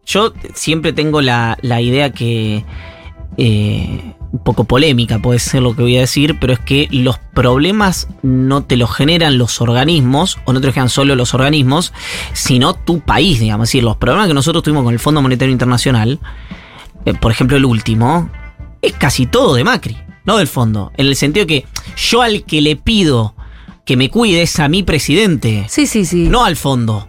yo 0.07 0.33
siempre 0.55 0.93
tengo 0.93 1.21
la, 1.21 1.59
la 1.63 1.81
idea 1.81 2.11
que, 2.11 2.65
un 4.33 4.39
poco 4.45 4.65
polémica 4.65 5.19
puede 5.19 5.39
ser 5.39 5.63
lo 5.63 5.75
que 5.75 5.83
voy 5.83 5.97
a 5.97 6.01
decir, 6.01 6.39
pero 6.41 6.53
es 6.53 6.59
que 6.61 6.89
los 6.93 7.19
problemas 7.35 8.07
no 8.23 8.63
te 8.65 8.77
los 8.77 8.95
generan 8.95 9.39
los 9.39 9.61
organismos, 9.61 10.39
o 10.45 10.53
no 10.53 10.61
te 10.61 10.67
los 10.67 10.75
generan 10.75 10.91
solo 10.91 11.15
los 11.17 11.35
organismos, 11.35 11.93
sino 12.33 12.75
tu 12.75 13.01
país, 13.01 13.41
digamos. 13.41 13.65
Es 13.69 13.71
decir, 13.71 13.83
los 13.85 13.97
problemas 13.97 14.29
que 14.29 14.35
nosotros 14.35 14.63
tuvimos 14.63 14.85
con 14.85 14.93
el 14.93 15.01
Fondo 15.01 15.21
Monetario 15.23 15.53
Internacional, 15.53 16.21
por 17.21 17.33
ejemplo 17.33 17.57
el 17.57 17.65
último, 17.65 18.31
es 18.83 18.93
casi 18.93 19.27
todo 19.27 19.55
de 19.55 19.65
Macri, 19.65 19.97
no 20.25 20.37
del 20.39 20.47
fondo. 20.49 20.93
En 20.97 21.07
el 21.07 21.17
sentido 21.17 21.47
que 21.47 21.67
yo 21.97 22.23
al 22.23 22.45
que 22.45 22.61
le 22.61 22.77
pido 22.77 23.35
que 23.85 23.97
me 23.97 24.09
cuide 24.11 24.43
es 24.43 24.59
a 24.61 24.69
mi 24.69 24.83
presidente 24.83 25.67
Sí, 25.69 25.87
sí, 25.87 26.05
sí. 26.05 26.29
no 26.29 26.45
al 26.45 26.57
fondo. 26.57 27.09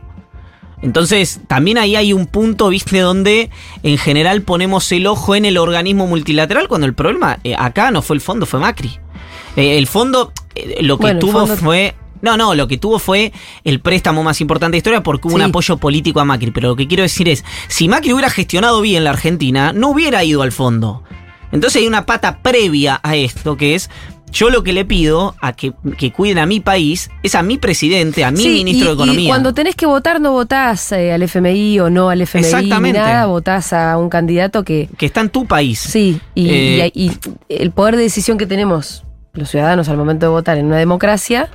Entonces, 0.82 1.42
también 1.48 1.78
ahí 1.78 1.96
hay 1.96 2.12
un 2.12 2.26
punto, 2.26 2.70
viste, 2.70 3.00
donde 3.00 3.52
en 3.84 3.98
general 4.00 4.42
ponemos 4.42 4.92
el 4.92 5.06
ojo 5.06 5.36
en 5.36 5.46
el 5.46 5.60
organismo 5.60 6.08
multilateral, 6.08 6.68
cuando 6.68 6.88
el 6.88 6.96
problema 6.96 7.38
eh, 7.44 7.54
acá 7.58 7.92
no 7.92 8.02
fue 8.02 8.16
el 8.16 8.22
fondo, 8.22 8.48
fue 8.48 8.60
Macri. 8.60 8.98
Eh, 9.56 9.78
el 9.78 9.86
fondo, 9.86 10.32
eh, 10.56 10.78
lo 10.82 10.98
que 10.98 11.04
Bueno, 11.04 11.20
tuvo 11.20 11.32
fondo- 11.46 11.56
fue. 11.58 11.96
No, 12.24 12.38
no, 12.38 12.54
lo 12.56 12.68
que 12.68 12.78
tuvo 12.78 13.00
fue 13.00 13.32
el 13.64 13.80
préstamo 13.80 14.22
más 14.24 14.42
importante 14.42 14.74
de 14.74 14.78
historia 14.78 15.02
porque 15.02 15.28
hubo 15.28 15.36
un 15.36 15.42
apoyo 15.42 15.78
político 15.78 16.20
a 16.20 16.26
Macri. 16.26 16.52
Pero 16.52 16.70
lo 16.70 16.76
que 16.76 16.88
quiero 16.88 17.02
decir 17.04 17.28
es, 17.30 17.44
si 17.68 17.88
Macri 17.88 18.14
hubiera 18.14 18.30
gestionado 18.30 18.80
bien 18.82 19.04
la 19.04 19.10
Argentina, 19.12 19.74
no 19.74 19.90
hubiera 19.90 20.24
ido 20.24 20.42
al 20.44 20.52
fondo. 20.52 21.04
Entonces 21.52 21.82
hay 21.82 21.88
una 21.88 22.06
pata 22.06 22.40
previa 22.42 23.00
a 23.04 23.16
esto 23.16 23.58
que 23.58 23.76
es, 23.76 23.90
yo 24.32 24.50
lo 24.50 24.64
que 24.64 24.72
le 24.72 24.86
pido 24.86 25.36
a 25.42 25.52
que, 25.54 25.74
que 25.98 26.14
cuiden 26.14 26.38
a 26.38 26.46
mi 26.46 26.62
país 26.62 27.10
es 27.22 27.36
a 27.36 27.44
mi 27.44 27.58
presidente, 27.58 28.24
a 28.24 28.32
mi 28.32 28.44
Sí, 28.44 28.50
ministro 28.50 28.86
y- 28.86 28.88
de 28.90 28.94
Economía. 28.94 29.26
Y 29.26 29.28
cuando 29.28 29.54
tenés 29.54 29.76
que 29.76 29.86
votar, 29.86 30.22
no 30.22 30.32
votás 30.32 30.92
eh, 30.94 31.12
al 31.12 31.22
FMI 31.24 31.82
o 31.82 31.90
no 31.90 32.10
al 32.10 32.22
FMI, 32.22 32.46
Exactamente. 32.46 33.00
ni 33.00 33.06
nada, 33.06 33.26
votás 33.26 33.74
a 33.74 33.98
un 33.98 34.08
candidato 34.10 34.64
que. 34.64 34.88
que 34.98 35.06
está 35.06 35.20
en 35.22 35.30
tu 35.30 35.46
país. 35.46 35.80
Sí, 35.80 36.22
y, 36.34 36.50
Eh, 36.50 36.92
y- 36.94 37.10
y 37.10 37.12
el 37.50 37.72
poder 37.72 37.98
de 37.98 38.04
decisión 38.04 38.38
que 38.38 38.46
tenemos 38.46 39.04
los 39.34 39.50
ciudadanos 39.50 39.90
al 39.90 39.98
momento 39.98 40.26
de 40.26 40.30
votar 40.30 40.58
en 40.58 40.66
una 40.66 40.78
democracia, 40.78 41.50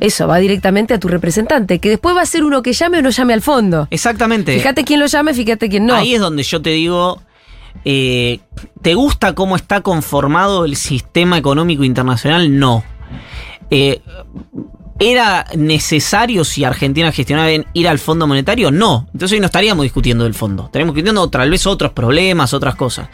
eso 0.00 0.26
va 0.28 0.38
directamente 0.38 0.94
a 0.94 0.98
tu 1.00 1.06
representante, 1.08 1.78
que 1.78 1.88
después 1.90 2.14
va 2.16 2.22
a 2.22 2.26
ser 2.26 2.42
uno 2.44 2.60
que 2.62 2.72
llame 2.72 2.98
o 2.98 3.02
no 3.02 3.10
llame 3.10 3.34
al 3.34 3.42
fondo. 3.42 3.86
Exactamente. 3.90 4.52
Fíjate 4.56 4.84
quién 4.84 4.98
lo 5.00 5.06
llame, 5.06 5.32
fíjate 5.32 5.68
quién 5.68 5.86
no. 5.86 5.94
Ahí 5.94 6.14
es 6.14 6.20
donde 6.20 6.42
yo 6.42 6.60
te 6.62 6.70
digo, 6.70 7.22
eh, 7.84 8.40
¿te 8.82 8.94
gusta 8.94 9.34
cómo 9.34 9.56
está 9.56 9.80
conformado 9.80 10.64
el 10.64 10.76
sistema 10.76 11.38
económico 11.38 11.84
internacional? 11.84 12.58
No. 12.58 12.84
Eh, 13.70 14.00
¿Era 14.98 15.44
necesario 15.54 16.42
si 16.44 16.64
Argentina 16.64 17.12
gestionaba 17.12 17.48
bien 17.48 17.66
ir 17.74 17.86
al 17.86 17.98
Fondo 17.98 18.26
Monetario? 18.26 18.70
No. 18.70 19.06
Entonces 19.12 19.34
hoy 19.34 19.40
no 19.40 19.46
estaríamos 19.46 19.82
discutiendo 19.82 20.24
del 20.24 20.34
fondo. 20.34 20.66
Estaríamos 20.66 20.94
discutiendo 20.94 21.28
tal 21.28 21.50
vez 21.50 21.66
otros 21.66 21.92
problemas, 21.92 22.54
otras 22.54 22.76
cosas. 22.76 23.08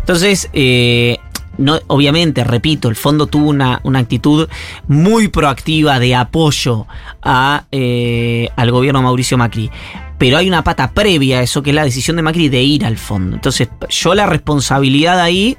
Entonces, 0.00 0.48
eh, 0.54 1.18
no, 1.58 1.78
obviamente, 1.88 2.42
repito, 2.42 2.88
el 2.88 2.96
fondo 2.96 3.26
tuvo 3.26 3.50
una, 3.50 3.80
actitud 3.94 4.48
muy 4.88 5.28
proactiva 5.28 5.98
de 5.98 6.14
apoyo 6.14 6.86
al 7.20 8.70
gobierno 8.70 9.02
Mauricio 9.02 9.36
Macri. 9.36 9.70
Pero 10.18 10.38
hay 10.38 10.48
una 10.48 10.64
pata 10.64 10.92
previa 10.92 11.38
a 11.38 11.42
eso, 11.42 11.62
que 11.62 11.70
es 11.70 11.76
la 11.76 11.84
decisión 11.84 12.16
de 12.16 12.22
Macri 12.22 12.48
de 12.48 12.62
ir 12.62 12.84
al 12.86 12.96
fondo. 12.96 13.36
Entonces, 13.36 13.68
yo 13.90 14.14
la 14.14 14.24
responsabilidad 14.26 15.20
ahí 15.20 15.56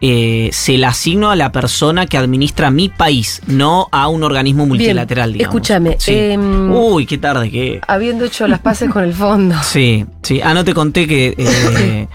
eh, 0.00 0.48
se 0.52 0.78
la 0.78 0.88
asigno 0.88 1.30
a 1.30 1.36
la 1.36 1.50
persona 1.50 2.06
que 2.06 2.16
administra 2.16 2.70
mi 2.70 2.88
país, 2.88 3.42
no 3.46 3.88
a 3.90 4.08
un 4.08 4.22
organismo 4.22 4.64
multilateral, 4.66 5.32
digamos. 5.32 5.54
escúchame, 5.54 5.96
Sí. 5.98 6.12
em, 6.14 6.70
Uy, 6.72 7.06
qué 7.06 7.18
tarde 7.18 7.50
que. 7.50 7.80
Habiendo 7.88 8.24
hecho 8.24 8.46
las 8.46 8.60
paces 8.60 8.90
con 8.90 9.02
el 9.02 9.12
fondo. 9.12 9.56
Sí, 9.62 10.06
sí. 10.22 10.40
Ah, 10.42 10.54
no 10.54 10.64
te 10.64 10.72
conté 10.74 11.06
que. 11.06 11.34
eh, 11.38 12.06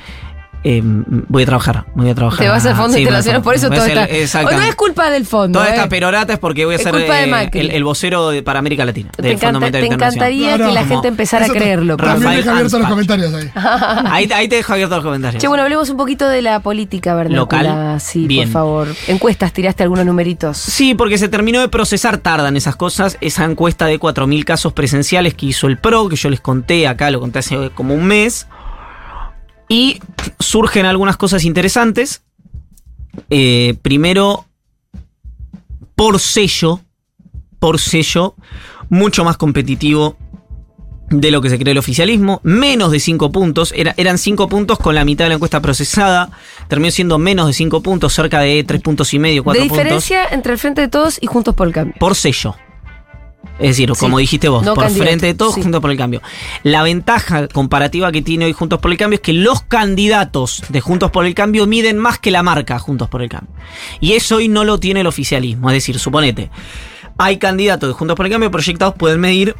eh, 0.64 0.82
voy 0.84 1.44
a 1.44 1.46
trabajar, 1.46 1.86
voy 1.96 2.10
a 2.10 2.16
trabajar. 2.16 2.40
Te 2.46 2.50
vas 2.50 2.66
al 2.66 2.76
Fondo 2.76 2.94
Sí, 2.94 3.00
Internacional, 3.02 3.42
por 3.42 3.56
eso 3.56 3.70
todo 3.70 3.84
está. 3.86 4.06
exactamente. 4.06 4.64
No 4.64 4.70
es 4.70 4.76
culpa 4.76 5.10
del 5.10 5.26
fondo. 5.26 5.60
Toda 5.60 5.72
eh. 5.72 5.76
esta 5.76 5.90
perorata 5.90 6.34
es 6.34 6.40
porque 6.40 6.66
voy 6.66 6.74
a 6.74 6.78
Es 6.78 6.84
ser 6.84 6.92
culpa 6.94 7.16
de 7.16 7.24
eh, 7.24 7.28
Macri. 7.28 7.60
el, 7.62 7.72
el 7.72 7.84
vocero 7.84 8.30
de- 8.30 8.44
para 8.44 8.60
América 8.60 8.86
Latina. 8.86 9.10
Te, 9.16 9.22
del 9.24 9.32
Fondo 9.40 9.48
encanta- 9.48 9.60
Monetario 9.60 9.88
te 9.90 9.94
encantaría 9.96 10.58
No, 10.58 10.64
no, 10.66 10.70
que 10.70 10.74
la 10.76 10.86
gente 10.86 11.08
empezara 11.08 11.44
a 11.44 11.46
Eso 11.46 11.54
te- 11.54 11.60
creerlo. 11.60 11.98
Rafael 11.98 12.22
También 12.22 12.38
deja 12.42 12.52
abiertos 12.52 12.80
los 12.80 12.90
comentarios 12.90 13.34
ahí. 13.34 13.50
Ahí, 14.12 14.30
ahí 14.34 14.48
te 14.48 14.56
dejo 14.58 14.74
abiertos 14.74 14.98
los 14.98 15.06
comentarios. 15.06 15.42
Che, 15.42 15.48
bueno, 15.48 15.64
hablemos 15.64 15.90
un 15.90 15.98
poquito 15.98 16.28
de 16.28 16.42
la 16.42 16.60
política 16.60 17.16
vernácula. 17.16 17.64
Local. 17.64 18.00
Sí, 18.02 18.28
Bien. 18.28 18.44
por 18.50 18.54
favor. 18.54 18.88
Encuestas, 19.08 19.54
tiraste 19.54 19.84
algunos 19.84 20.06
numeritos. 20.06 20.58
Sí, 20.58 20.94
porque 20.94 21.18
se 21.18 21.28
terminó 21.30 21.60
de 21.62 21.70
procesar, 21.70 22.18
tardan 22.18 22.56
esas 22.56 22.76
cosas, 22.76 23.18
esa 23.22 23.46
encuesta 23.46 23.86
de 23.86 24.00
4.000 24.00 24.44
casos 24.44 24.74
presenciales 24.74 25.34
que 25.34 25.48
hizo 25.48 25.68
el 25.68 25.78
PRO, 25.78 26.08
que 26.10 26.16
yo 26.16 26.30
les 26.30 26.42
conté 26.42 26.88
acá, 26.88 27.10
lo 27.12 27.20
conté 27.20 27.40
hace 27.40 27.70
como 27.74 27.94
un 27.94 28.06
mes. 28.06 28.48
Y 29.72 30.02
surgen 30.40 30.86
algunas 30.86 31.16
cosas 31.16 31.46
interesantes. 31.46 32.24
Eh, 33.30 33.76
primero, 33.82 34.46
por 35.96 36.20
sello, 36.20 36.82
por 37.60 37.80
sello, 37.80 38.36
mucho 38.90 39.24
más 39.24 39.38
competitivo 39.38 40.18
de 41.10 41.30
lo 41.32 41.42
que 41.42 41.50
se 41.50 41.58
cree 41.60 41.72
el 41.74 41.78
oficialismo, 41.78 42.40
menos 42.44 42.92
de 42.92 43.00
5 43.00 43.32
puntos, 43.32 43.74
era- 43.76 43.94
eran 43.98 44.18
5 44.18 44.48
puntos 44.50 44.78
con 44.80 44.96
la 44.96 45.04
mitad 45.06 45.26
de 45.26 45.30
la 45.30 45.36
encuesta 45.36 45.62
procesada, 45.62 46.30
terminó 46.70 46.90
siendo 46.92 47.18
menos 47.18 47.48
de 47.48 47.54
5 47.54 47.82
puntos, 47.82 48.14
cerca 48.14 48.40
de 48.40 48.64
3 48.64 48.82
puntos 48.82 49.14
y 49.14 49.20
medio, 49.20 49.44
4 49.44 49.62
de 49.64 49.70
puntos, 49.70 49.84
diferencia 49.86 50.26
entre 50.32 50.54
el 50.54 50.60
Frente 50.60 50.82
de 50.82 50.88
Todos 50.88 51.18
y 51.22 51.28
Juntos 51.28 51.54
por 51.56 51.68
el 51.68 51.74
Cambio. 51.74 51.96
por 52.00 52.16
sello. 52.16 52.56
Es 53.60 53.70
decir, 53.70 53.92
Sí, 53.94 54.00
como 54.00 54.18
dijiste 54.18 54.50
vos, 54.50 54.64
no 54.64 54.74
por 54.74 54.86
candidato, 54.86 55.06
frente 55.06 55.26
de 55.28 55.34
todos, 55.36 55.54
sí. 55.54 55.62
Juntos 55.62 55.82
por 55.82 55.92
el 55.92 55.98
Cambio. 55.98 56.22
La 56.64 56.82
ventaja 56.84 57.48
comparativa 57.48 58.12
que 58.12 58.22
tiene 58.22 58.46
hoy 58.46 58.54
Juntos 58.54 58.80
por 58.80 58.92
el 58.92 58.98
Cambio 58.98 59.16
es 59.16 59.22
que 59.22 59.34
los 59.34 59.62
candidatos 59.62 60.64
de 60.70 60.82
Juntos 60.82 61.12
por 61.12 61.26
el 61.26 61.36
Cambio 61.36 61.68
miden 61.68 61.98
más 61.98 62.18
que 62.18 62.32
la 62.32 62.44
marca 62.44 62.80
Juntos 62.80 63.08
por 63.10 63.22
el 63.22 63.30
Cambio. 63.30 63.54
Y 64.00 64.14
eso 64.14 64.38
hoy 64.38 64.48
no 64.48 64.64
lo 64.64 64.80
tiene 64.80 65.02
el 65.02 65.08
oficialismo. 65.08 65.70
Es 65.70 65.76
decir, 65.76 66.00
suponete, 66.00 66.50
hay 67.18 67.38
candidatos 67.38 67.90
de 67.90 67.94
Juntos 67.94 68.16
por 68.16 68.26
el 68.26 68.32
Cambio 68.32 68.50
proyectados 68.50 68.96
pueden 68.96 69.20
medir 69.20 69.56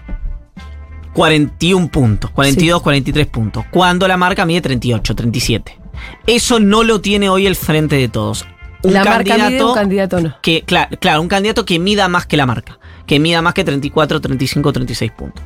41 1.14 1.90
puntos, 1.90 2.32
42, 2.32 2.82
43 2.82 3.28
puntos, 3.28 3.66
cuando 3.70 4.08
la 4.08 4.18
marca 4.18 4.46
mide 4.46 4.62
38, 4.62 5.16
37. 5.16 5.78
Eso 6.26 6.60
no 6.60 6.84
lo 6.84 7.02
tiene 7.02 7.30
hoy 7.30 7.48
el 7.48 7.56
frente 7.56 7.98
de 7.98 8.08
todos. 8.08 8.46
Un 8.84 8.94
la 8.94 9.04
marca 9.04 9.38
candidato 9.38 9.52
mide, 9.52 9.64
un 9.66 9.74
candidato 9.76 10.22
no. 10.22 10.36
que, 10.42 10.64
claro, 10.64 10.98
claro, 11.00 11.22
un 11.22 11.28
candidato 11.28 11.66
que 11.66 11.78
mida 11.78 12.08
más 12.08 12.26
que 12.26 12.38
la 12.38 12.48
marca, 12.48 12.80
que 13.12 13.20
mida 13.20 13.42
más 13.42 13.54
que 13.54 13.66
34, 13.66 14.22
35, 14.22 14.72
36 14.72 15.12
puntos. 15.12 15.44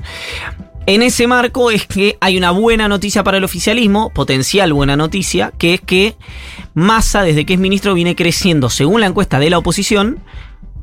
En 0.85 1.01
ese 1.01 1.25
marco 1.25 1.71
es 1.71 1.87
que 1.87 2.15
hay 2.21 2.37
una 2.37 2.51
buena 2.51 2.87
noticia 2.87 3.23
para 3.23 3.37
el 3.37 3.43
oficialismo, 3.43 4.11
potencial 4.11 4.71
buena 4.71 4.95
noticia, 4.95 5.51
que 5.57 5.73
es 5.73 5.81
que 5.81 6.15
Massa, 6.75 7.23
desde 7.23 7.43
que 7.43 7.55
es 7.55 7.59
ministro, 7.59 7.95
viene 7.95 8.15
creciendo, 8.15 8.69
según 8.69 9.01
la 9.01 9.07
encuesta 9.07 9.39
de 9.39 9.49
la 9.49 9.57
oposición, 9.57 10.19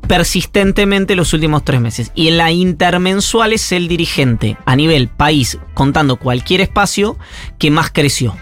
persistentemente 0.09 1.15
los 1.15 1.31
últimos 1.31 1.63
tres 1.63 1.79
meses. 1.79 2.11
Y 2.15 2.27
en 2.27 2.35
la 2.35 2.51
intermensual 2.51 3.53
es 3.53 3.71
el 3.71 3.87
dirigente 3.87 4.57
a 4.65 4.75
nivel 4.75 5.07
país, 5.07 5.59
contando 5.73 6.17
cualquier 6.17 6.59
espacio, 6.59 7.17
que 7.59 7.71
más 7.71 7.91
creció. 7.91 8.35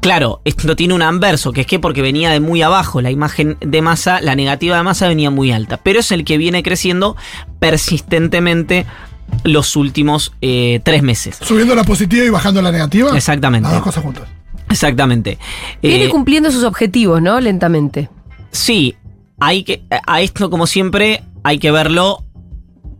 Claro, 0.00 0.40
esto 0.44 0.74
tiene 0.76 0.94
un 0.94 1.02
anverso, 1.02 1.52
que 1.52 1.60
es 1.62 1.66
que 1.66 1.78
porque 1.78 2.00
venía 2.00 2.30
de 2.30 2.40
muy 2.40 2.62
abajo 2.62 3.02
la 3.02 3.10
imagen 3.10 3.58
de 3.60 3.82
masa, 3.82 4.20
la 4.22 4.34
negativa 4.34 4.76
de 4.76 4.82
masa 4.82 5.08
venía 5.08 5.30
muy 5.30 5.52
alta, 5.52 5.76
pero 5.76 6.00
es 6.00 6.10
el 6.10 6.24
que 6.24 6.38
viene 6.38 6.62
creciendo 6.62 7.16
persistentemente 7.58 8.86
los 9.44 9.76
últimos 9.76 10.32
eh, 10.40 10.80
tres 10.82 11.02
meses. 11.02 11.38
Subiendo 11.40 11.74
la 11.74 11.84
positiva 11.84 12.24
y 12.24 12.30
bajando 12.30 12.62
la 12.62 12.72
negativa. 12.72 13.16
Exactamente. 13.16 13.64
Las 13.68 13.74
dos 13.74 13.84
cosas 13.84 14.02
juntas. 14.02 14.24
Exactamente. 14.70 15.38
Viene 15.82 16.04
Eh, 16.04 16.08
cumpliendo 16.08 16.50
sus 16.50 16.64
objetivos, 16.64 17.20
¿no? 17.22 17.40
Lentamente. 17.40 18.08
sí, 18.50 18.96
hay 19.38 19.64
que, 19.64 19.82
a 20.06 20.20
esto, 20.20 20.50
como 20.50 20.66
siempre, 20.66 21.22
hay 21.44 21.58
que 21.58 21.70
verlo 21.70 22.24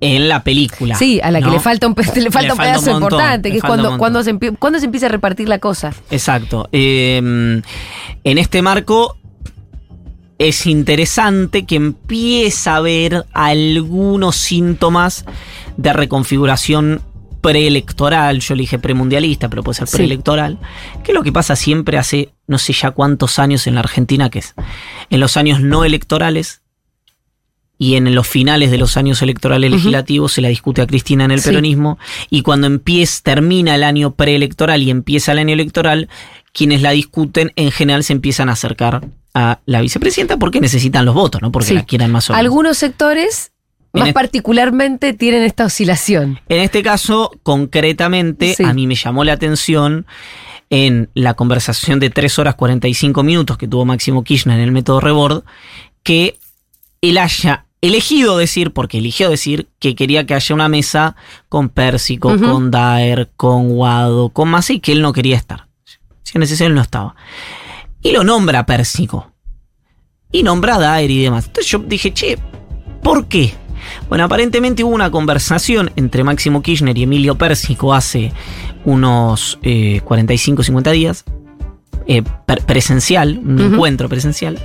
en 0.01 0.29
la 0.29 0.43
película. 0.43 0.95
Sí, 0.95 1.21
a 1.23 1.31
la 1.31 1.41
que 1.43 1.51
le 1.51 1.61
falta 1.61 1.87
un, 1.87 1.95
le 1.97 2.05
falta 2.05 2.21
Le 2.21 2.27
un 2.27 2.33
falta 2.33 2.53
un 2.55 2.59
pedazo 2.59 2.81
montón, 2.93 3.03
importante, 3.03 3.51
que 3.51 3.59
es 3.59 3.63
cuando, 3.63 3.99
cuando, 3.99 4.23
se 4.23 4.35
cuando 4.59 4.79
se 4.79 4.87
empieza 4.87 5.07
a 5.07 5.11
repartir 5.11 5.49
la 5.49 5.59
cosa. 5.59 5.93
Exacto. 6.11 6.69
Eh, 6.73 7.19
en 8.25 8.39
este 8.39 8.63
marco 8.63 9.17
es 10.39 10.67
interesante 10.67 11.67
que 11.67 11.77
empieza 11.77 12.73
a 12.73 12.77
haber 12.77 13.27
algunos 13.33 14.37
síntomas 14.37 15.27
de 15.77 15.93
reconfiguración 15.93 17.03
preelectoral, 17.43 18.41
yo 18.41 18.55
le 18.55 18.63
dije 18.63 18.79
premundialista, 18.79 19.49
pero 19.49 19.63
puede 19.63 19.77
ser 19.79 19.89
Sí. 19.89 19.97
preelectoral, 19.99 20.59
que 21.05 21.13
es 21.13 21.15
lo 21.15 21.23
que 21.23 21.33
pasa 21.33 21.57
siempre 21.57 21.99
hace 21.99 22.31
no 22.47 22.59
sé 22.59 22.73
ya 22.73 22.91
cuántos 22.91 23.39
años 23.39 23.67
en 23.67 23.75
la 23.75 23.81
Argentina, 23.81 24.29
que 24.31 24.41
es 24.41 24.55
en 25.11 25.21
los 25.21 25.37
años 25.37 25.61
no 25.61 25.85
electorales 25.85 26.63
y 27.83 27.97
en 27.97 28.14
los 28.14 28.29
finales 28.29 28.71
de 28.71 28.77
los 28.77 28.99
años 28.99 29.23
electorales 29.23 29.71
legislativos 29.71 30.35
se 30.35 30.43
la 30.43 30.49
discute 30.49 30.83
a 30.83 30.87
Cristina 30.87 31.25
en 31.25 31.31
el 31.31 31.40
Sí. 31.40 31.49
peronismo 31.49 31.99
y 32.29 32.43
cuando 32.43 32.66
empieza, 32.66 33.23
termina 33.25 33.75
el 33.75 33.83
año 33.85 34.11
preelectoral 34.12 34.83
y 34.83 34.90
empieza 34.90 35.33
el 35.33 35.38
año 35.38 35.55
electoral, 35.55 36.11
quienes 36.53 36.83
la 36.83 36.90
discuten 36.90 37.53
en 37.57 37.71
general 37.71 38.05
se 38.05 38.12
empiezan 38.12 38.51
a 38.51 38.53
acercar 38.53 39.09
a 39.33 39.61
la 39.64 39.81
vicepresidenta 39.81 40.37
porque 40.37 40.61
necesitan 40.61 41.07
los 41.07 41.14
votos, 41.14 41.40
no 41.40 41.51
porque 41.51 41.69
Sí. 41.69 41.75
la 41.75 41.85
quieran 41.87 42.12
más 42.12 42.29
o 42.29 42.35
menos. 42.35 42.40
Algunos 42.45 42.77
sectores, 42.77 43.53
más 43.95 44.12
particularmente, 44.12 45.14
tienen 45.14 45.43
esta 45.43 45.64
oscilación. 45.64 46.38
En 46.51 46.61
este 46.61 46.83
caso, 46.83 47.31
concretamente, 47.43 48.55
Sí. 48.57 48.62
a 48.62 48.75
mí 48.75 48.87
me 48.87 48.95
llamó 48.95 49.25
la 49.25 49.33
atención 49.33 50.05
en 50.69 51.09
la 51.14 51.33
conversación 51.33 51.99
de 51.99 52.11
3 52.11 52.38
horas 52.38 52.57
45 52.57 53.23
minutos 53.23 53.57
que 53.57 53.66
tuvo 53.66 53.87
Máximo 53.87 54.23
Kirchner 54.23 54.59
en 54.59 54.64
el 54.64 54.73
método 54.73 55.01
Rebord, 55.01 55.45
que 56.03 56.38
él 57.03 57.16
haya 57.16 57.64
elegido 57.81 58.37
decir, 58.37 58.73
porque 58.73 58.99
eligió 58.99 59.31
decir, 59.31 59.69
que 59.79 59.95
quería 59.95 60.27
que 60.27 60.35
haya 60.35 60.55
una 60.55 60.69
mesa 60.69 61.16
con 61.49 61.69
Pérsico, 61.69 62.37
con 62.38 62.71
Daer, 62.71 63.31
con 63.37 63.71
Guado, 63.71 64.29
con 64.31 64.49
Massa 64.49 64.75
y 64.75 64.81
que 64.81 64.93
él 64.93 65.03
no 65.03 65.12
quería 65.12 65.37
estar. 65.37 65.66
Si 66.23 66.33
es 66.35 66.38
necesario, 66.38 66.69
él 66.69 66.75
no 66.75 66.83
estaba. 66.83 67.14
Y 68.03 68.12
lo 68.12 68.25
nombra 68.25 68.66
Pérsico. 68.66 69.33
Y 70.33 70.43
nombra 70.43 70.77
a 70.77 70.79
Daer 70.79 71.11
y 71.11 71.23
demás. 71.23 71.47
Entonces 71.47 71.71
yo 71.71 71.79
dije, 71.79 72.12
che, 72.12 72.38
¿por 73.03 73.27
qué? 73.27 73.53
Bueno, 74.09 74.25
aparentemente 74.25 74.85
hubo 74.85 74.95
una 74.95 75.11
conversación 75.11 75.90
entre 75.97 76.23
Máximo 76.23 76.62
Kirchner 76.62 76.97
y 76.97 77.05
Emilio 77.05 77.37
Pérsico 77.37 77.95
hace 77.95 78.33
unos 78.85 79.59
eh, 79.62 80.01
45 80.05 80.62
50 80.62 80.90
días, 80.90 81.25
eh, 82.07 82.23
presencial, 82.66 83.40
un 83.43 83.61
encuentro 83.61 84.09
presencial, 84.09 84.59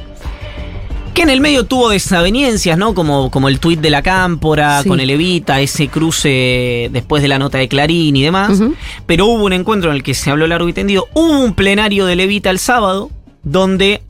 que 1.15 1.23
en 1.23 1.29
el 1.31 1.41
medio 1.41 1.65
tuvo 1.65 1.89
desavenencias, 1.89 2.77
¿no? 2.77 2.93
Como, 2.93 3.31
como 3.31 3.47
el 3.49 3.59
tuit 3.59 3.79
de 3.79 3.89
la 3.89 4.03
Cámpora, 4.03 4.83
Sí. 4.83 4.89
con 4.89 4.99
el 4.99 5.09
Evita, 5.09 5.59
ese 5.61 5.87
cruce 5.87 6.89
después 6.91 7.23
de 7.23 7.27
la 7.29 7.39
nota 7.39 7.57
de 7.57 7.67
Clarín 7.67 8.15
y 8.15 8.21
demás. 8.21 8.61
Pero 9.07 9.25
hubo 9.25 9.45
un 9.45 9.53
encuentro 9.53 9.89
en 9.89 9.95
el 9.95 10.03
que 10.03 10.13
se 10.13 10.29
habló 10.29 10.45
largo 10.45 10.69
y 10.69 10.73
tendido. 10.73 11.07
Hubo 11.15 11.39
un 11.39 11.55
plenario 11.55 12.05
de 12.05 12.15
Levita 12.15 12.49
el 12.51 12.59
sábado, 12.59 13.09
donde 13.43 14.01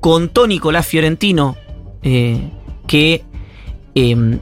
contó 0.00 0.46
Nicolás 0.46 0.86
Fiorentino 0.86 1.56
eh, 2.02 2.50
que 2.86 3.24
eh, 3.94 4.38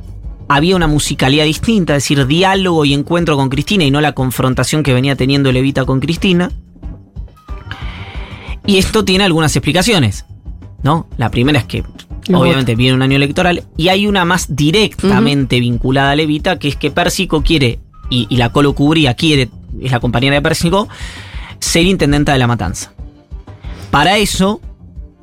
había 0.48 0.74
una 0.76 0.88
musicalidad 0.88 1.44
distinta, 1.44 1.94
es 1.96 2.02
decir, 2.02 2.26
diálogo 2.26 2.84
y 2.84 2.94
encuentro 2.94 3.36
con 3.36 3.48
Cristina 3.48 3.84
y 3.84 3.90
no 3.92 4.00
la 4.00 4.12
confrontación 4.12 4.82
que 4.82 4.92
venía 4.92 5.14
teniendo 5.14 5.52
Levita 5.52 5.84
con 5.84 6.00
Cristina. 6.00 6.50
Y 8.66 8.78
esto 8.78 9.04
tiene 9.04 9.24
algunas 9.24 9.54
explicaciones, 9.56 10.24
¿no? 10.82 11.06
La 11.16 11.30
primera 11.30 11.58
es 11.58 11.64
que 11.64 11.84
obviamente 12.32 12.74
viene 12.76 12.94
un 12.94 13.02
año 13.02 13.16
electoral 13.16 13.64
y 13.76 13.88
hay 13.88 14.06
una 14.06 14.24
más 14.24 14.54
directamente 14.54 15.60
vinculada 15.60 16.12
a 16.12 16.16
Levita, 16.16 16.58
que 16.58 16.68
es 16.68 16.76
que 16.76 16.90
Pérsico 16.90 17.42
quiere, 17.42 17.78
y, 18.10 18.26
y 18.30 18.36
la 18.36 18.50
Colo 18.50 18.74
Cubría 18.74 19.14
quiere, 19.14 19.48
es 19.80 19.90
la 19.92 20.00
compañera 20.00 20.34
de 20.36 20.42
Pérsico, 20.42 20.88
ser 21.60 21.84
intendenta 21.86 22.32
de 22.32 22.38
la 22.38 22.46
matanza. 22.46 22.92
Para 23.90 24.18
eso 24.18 24.60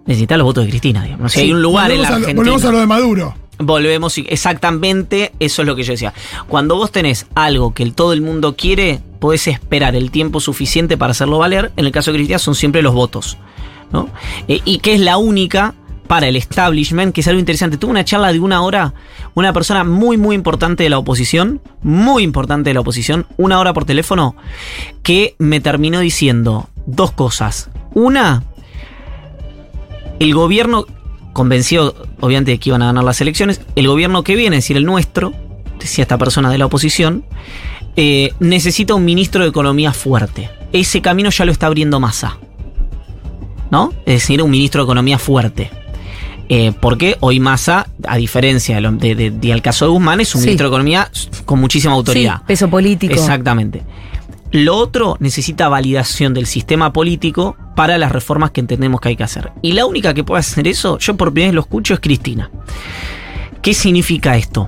necesita 0.05 0.37
los 0.37 0.45
votos 0.45 0.63
de 0.65 0.69
Cristina, 0.71 1.03
digamos. 1.03 1.31
Sí. 1.33 1.41
hay 1.41 1.51
un 1.53 1.61
lugar 1.61 1.91
en 1.91 1.97
volvemos, 1.97 2.09
la 2.09 2.15
a, 2.15 2.19
lo- 2.19 2.25
Argentina. 2.25 2.41
volvemos 2.51 2.65
a 2.65 2.71
lo 2.71 2.79
de 2.79 2.85
Maduro. 2.87 3.35
Volvemos, 3.61 4.17
exactamente, 4.17 5.33
eso 5.39 5.61
es 5.63 5.67
lo 5.67 5.75
que 5.75 5.83
yo 5.83 5.91
decía. 5.91 6.13
Cuando 6.47 6.75
vos 6.77 6.91
tenés 6.91 7.27
algo 7.35 7.73
que 7.73 7.83
el- 7.83 7.93
todo 7.93 8.13
el 8.13 8.21
mundo 8.21 8.55
quiere, 8.55 9.01
podés 9.19 9.47
esperar 9.47 9.95
el 9.95 10.11
tiempo 10.11 10.39
suficiente 10.39 10.97
para 10.97 11.11
hacerlo 11.11 11.37
valer. 11.39 11.71
En 11.75 11.85
el 11.85 11.91
caso 11.91 12.11
de 12.11 12.17
Cristina 12.19 12.39
son 12.39 12.55
siempre 12.55 12.81
los 12.81 12.93
votos. 12.93 13.37
Eh, 14.47 14.61
y 14.65 14.79
que 14.79 14.93
es 14.93 14.99
la 14.99 15.17
única 15.17 15.75
para 16.09 16.27
el 16.27 16.35
establishment, 16.35 17.13
que 17.13 17.21
es 17.21 17.27
algo 17.27 17.39
interesante. 17.39 17.77
Tuve 17.77 17.91
una 17.91 18.03
charla 18.03 18.33
de 18.33 18.39
una 18.39 18.63
hora, 18.63 18.95
una 19.35 19.53
persona 19.53 19.83
muy, 19.83 20.17
muy 20.17 20.35
importante 20.35 20.81
de 20.81 20.89
la 20.89 20.97
oposición, 20.97 21.61
muy 21.83 22.23
importante 22.23 22.71
de 22.71 22.73
la 22.73 22.79
oposición, 22.79 23.27
una 23.37 23.59
hora 23.59 23.73
por 23.73 23.85
teléfono, 23.85 24.35
que 25.03 25.35
me 25.37 25.59
terminó 25.61 25.99
diciendo 25.99 26.67
dos 26.87 27.11
cosas. 27.11 27.69
Una, 27.93 28.43
el 30.19 30.33
gobierno, 30.33 30.85
convencido 31.31 31.95
obviamente 32.21 32.51
de 32.51 32.59
que 32.59 32.69
iban 32.69 32.81
a 32.81 32.87
ganar 32.87 33.03
las 33.03 33.21
elecciones, 33.21 33.61
el 33.75 33.87
gobierno 33.87 34.23
que 34.23 34.35
viene, 34.35 34.57
es 34.57 34.63
decir, 34.63 34.77
el 34.77 34.85
nuestro, 34.85 35.31
decía 35.79 36.01
esta 36.01 36.17
persona 36.17 36.49
de 36.49 36.57
la 36.57 36.65
oposición, 36.65 37.23
eh, 37.95 38.33
necesita 38.39 38.95
un 38.95 39.05
ministro 39.05 39.43
de 39.43 39.49
Economía 39.49 39.93
fuerte. 39.93 40.49
Ese 40.73 41.01
camino 41.01 41.29
ya 41.29 41.45
lo 41.45 41.51
está 41.51 41.67
abriendo 41.67 41.99
Massa. 41.99 42.39
¿No? 43.71 43.93
Es 44.05 44.15
decir, 44.21 44.41
un 44.41 44.51
ministro 44.51 44.81
de 44.83 44.85
Economía 44.85 45.17
fuerte. 45.19 45.69
Eh, 46.51 46.71
porque 46.81 47.15
hoy 47.19 47.39
Massa, 47.39 47.87
a 48.07 48.17
diferencia 48.17 48.75
de 48.75 48.81
lo- 48.81 48.91
de- 48.93 49.13
de- 49.13 49.29
del 49.31 49.61
caso 49.61 49.85
de 49.85 49.91
Guzmán, 49.91 50.19
es 50.19 50.33
un 50.33 50.41
Sí. 50.41 50.47
ministro 50.47 50.67
de 50.67 50.71
Economía 50.71 51.11
con 51.45 51.59
muchísima 51.59 51.93
autoridad. 51.93 52.37
Sí, 52.39 52.43
peso 52.47 52.67
político. 52.69 53.13
Exactamente. 53.13 53.83
Lo 54.51 54.75
otro 54.77 55.15
necesita 55.19 55.69
validación 55.69 56.33
del 56.33 56.47
sistema 56.47 56.91
político 56.91 57.55
para 57.75 57.99
las 57.99 58.11
reformas 58.11 58.49
que 58.49 58.61
entendemos 58.61 58.99
que 58.99 59.09
hay 59.09 59.15
que 59.15 59.23
hacer. 59.23 59.51
Y 59.61 59.73
la 59.73 59.85
única 59.85 60.15
que 60.15 60.23
puede 60.23 60.39
hacer 60.39 60.67
eso, 60.67 60.97
yo 60.97 61.15
por 61.15 61.31
primera 61.31 61.49
vez 61.49 61.55
lo 61.55 61.61
escucho, 61.61 61.93
es 61.93 61.99
Cristina. 61.99 62.49
¿Qué 63.61 63.75
significa 63.75 64.35
esto? 64.35 64.67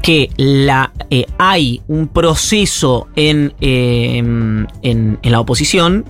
Que 0.00 0.30
la, 0.38 0.92
eh, 1.10 1.26
hay 1.38 1.82
un 1.88 2.08
proceso 2.08 3.08
en, 3.16 3.52
eh, 3.60 4.16
en, 4.16 5.18
en 5.22 5.30
la 5.30 5.40
oposición 5.40 6.06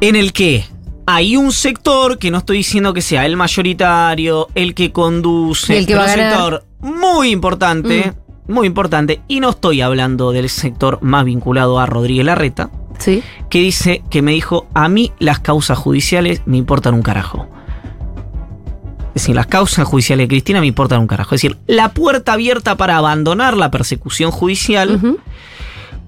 en 0.00 0.16
el 0.16 0.32
que 0.32 0.64
hay 1.10 1.38
un 1.38 1.52
sector, 1.52 2.18
que 2.18 2.30
no 2.30 2.36
estoy 2.36 2.58
diciendo 2.58 2.92
que 2.92 3.00
sea 3.00 3.24
el 3.24 3.34
mayoritario, 3.34 4.48
el 4.54 4.74
que 4.74 4.92
conduce, 4.92 5.78
El 5.78 5.86
que 5.86 5.94
pero 5.94 6.04
va 6.04 6.12
un 6.12 6.18
sector 6.18 6.64
muy 6.80 7.30
importante, 7.30 8.12
muy 8.46 8.66
importante, 8.66 9.22
y 9.26 9.40
no 9.40 9.48
estoy 9.48 9.80
hablando 9.80 10.32
del 10.32 10.50
sector 10.50 10.98
más 11.00 11.24
vinculado 11.24 11.80
a 11.80 11.86
Rodríguez 11.86 12.26
Larreta, 12.26 12.68
Sí. 12.98 13.22
que 13.48 13.60
dice, 13.60 14.02
que 14.10 14.20
me 14.20 14.32
dijo, 14.32 14.66
a 14.74 14.90
mí 14.90 15.10
las 15.18 15.38
causas 15.40 15.78
judiciales 15.78 16.42
me 16.44 16.58
importan 16.58 16.92
un 16.92 17.00
carajo. 17.00 17.48
Es 19.14 19.22
decir, 19.22 19.34
las 19.34 19.46
causas 19.46 19.88
judiciales 19.88 20.24
de 20.24 20.28
Cristina 20.28 20.60
me 20.60 20.66
importan 20.66 21.00
un 21.00 21.06
carajo. 21.06 21.34
Es 21.34 21.40
decir, 21.40 21.56
la 21.66 21.88
puerta 21.94 22.34
abierta 22.34 22.76
para 22.76 22.98
abandonar 22.98 23.56
la 23.56 23.70
persecución 23.70 24.30
judicial 24.30 25.16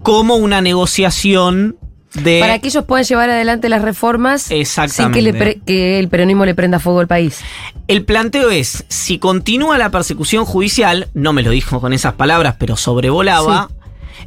como 0.03 0.37
una 0.37 0.61
negociación 0.61 1.79
de... 2.15 2.41
Para 2.41 2.59
que 2.59 2.69
ellos 2.69 2.85
puedan 2.85 3.05
llevar 3.05 3.31
adelante 3.31 3.69
las 3.69 3.83
reformas 3.83 4.43
sin 4.43 5.13
que, 5.13 5.23
le 5.23 5.61
que 5.61 5.99
el 5.99 6.09
peronismo 6.09 6.45
le 6.45 6.55
prenda 6.55 6.79
fuego 6.81 7.01
al 7.01 7.07
país. 7.07 7.41
El 7.89 8.05
planteo 8.05 8.51
es, 8.51 8.85
si 8.89 9.19
continúa 9.19 9.79
la 9.79 9.91
persecución 9.91 10.45
judicial, 10.45 11.09
no 11.15 11.33
me 11.33 11.43
lo 11.43 11.51
dijo 11.51 11.81
con 11.81 11.93
esas 11.93 12.15
palabras, 12.15 12.57
pero 12.59 12.77
sobrevolaba, 12.77 13.71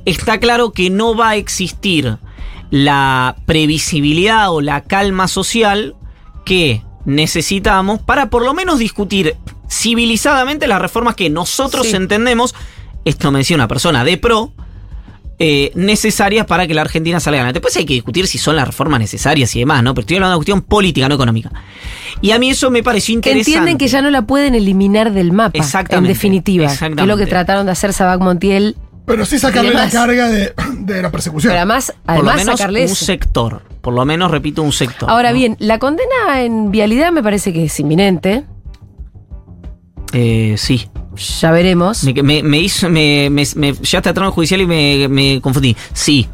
está 0.05 0.39
claro 0.39 0.71
que 0.71 0.89
no 0.89 1.15
va 1.15 1.29
a 1.29 1.35
existir 1.35 2.17
la 2.71 3.35
previsibilidad 3.45 4.51
o 4.51 4.61
la 4.61 4.81
calma 4.81 5.27
social 5.27 5.95
que 6.45 6.81
necesitamos 7.05 8.01
para 8.01 8.29
por 8.29 8.43
lo 8.43 8.53
menos 8.53 8.79
discutir 8.79 9.35
civilizadamente 9.69 10.67
las 10.67 10.81
reformas 10.81 11.15
que 11.15 11.29
nosotros 11.29 11.87
Sí. 11.87 11.95
entendemos, 11.95 12.55
esto 13.05 13.31
me 13.31 13.39
decía 13.39 13.55
una 13.55 13.67
persona 13.67 14.03
de 14.03 14.17
pro, 14.17 14.53
eh, 15.39 15.71
necesarias 15.75 16.45
para 16.45 16.67
que 16.67 16.73
la 16.73 16.81
Argentina 16.81 17.19
salga 17.19 17.39
adelante. 17.39 17.59
Después 17.59 17.75
hay 17.77 17.85
que 17.85 17.93
discutir 17.93 18.27
si 18.27 18.37
son 18.37 18.55
las 18.55 18.67
reformas 18.67 18.99
necesarias 18.99 19.55
y 19.55 19.59
demás, 19.59 19.83
¿no? 19.83 19.93
Pero 19.93 20.01
estoy 20.01 20.17
hablando 20.17 20.31
de 20.31 20.35
una 20.35 20.39
cuestión 20.39 20.61
política, 20.61 21.09
no 21.09 21.15
económica. 21.15 21.51
Y 22.21 22.31
a 22.31 22.39
mí 22.39 22.49
eso 22.51 22.69
me 22.71 22.83
pareció 22.83 23.13
Que 23.21 23.29
interesante. 23.31 23.51
entienden 23.51 23.77
que 23.77 23.87
ya 23.87 24.01
no 24.01 24.09
la 24.11 24.21
pueden 24.21 24.55
eliminar 24.55 25.11
del 25.11 25.31
mapa. 25.31 25.57
Exactamente, 25.57 26.09
En 26.11 26.13
definitiva. 26.15 26.67
Que 26.67 26.73
es 26.73 26.79
lo 26.81 26.85
que 26.87 26.91
exactamente. 26.93 27.25
trataron 27.27 27.65
de 27.65 27.71
hacer 27.71 27.93
Sabac 27.93 28.21
Montiel. 28.21 28.75
Pero 29.05 29.25
sí 29.25 29.37
sacarle 29.37 29.71
Y 29.71 29.73
la 29.73 29.79
además- 29.83 29.93
carga 29.93 30.29
de, 30.29 30.53
de 30.77 31.01
la 31.01 31.11
persecución. 31.11 31.49
Pero 31.51 31.59
además, 31.59 31.93
por 32.05 32.15
lo 32.15 32.21
además 32.21 32.35
menos 32.37 32.59
sacarle 32.59 32.79
un 32.85 32.91
eso. 32.91 33.05
sector. 33.05 33.61
Por 33.81 33.93
lo 33.93 34.05
menos, 34.05 34.31
repito, 34.31 34.61
un 34.61 34.71
sector. 34.71 35.09
Ahora 35.09 35.31
¿no? 35.31 35.35
bien, 35.35 35.57
la 35.59 35.77
condena 35.79 36.41
en 36.41 36.71
vialidad 36.71 37.11
me 37.11 37.21
parece 37.21 37.51
que 37.51 37.65
es 37.65 37.79
inminente. 37.81 38.45
Eh, 40.13 40.55
sí. 40.57 40.87
Ya 41.41 41.51
veremos. 41.51 42.03
Me, 42.03 42.13
me- 42.23 42.43
me 42.43 42.59
hizo. 42.59 42.89
Me, 42.89 43.29
me- 43.29 43.43
me- 43.55 43.73
ya 43.73 43.99
está 43.99 44.13
tramo 44.13 44.31
judicial 44.31 44.61
y 44.61 44.65
me, 44.65 45.07
me 45.09 45.41
confundí. 45.41 45.75
Sí. 45.93 46.27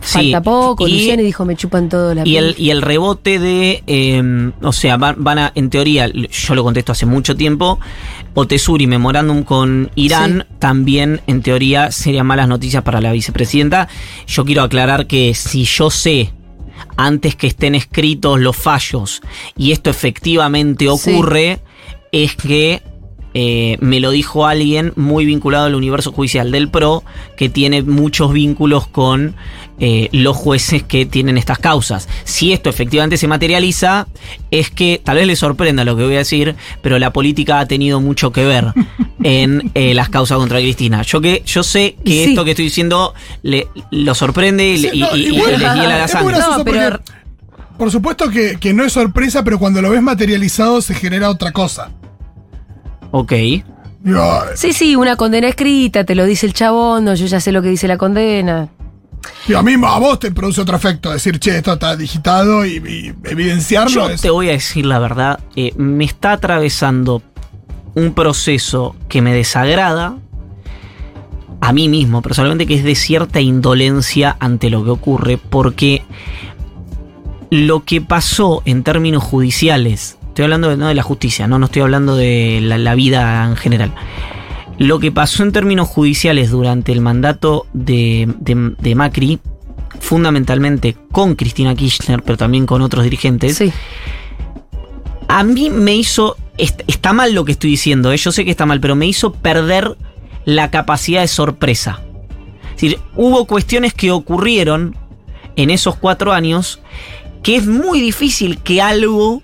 falta 0.00 0.42
poco. 0.42 0.86
Luciani 0.88 1.22
dijo, 1.22 1.44
me 1.44 1.54
chupan 1.54 1.88
todo 1.88 2.12
la 2.14 2.26
y 2.26 2.36
el, 2.36 2.56
y 2.58 2.70
el 2.70 2.82
rebote 2.82 3.38
de, 3.38 3.84
eh, 3.86 4.50
o 4.60 4.72
sea, 4.72 4.96
van, 4.96 5.38
a, 5.38 5.52
en 5.54 5.70
teoría, 5.70 6.08
yo 6.08 6.54
lo 6.56 6.64
contesto 6.64 6.90
hace 6.90 7.06
mucho 7.06 7.36
tiempo, 7.36 7.78
Otesuri, 8.34 8.88
memorándum 8.88 9.44
con 9.44 9.90
Irán, 9.94 10.44
también 10.58 11.20
en 11.28 11.40
teoría 11.42 11.92
serían 11.92 12.26
malas 12.26 12.48
noticias 12.48 12.82
para 12.82 13.00
la 13.00 13.12
vicepresidenta. 13.12 13.86
Yo 14.26 14.44
quiero 14.44 14.62
aclarar 14.62 15.06
que 15.06 15.34
si 15.34 15.64
yo 15.64 15.88
sé 15.90 16.32
antes 16.96 17.36
que 17.36 17.46
estén 17.46 17.76
escritos 17.76 18.40
los 18.40 18.56
fallos 18.56 19.22
y 19.56 19.70
esto 19.70 19.88
efectivamente 19.90 20.88
ocurre, 20.88 21.60
es 22.10 22.34
que 22.34 22.82
eh, 23.34 23.78
me 23.80 24.00
lo 24.00 24.10
dijo 24.10 24.46
alguien 24.46 24.92
muy 24.96 25.24
vinculado 25.24 25.66
al 25.66 25.74
universo 25.74 26.12
judicial 26.12 26.50
del 26.50 26.68
PRO, 26.68 27.04
que 27.36 27.48
tiene 27.48 27.82
muchos 27.82 28.32
vínculos 28.32 28.86
con 28.86 29.34
eh, 29.78 30.08
los 30.12 30.36
jueces 30.36 30.82
que 30.82 31.06
tienen 31.06 31.38
estas 31.38 31.58
causas. 31.58 32.08
Si 32.24 32.52
esto 32.52 32.70
efectivamente 32.70 33.16
se 33.16 33.26
materializa, 33.26 34.06
es 34.50 34.70
que 34.70 35.00
tal 35.02 35.16
vez 35.16 35.26
les 35.26 35.38
sorprenda 35.38 35.84
lo 35.84 35.96
que 35.96 36.04
voy 36.04 36.14
a 36.14 36.18
decir, 36.18 36.54
pero 36.82 36.98
la 36.98 37.12
política 37.12 37.58
ha 37.58 37.66
tenido 37.66 38.00
mucho 38.00 38.32
que 38.32 38.44
ver 38.44 38.66
en 39.24 39.72
eh, 39.74 39.94
las 39.94 40.08
causas 40.08 40.38
contra 40.38 40.58
Cristina. 40.58 41.02
Yo 41.02 41.20
que 41.20 41.42
yo 41.46 41.62
sé 41.62 41.96
que 42.04 42.24
esto 42.24 42.44
que 42.44 42.50
estoy 42.50 42.66
diciendo 42.66 43.14
le, 43.42 43.66
lo 43.90 44.14
sorprende 44.14 44.68
y, 44.68 44.76
le 44.78 44.92
hiela 44.92 45.98
la 45.98 46.08
sangre. 46.08 46.36
Por 47.78 47.90
supuesto 47.90 48.30
que, 48.30 48.58
que 48.60 48.74
no 48.74 48.84
es 48.84 48.92
sorpresa, 48.92 49.42
pero 49.42 49.58
cuando 49.58 49.82
lo 49.82 49.90
ves 49.90 50.02
materializado 50.02 50.82
se 50.82 50.94
genera 50.94 51.30
otra 51.30 51.50
cosa. 51.50 51.90
Ok. 53.12 53.32
Sí, 54.56 54.72
sí, 54.72 54.96
una 54.96 55.16
condena 55.16 55.46
escrita, 55.48 56.04
te 56.04 56.14
lo 56.14 56.24
dice 56.24 56.46
el 56.46 56.54
chabón, 56.54 57.04
no, 57.04 57.14
yo 57.14 57.26
ya 57.26 57.40
sé 57.40 57.52
lo 57.52 57.62
que 57.62 57.68
dice 57.68 57.86
la 57.86 57.96
condena. 57.96 58.68
Y 59.46 59.54
a 59.54 59.62
mí, 59.62 59.74
a 59.74 59.98
vos 59.98 60.18
te 60.18 60.32
produce 60.32 60.60
otro 60.60 60.76
efecto, 60.76 61.10
decir, 61.10 61.38
che, 61.38 61.58
esto 61.58 61.74
está 61.74 61.96
digitado 61.96 62.66
y, 62.66 63.14
evidenciarlo. 63.24 64.10
Yo 64.10 64.16
te 64.16 64.30
voy 64.30 64.48
a 64.48 64.52
decir 64.52 64.86
la 64.86 64.98
verdad, 64.98 65.38
eh, 65.54 65.72
me 65.76 66.04
está 66.04 66.32
atravesando 66.32 67.22
un 67.94 68.14
proceso 68.14 68.96
que 69.08 69.22
me 69.22 69.32
desagrada 69.32 70.16
a 71.60 71.72
mí 71.72 71.88
mismo, 71.88 72.22
personalmente, 72.22 72.66
que 72.66 72.74
es 72.74 72.82
de 72.82 72.96
cierta 72.96 73.40
indolencia 73.40 74.36
ante 74.40 74.68
lo 74.68 74.82
que 74.82 74.90
ocurre, 74.90 75.38
porque 75.38 76.02
lo 77.50 77.84
que 77.84 78.00
pasó 78.00 78.62
en 78.64 78.82
términos 78.82 79.22
judiciales 79.22 80.18
Estoy 80.32 80.44
hablando 80.44 80.70
de, 80.70 80.78
no 80.78 80.88
de 80.88 80.94
la 80.94 81.02
justicia, 81.02 81.46
no, 81.46 81.58
no 81.58 81.66
estoy 81.66 81.82
hablando 81.82 82.16
de 82.16 82.58
la, 82.62 82.94
vida 82.94 83.44
en 83.44 83.54
general. 83.54 83.92
Lo 84.78 84.98
que 84.98 85.12
pasó 85.12 85.42
en 85.42 85.52
términos 85.52 85.88
judiciales 85.88 86.50
durante 86.50 86.90
el 86.90 87.02
mandato 87.02 87.66
de, 87.74 88.32
Macri, 88.96 89.40
fundamentalmente 90.00 90.96
con 91.10 91.34
Cristina 91.34 91.74
Kirchner, 91.74 92.22
pero 92.22 92.38
también 92.38 92.64
con 92.64 92.80
otros 92.80 93.04
dirigentes, 93.04 93.62
a 95.28 95.44
mí 95.44 95.68
me 95.68 95.94
hizo, 95.96 96.38
está 96.56 97.12
mal 97.12 97.34
lo 97.34 97.44
que 97.44 97.52
estoy 97.52 97.68
diciendo, 97.68 98.10
¿eh? 98.10 98.16
yo 98.16 98.32
sé 98.32 98.46
que 98.46 98.52
está 98.52 98.64
mal, 98.64 98.80
pero 98.80 98.96
me 98.96 99.04
hizo 99.06 99.34
perder 99.34 99.98
la 100.46 100.70
capacidad 100.70 101.20
de 101.20 101.28
sorpresa. 101.28 102.00
Es 102.74 102.80
decir, 102.80 102.98
hubo 103.16 103.46
cuestiones 103.46 103.92
que 103.92 104.10
ocurrieron 104.10 104.96
en 105.56 105.68
esos 105.68 105.94
cuatro 105.96 106.32
años 106.32 106.80
que 107.42 107.56
es 107.56 107.66
muy 107.66 108.00
difícil 108.00 108.56
que 108.60 108.80
algo 108.80 109.42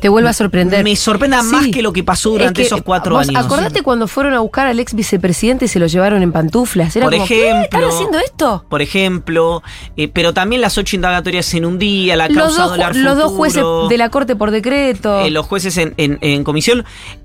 te 0.00 0.08
vuelve 0.08 0.28
a 0.30 0.32
sorprender. 0.32 0.82
Me 0.82 0.96
sorprenda 0.96 1.42
más 1.42 1.68
que 1.68 1.82
lo 1.82 1.92
que 1.92 2.02
pasó 2.02 2.30
durante 2.30 2.62
esos 2.62 2.82
cuatro 2.82 3.18
años. 3.18 3.36
Acordate 3.36 3.82
cuando 3.82 4.08
fueron 4.08 4.34
a 4.34 4.40
buscar 4.40 4.66
al 4.66 4.80
ex 4.80 4.94
vicepresidente 4.94 5.66
y 5.66 5.68
se 5.68 5.78
lo 5.78 5.86
llevaron 5.86 6.22
en 6.22 6.32
pantuflas. 6.32 6.96
Era 6.96 7.06
por 7.06 7.12
como, 7.12 7.24
ejemplo, 7.24 7.64
¿Están 7.64 7.84
haciendo 7.84 8.18
esto? 8.18 8.64
Por 8.68 8.82
ejemplo, 8.82 9.62
eh, 9.96 10.08
pero 10.08 10.32
también 10.32 10.62
las 10.62 10.78
ocho 10.78 10.96
indagatorias 10.96 11.52
en 11.54 11.64
un 11.64 11.78
día, 11.78 12.16
la 12.16 12.28
causa 12.28 12.66
los 12.66 12.76
dos, 12.76 12.96
Los 12.96 13.16
dos 13.16 13.32
jueces 13.32 13.64
de 13.88 13.98
la 13.98 14.08
corte 14.08 14.36
por 14.36 14.50
decreto. 14.50 15.20
Eh, 15.20 15.30
los 15.30 15.46
jueces 15.46 15.76
en, 15.78 16.44
comisión. 16.44 16.84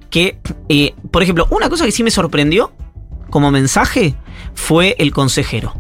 Que, 0.10 0.38
eh, 0.70 0.94
por 1.12 1.24
ejemplo, 1.24 1.48
una 1.50 1.70
cosa 1.70 1.86
que 1.86 1.92
sí 1.92 2.04
me 2.04 2.12
sorprendió 2.12 2.72
como 3.30 3.52
mensaje 3.52 4.16
fue 4.54 4.96
el 5.00 5.12
consejero. 5.12 5.74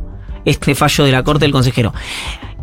Este 0.45 0.75
fallo 0.75 1.03
de 1.05 1.12
la 1.12 1.23
corte 1.23 1.45
del 1.45 1.51
consejero. 1.51 1.93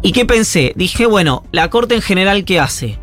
¿Y 0.02 0.12
qué 0.12 0.24
pensé? 0.24 0.72
Dije, 0.76 1.06
bueno, 1.06 1.44
la 1.52 1.70
corte 1.70 1.94
en 1.94 2.02
general, 2.02 2.44
¿qué 2.44 2.58
hace? 2.58 2.98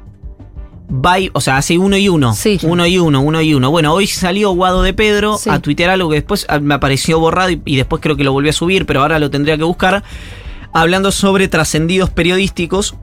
O 1.34 1.42
sea, 1.42 1.58
hace 1.58 1.78
uno 1.78 1.98
y 1.98 2.10
uno. 2.10 2.34
Sí. 2.34 2.60
Uno 2.64 2.86
y 2.86 2.98
uno, 2.98 3.22
uno 3.22 3.42
y 3.42 3.54
uno. 3.54 3.70
Bueno, 3.70 3.94
hoy 3.94 4.08
salió 4.08 4.52
Guado 4.52 4.82
de 4.82 4.94
Pedro 4.94 5.38
a 5.48 5.60
tuitear 5.60 5.92
algo 5.92 6.10
que 6.10 6.16
después 6.16 6.46
ah, 6.50 6.60
me 6.60 6.74
apareció 6.74 7.20
borrado 7.20 7.52
y, 7.52 7.76
después 7.76 8.02
creo 8.02 8.16
que 8.16 8.24
lo 8.24 8.34
volví 8.34 8.50
a 8.50 8.54
subir, 8.54 8.86
pero 8.86 9.02
ahora 9.02 9.20
lo 9.20 9.30
tendría 9.30 9.58
que 9.58 9.64
buscar. 9.64 10.04
Hablando 10.74 11.12
sobre 11.12 11.48
trascendidos 11.48 12.10
periodísticos 12.10 12.96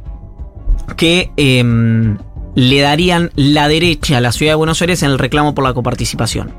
que 0.96 1.30
em, 1.36 2.18
le 2.54 2.80
darían 2.80 3.30
la 3.34 3.68
derecha 3.68 4.18
a 4.18 4.20
la 4.20 4.32
ciudad 4.32 4.52
de 4.52 4.56
Buenos 4.56 4.80
Aires 4.82 5.02
en 5.02 5.10
el 5.10 5.18
reclamo 5.18 5.54
por 5.54 5.64
la 5.64 5.74
coparticipación. 5.74 6.52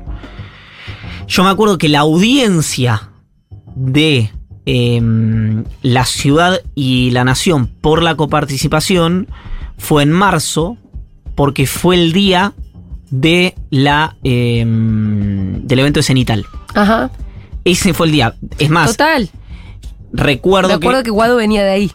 Yo 1.26 1.44
me 1.44 1.50
acuerdo 1.50 1.76
que 1.78 1.88
la 1.88 2.00
audiencia 2.00 3.10
de 3.74 4.30
em, 4.64 5.64
la 5.82 6.04
ciudad 6.04 6.60
y 6.74 7.10
la 7.10 7.24
nación 7.24 7.66
por 7.66 8.02
la 8.02 8.16
coparticipación 8.16 9.28
fue 9.76 10.02
en 10.02 10.10
marzo 10.10 10.78
porque 11.38 11.68
fue 11.68 11.94
el 11.94 12.12
día 12.12 12.52
de 13.10 13.54
la 13.70 14.16
em, 14.24 15.64
del 15.64 15.78
evento 15.78 16.00
de 16.00 16.02
Cenital. 16.02 16.44
Ajá. 16.74 17.12
Ese 17.64 17.94
fue 17.94 18.06
el 18.06 18.12
día. 18.12 18.34
Es 18.58 18.70
más. 18.70 18.90
Total. 18.90 19.30
Recuerdo, 20.12 20.70
recuerdo 20.70 21.04
que, 21.04 21.10
Guado 21.10 21.36
venía 21.36 21.62
de 21.62 21.70
ahí. 21.70 21.92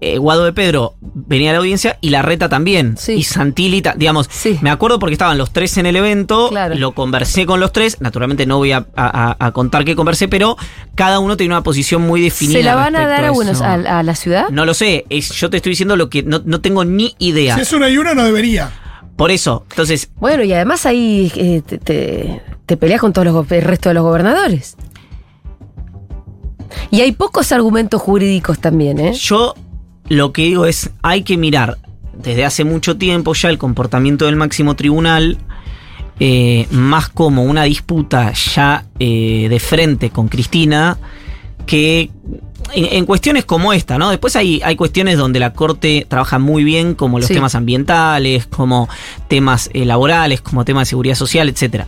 Eh, 0.00 0.18
Guado 0.18 0.44
de 0.44 0.52
Pedro 0.52 0.96
venía 1.00 1.50
a 1.50 1.52
la 1.52 1.60
audiencia 1.60 1.98
y 2.00 2.10
la 2.10 2.20
reta 2.20 2.48
también. 2.48 2.96
Sí. 2.98 3.12
Y 3.12 3.22
Santilita, 3.22 3.94
digamos, 3.96 4.28
sí. 4.30 4.58
me 4.60 4.70
acuerdo 4.70 4.98
porque 4.98 5.14
estaban 5.14 5.38
los 5.38 5.52
tres 5.52 5.78
en 5.78 5.86
el 5.86 5.96
evento, 5.96 6.48
claro. 6.50 6.74
lo 6.74 6.92
conversé 6.92 7.46
con 7.46 7.60
los 7.60 7.72
tres, 7.72 8.00
naturalmente 8.00 8.44
no 8.44 8.58
voy 8.58 8.72
a, 8.72 8.84
contar 9.52 9.84
qué 9.84 9.94
conversé, 9.94 10.28
pero 10.28 10.56
cada 10.94 11.20
uno 11.20 11.36
tiene 11.36 11.54
una 11.54 11.62
posición 11.62 12.02
muy 12.02 12.20
definida. 12.20 12.58
¿Se 12.58 12.64
la 12.64 12.74
van 12.74 12.96
a 12.96 13.06
dar 13.06 13.24
a, 13.24 13.30
Buenos, 13.30 13.62
a, 13.62 14.02
la 14.02 14.14
ciudad? 14.14 14.48
No 14.50 14.66
lo 14.66 14.74
sé, 14.74 15.06
yo 15.08 15.48
te 15.48 15.56
estoy 15.56 15.70
diciendo 15.70 15.96
lo 15.96 16.10
que 16.10 16.22
no, 16.22 16.42
tengo 16.60 16.84
ni 16.84 17.14
idea. 17.18 17.54
Si 17.54 17.62
es 17.62 17.72
una 17.72 17.88
y 17.88 17.96
una 17.96 18.14
no 18.14 18.24
debería. 18.24 18.70
Por 19.16 19.30
eso, 19.30 19.64
entonces... 19.70 20.10
Bueno, 20.16 20.42
y 20.42 20.52
además 20.52 20.86
ahí 20.86 21.32
eh, 21.36 21.62
te, 21.64 21.78
te, 22.66 22.76
peleas 22.76 23.00
con 23.00 23.12
todos 23.12 23.26
los, 23.26 23.52
el 23.52 23.62
resto 23.62 23.88
de 23.90 23.94
los 23.94 24.02
gobernadores. 24.02 24.76
Y 26.90 27.00
hay 27.00 27.12
pocos 27.12 27.52
argumentos 27.52 28.02
jurídicos 28.02 28.58
también, 28.58 28.98
¿eh? 28.98 29.12
Yo 29.14 29.54
lo 30.08 30.32
que 30.32 30.42
digo 30.42 30.66
es, 30.66 30.90
hay 31.02 31.22
que 31.22 31.36
mirar 31.36 31.78
desde 32.16 32.44
hace 32.44 32.64
mucho 32.64 32.96
tiempo 32.96 33.34
ya 33.34 33.48
el 33.48 33.58
comportamiento 33.58 34.26
del 34.26 34.36
máximo 34.36 34.76
tribunal 34.76 35.38
eh, 36.20 36.66
más 36.70 37.08
como 37.08 37.42
una 37.42 37.64
disputa 37.64 38.32
ya 38.32 38.84
eh, 38.98 39.48
de 39.48 39.60
frente 39.60 40.10
con 40.10 40.28
Cristina 40.28 40.96
que 41.66 42.10
en, 42.72 43.06
cuestiones 43.06 43.44
como 43.44 43.72
esta, 43.72 43.98
¿no? 43.98 44.10
Después 44.10 44.36
hay, 44.36 44.60
hay 44.64 44.76
cuestiones 44.76 45.18
donde 45.18 45.38
la 45.38 45.52
Corte 45.52 46.06
trabaja 46.08 46.38
muy 46.38 46.64
bien, 46.64 46.94
como 46.94 47.18
los 47.18 47.28
temas 47.28 47.54
ambientales, 47.54 48.46
como 48.46 48.88
temas 49.28 49.70
eh, 49.72 49.84
laborales, 49.84 50.40
como 50.40 50.64
temas 50.64 50.88
de 50.88 50.90
seguridad 50.90 51.14
social, 51.14 51.48
etcétera. 51.48 51.86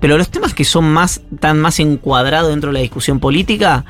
Pero 0.00 0.18
los 0.18 0.28
temas 0.30 0.54
que 0.54 0.64
son 0.64 0.88
más, 0.90 1.22
tan 1.40 1.58
más 1.58 1.80
encuadrados 1.80 2.50
dentro 2.50 2.70
de 2.70 2.74
la 2.74 2.80
discusión 2.80 3.20
política, 3.20 3.84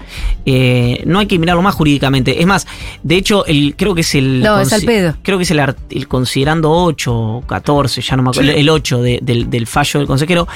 eh, 0.47 1.03
no 1.07 1.19
hay 1.19 1.27
que 1.27 1.39
mirarlo 1.39 1.63
más 1.63 1.75
jurídicamente. 1.75 2.41
Es 2.41 2.47
más, 2.47 2.67
de 3.03 3.17
hecho, 3.17 3.45
el, 3.47 3.75
creo 3.77 3.95
que 3.95 4.03
es 4.03 4.15
el. 4.15 4.41
No, 4.41 4.61
es 4.61 4.73
al 4.73 4.83
pedo. 4.83 5.17
Creo 5.23 5.39
que 5.39 5.45
es 5.45 5.51
el, 5.51 6.09
considerando 6.09 6.71
8 6.71 7.15
o 7.15 7.41
14, 7.43 8.01
ya 8.01 8.17
no 8.17 8.23
me 8.23 8.31
acuerdo, 8.31 8.53
el 8.53 8.69
8 8.69 9.03
del, 9.03 9.51
del 9.51 9.67
fallo 9.67 10.01
del 10.01 10.07
consejero 10.07 10.49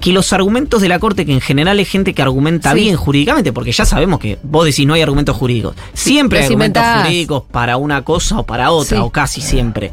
que 0.00 0.12
los 0.12 0.32
argumentos 0.32 0.80
de 0.80 0.88
la 0.88 0.98
Corte, 0.98 1.26
que 1.26 1.32
en 1.32 1.42
general 1.42 1.78
es 1.78 1.88
gente 1.88 2.14
que 2.14 2.22
argumenta 2.22 2.72
bien 2.72 2.96
jurídicamente, 2.96 3.52
porque 3.52 3.70
ya 3.70 3.84
sabemos 3.84 4.18
que 4.18 4.38
vos 4.42 4.64
decís 4.64 4.86
no 4.86 4.94
hay 4.94 5.02
argumentos 5.02 5.36
jurídicos. 5.36 5.76
Siempre 5.92 6.38
hay 6.38 6.46
argumentos 6.46 6.82
jurídicos 7.02 7.42
para 7.50 7.76
una 7.76 8.02
cosa 8.02 8.38
o 8.38 8.46
para 8.46 8.70
otra, 8.70 9.04
o 9.04 9.10
casi 9.10 9.42
siempre. 9.42 9.92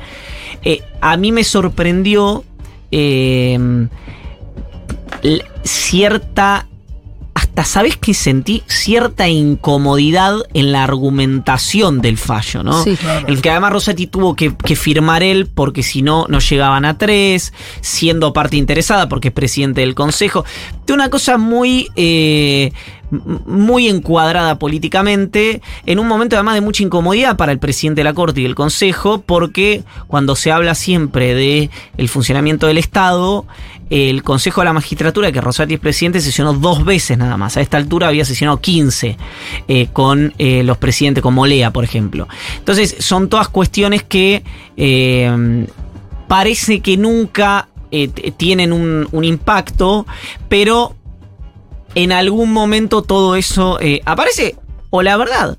Eh, 0.64 0.82
a 1.02 1.18
mí 1.18 1.32
me 1.32 1.44
sorprendió 1.44 2.46
eh, 2.90 3.88
cierta 5.64 6.68
hasta 7.58 7.78
sabes 7.78 7.98
que 7.98 8.14
sentí 8.14 8.62
cierta 8.68 9.28
incomodidad 9.28 10.36
en 10.54 10.72
la 10.72 10.84
argumentación 10.84 12.02
del 12.02 12.20
fallo, 12.20 12.62
¿no? 12.62 12.84
Sí, 12.84 12.96
El 13.26 13.42
que 13.42 13.50
además 13.50 13.74
Rossetti 13.74 14.06
tuvo 14.06 14.36
que, 14.36 14.52
firmar 14.76 15.24
él 15.24 15.48
porque 15.48 15.82
si 15.82 16.04
no, 16.04 16.28
no 16.30 16.38
llegaban 16.38 16.86
a 16.86 17.00
tres, 17.00 17.54
siendo 17.82 18.32
parte 18.32 18.58
interesada 18.58 19.10
porque 19.10 19.30
es 19.30 19.34
presidente 19.34 19.82
del 19.82 19.96
consejo. 19.96 20.46
De 20.86 20.94
una 20.94 21.10
cosa 21.10 21.40
muy. 21.40 21.90
Eh, 21.96 22.72
muy 23.10 23.88
encuadrada 23.88 24.60
políticamente, 24.60 25.62
en 25.86 25.98
un 25.98 26.10
momento 26.10 26.36
además 26.36 26.56
de 26.56 26.62
mucha 26.62 26.84
incomodidad 26.84 27.38
para 27.38 27.54
el 27.54 27.58
presidente 27.58 28.02
de 28.02 28.04
la 28.04 28.14
Corte 28.14 28.42
y 28.42 28.46
el 28.46 28.54
Consejo, 28.54 29.24
porque 29.26 29.86
cuando 30.08 30.36
se 30.36 30.52
habla 30.52 30.76
siempre 30.76 31.34
de 31.34 31.70
el 31.96 32.10
funcionamiento 32.10 32.68
del 32.68 32.78
Estado, 32.78 33.46
el 33.90 34.24
Consejo 34.24 34.62
de 34.62 34.66
la 34.66 34.74
Magistratura, 34.74 35.32
que 35.32 35.42
Rosati 35.42 35.76
es 35.76 35.80
presidente, 35.80 36.20
sesionó 36.20 36.54
dos 36.54 36.84
veces 36.84 37.18
nada 37.18 37.38
más. 37.38 37.58
A 37.58 37.62
esta 37.62 37.78
altura 37.78 38.08
había 38.08 38.26
sesionado 38.26 38.60
15 38.60 39.18
eh, 39.68 39.88
con 39.94 40.34
eh, 40.38 40.64
los 40.64 40.78
presidentes, 40.78 41.22
con 41.22 41.34
Molea, 41.34 41.72
por 41.72 41.84
ejemplo. 41.84 42.28
Entonces, 42.58 42.96
son 43.00 43.30
todas 43.30 43.48
cuestiones 43.48 44.04
que 44.04 44.44
eh, 44.76 45.68
parece 46.28 46.82
que 46.82 46.98
nunca 46.98 47.70
tienen 48.36 48.74
un, 48.74 49.24
impacto, 49.24 50.06
pero 50.50 50.94
en 51.96 52.12
algún 52.12 52.52
momento 52.52 53.02
todo 53.02 53.38
eso 53.38 53.80
aparece, 54.04 54.58
o 54.90 55.02
la 55.02 55.16
verdad. 55.16 55.58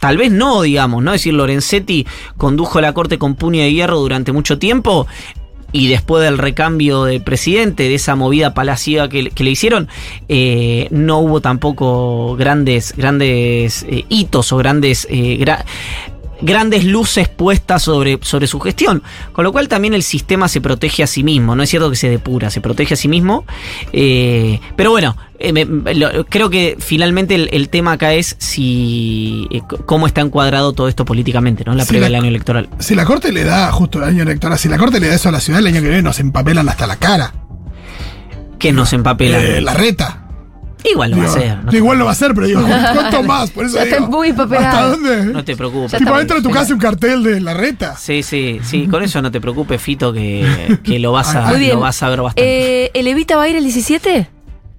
Tal 0.00 0.16
vez 0.16 0.32
no, 0.32 0.62
digamos, 0.62 1.02
¿no? 1.02 1.12
Es 1.12 1.20
decir, 1.20 1.34
Lorenzetti 1.34 2.06
condujo 2.38 2.80
la 2.80 2.94
corte 2.94 3.18
con 3.18 3.34
puño 3.34 3.60
de 3.60 3.72
hierro 3.72 3.98
durante 3.98 4.32
mucho 4.32 4.58
tiempo 4.58 5.06
y 5.72 5.88
después 5.88 6.24
del 6.24 6.38
recambio 6.38 7.04
de 7.04 7.20
presidente, 7.20 7.84
de 7.84 7.94
esa 7.94 8.16
movida 8.16 8.54
palaciega 8.54 9.08
que, 9.08 9.22
le 9.22 9.50
hicieron, 9.50 9.88
eh, 10.28 10.88
no 10.90 11.18
hubo 11.18 11.40
tampoco 11.40 12.36
grandes, 12.36 12.94
grandes 12.96 13.84
eh, 13.88 14.04
hitos 14.08 14.52
o 14.52 14.56
grandes, 14.56 15.06
eh, 15.10 15.36
grandes 16.42 16.84
luces 16.84 17.28
puestas 17.28 17.82
sobre, 17.82 18.18
sobre 18.22 18.46
su 18.46 18.60
gestión. 18.60 19.02
Con 19.32 19.44
lo 19.44 19.52
cual 19.52 19.68
también 19.68 19.94
el 19.94 20.02
sistema 20.02 20.48
se 20.48 20.60
protege 20.60 21.02
a 21.02 21.06
sí 21.06 21.22
mismo. 21.24 21.56
No 21.56 21.62
es 21.62 21.70
cierto 21.70 21.88
que 21.90 21.96
se 21.96 22.08
depura, 22.10 22.50
se 22.50 22.60
protege 22.60 22.94
a 22.94 22.96
sí 22.96 23.08
mismo. 23.08 23.44
Eh, 23.92 24.60
pero 24.76 24.90
bueno, 24.90 25.16
eh, 25.38 25.52
me- 25.52 25.64
me- 25.64 25.94
lo- 25.94 26.26
creo 26.26 26.50
que 26.50 26.76
finalmente 26.78 27.34
el, 27.34 27.48
el 27.52 27.68
tema 27.68 27.92
acá 27.92 28.14
es 28.14 28.36
si 28.38 29.46
eh, 29.50 29.60
cómo 29.86 30.06
está 30.06 30.20
encuadrado 30.20 30.72
todo 30.72 30.88
esto 30.88 31.04
políticamente, 31.04 31.64
¿no? 31.64 31.74
La 31.74 31.84
Sí, 31.84 31.90
previa 31.90 32.06
del 32.06 32.14
año 32.16 32.28
electoral. 32.28 32.68
Si 32.78 32.94
la 32.94 33.04
corte 33.04 33.32
le 33.32 33.44
da, 33.44 33.70
justo 33.72 33.98
el 33.98 34.04
año 34.04 34.22
electoral, 34.22 34.58
si 34.58 34.68
la 34.68 34.78
corte 34.78 35.00
le 35.00 35.08
da 35.08 35.14
eso 35.14 35.28
a 35.28 35.32
la 35.32 35.40
ciudad, 35.40 35.60
el 35.60 35.66
año 35.68 35.80
que 35.80 35.88
viene 35.88 36.02
nos 36.02 36.20
empapelan 36.20 36.68
hasta 36.68 36.86
la 36.86 36.96
cara. 36.96 37.32
Que 38.58 38.72
nos 38.72 38.92
empapelan. 38.92 39.64
La 39.64 39.74
reta. 39.74 40.25
Igual 40.84 41.10
lo 41.10 41.16
va 41.18 41.24
a 41.24 41.26
hacer. 41.26 41.64
No, 41.64 41.72
igual 41.72 41.98
lo 41.98 42.04
va 42.04 42.10
a 42.10 42.12
hacer, 42.12 42.32
pero 42.34 42.46
digo, 42.46 42.62
¿cuánto 42.94 43.22
más? 43.22 43.50
Por 43.50 43.66
eso 43.66 43.82
digo, 43.84 44.06
muy. 44.08 44.30
¿Hasta 44.30 44.82
dónde? 44.88 45.24
no 45.26 45.44
te 45.44 45.56
preocupes. 45.56 45.98
Tipo, 45.98 46.18
entra 46.18 46.38
a 46.38 46.42
tu 46.42 46.50
casa 46.50 46.72
un 46.74 46.80
cartel 46.80 47.22
de 47.22 47.40
la 47.40 47.54
reta. 47.54 47.96
Sí, 47.96 48.22
sí, 48.22 48.60
sí, 48.62 48.86
con 48.86 49.02
eso 49.02 49.20
no 49.22 49.30
te 49.30 49.40
preocupes, 49.40 49.80
Fito, 49.80 50.12
que, 50.12 50.78
que 50.82 50.98
lo 50.98 51.12
vas 51.12 51.34
a, 51.36 51.52
lo 51.52 51.80
vas 51.80 52.02
a 52.02 52.08
ver 52.08 52.20
bastante. 52.22 52.84
Eh, 52.84 52.90
¿El 52.94 53.06
Evita 53.08 53.36
va 53.36 53.44
a 53.44 53.48
ir 53.48 53.56
el 53.56 53.64
17? 53.64 54.30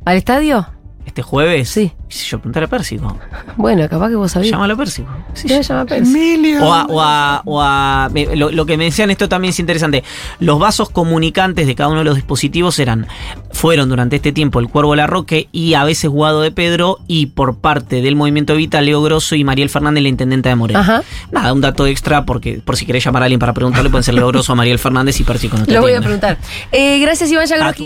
¿Al 0.05 0.17
estadio? 0.17 0.67
Este 1.07 1.21
jueves, 1.23 1.69
sí. 1.69 1.91
sé 2.09 2.25
yo 2.27 2.37
preguntarle 2.39 2.65
a 2.65 2.69
Pérsico. 2.69 3.17
Bueno, 3.55 3.87
capaz 3.89 4.09
que 4.09 4.15
vos 4.15 4.31
sabés. 4.31 4.49
Llámalo 4.51 4.73
a 4.75 4.77
Pérsico. 4.77 5.09
Sí, 5.33 5.47
Te 5.47 5.55
voy 5.59 5.65
a. 5.69 5.95
Emilia. 5.97 6.63
O 6.63 6.73
a, 6.73 6.85
o 6.85 7.01
a- 7.01 7.41
o 7.45 7.61
a- 7.61 8.09
me- 8.13 8.35
lo, 8.35 8.51
lo 8.51 8.65
que 8.65 8.77
me 8.77 8.83
decían 8.85 9.09
esto 9.09 9.27
también 9.29 9.49
es 9.49 9.59
interesante. 9.59 10.03
Los 10.39 10.59
vasos 10.59 10.89
comunicantes 10.89 11.65
de 11.67 11.75
cada 11.75 11.89
uno 11.89 11.99
de 11.99 12.05
los 12.05 12.15
dispositivos 12.15 12.77
eran, 12.79 13.07
fueron 13.51 13.89
durante 13.89 14.17
este 14.17 14.31
tiempo 14.31 14.59
el 14.59 14.67
Cuervo 14.69 14.95
Larroque 14.95 15.47
y 15.51 15.73
a 15.73 15.83
veces 15.83 16.09
Guado 16.09 16.41
de 16.41 16.51
Pedro 16.51 16.99
y 17.07 17.27
por 17.27 17.57
parte 17.57 18.01
del 18.01 18.15
Movimiento 18.15 18.53
Evita, 18.53 18.81
Leo 18.81 19.01
Grosso 19.01 19.35
y 19.35 19.43
Mariel 19.43 19.69
Fernández, 19.69 20.03
la 20.03 20.09
intendenta 20.09 20.49
de 20.49 20.55
Moreno. 20.55 20.79
Ajá. 20.79 21.03
Nada, 21.31 21.53
un 21.53 21.61
dato 21.61 21.87
extra 21.87 22.25
porque 22.25 22.61
por 22.63 22.77
si 22.77 22.85
querés 22.85 23.03
llamar 23.03 23.21
a 23.23 23.25
alguien 23.25 23.39
para 23.39 23.53
preguntarle 23.53 23.89
pueden 23.89 24.03
ser 24.03 24.13
Leo 24.13 24.27
Grosso, 24.27 24.55
Mariel 24.55 24.79
Fernández 24.79 25.19
y 25.19 25.23
Pérsico. 25.23 25.57
no 25.57 25.65
te 25.65 25.73
Lo 25.73 25.81
voy 25.81 25.93
a 25.93 26.01
preguntar. 26.01 26.37
Eh, 26.71 26.99
gracias, 26.99 27.31
Iván 27.31 27.47
Yagroski. 27.47 27.85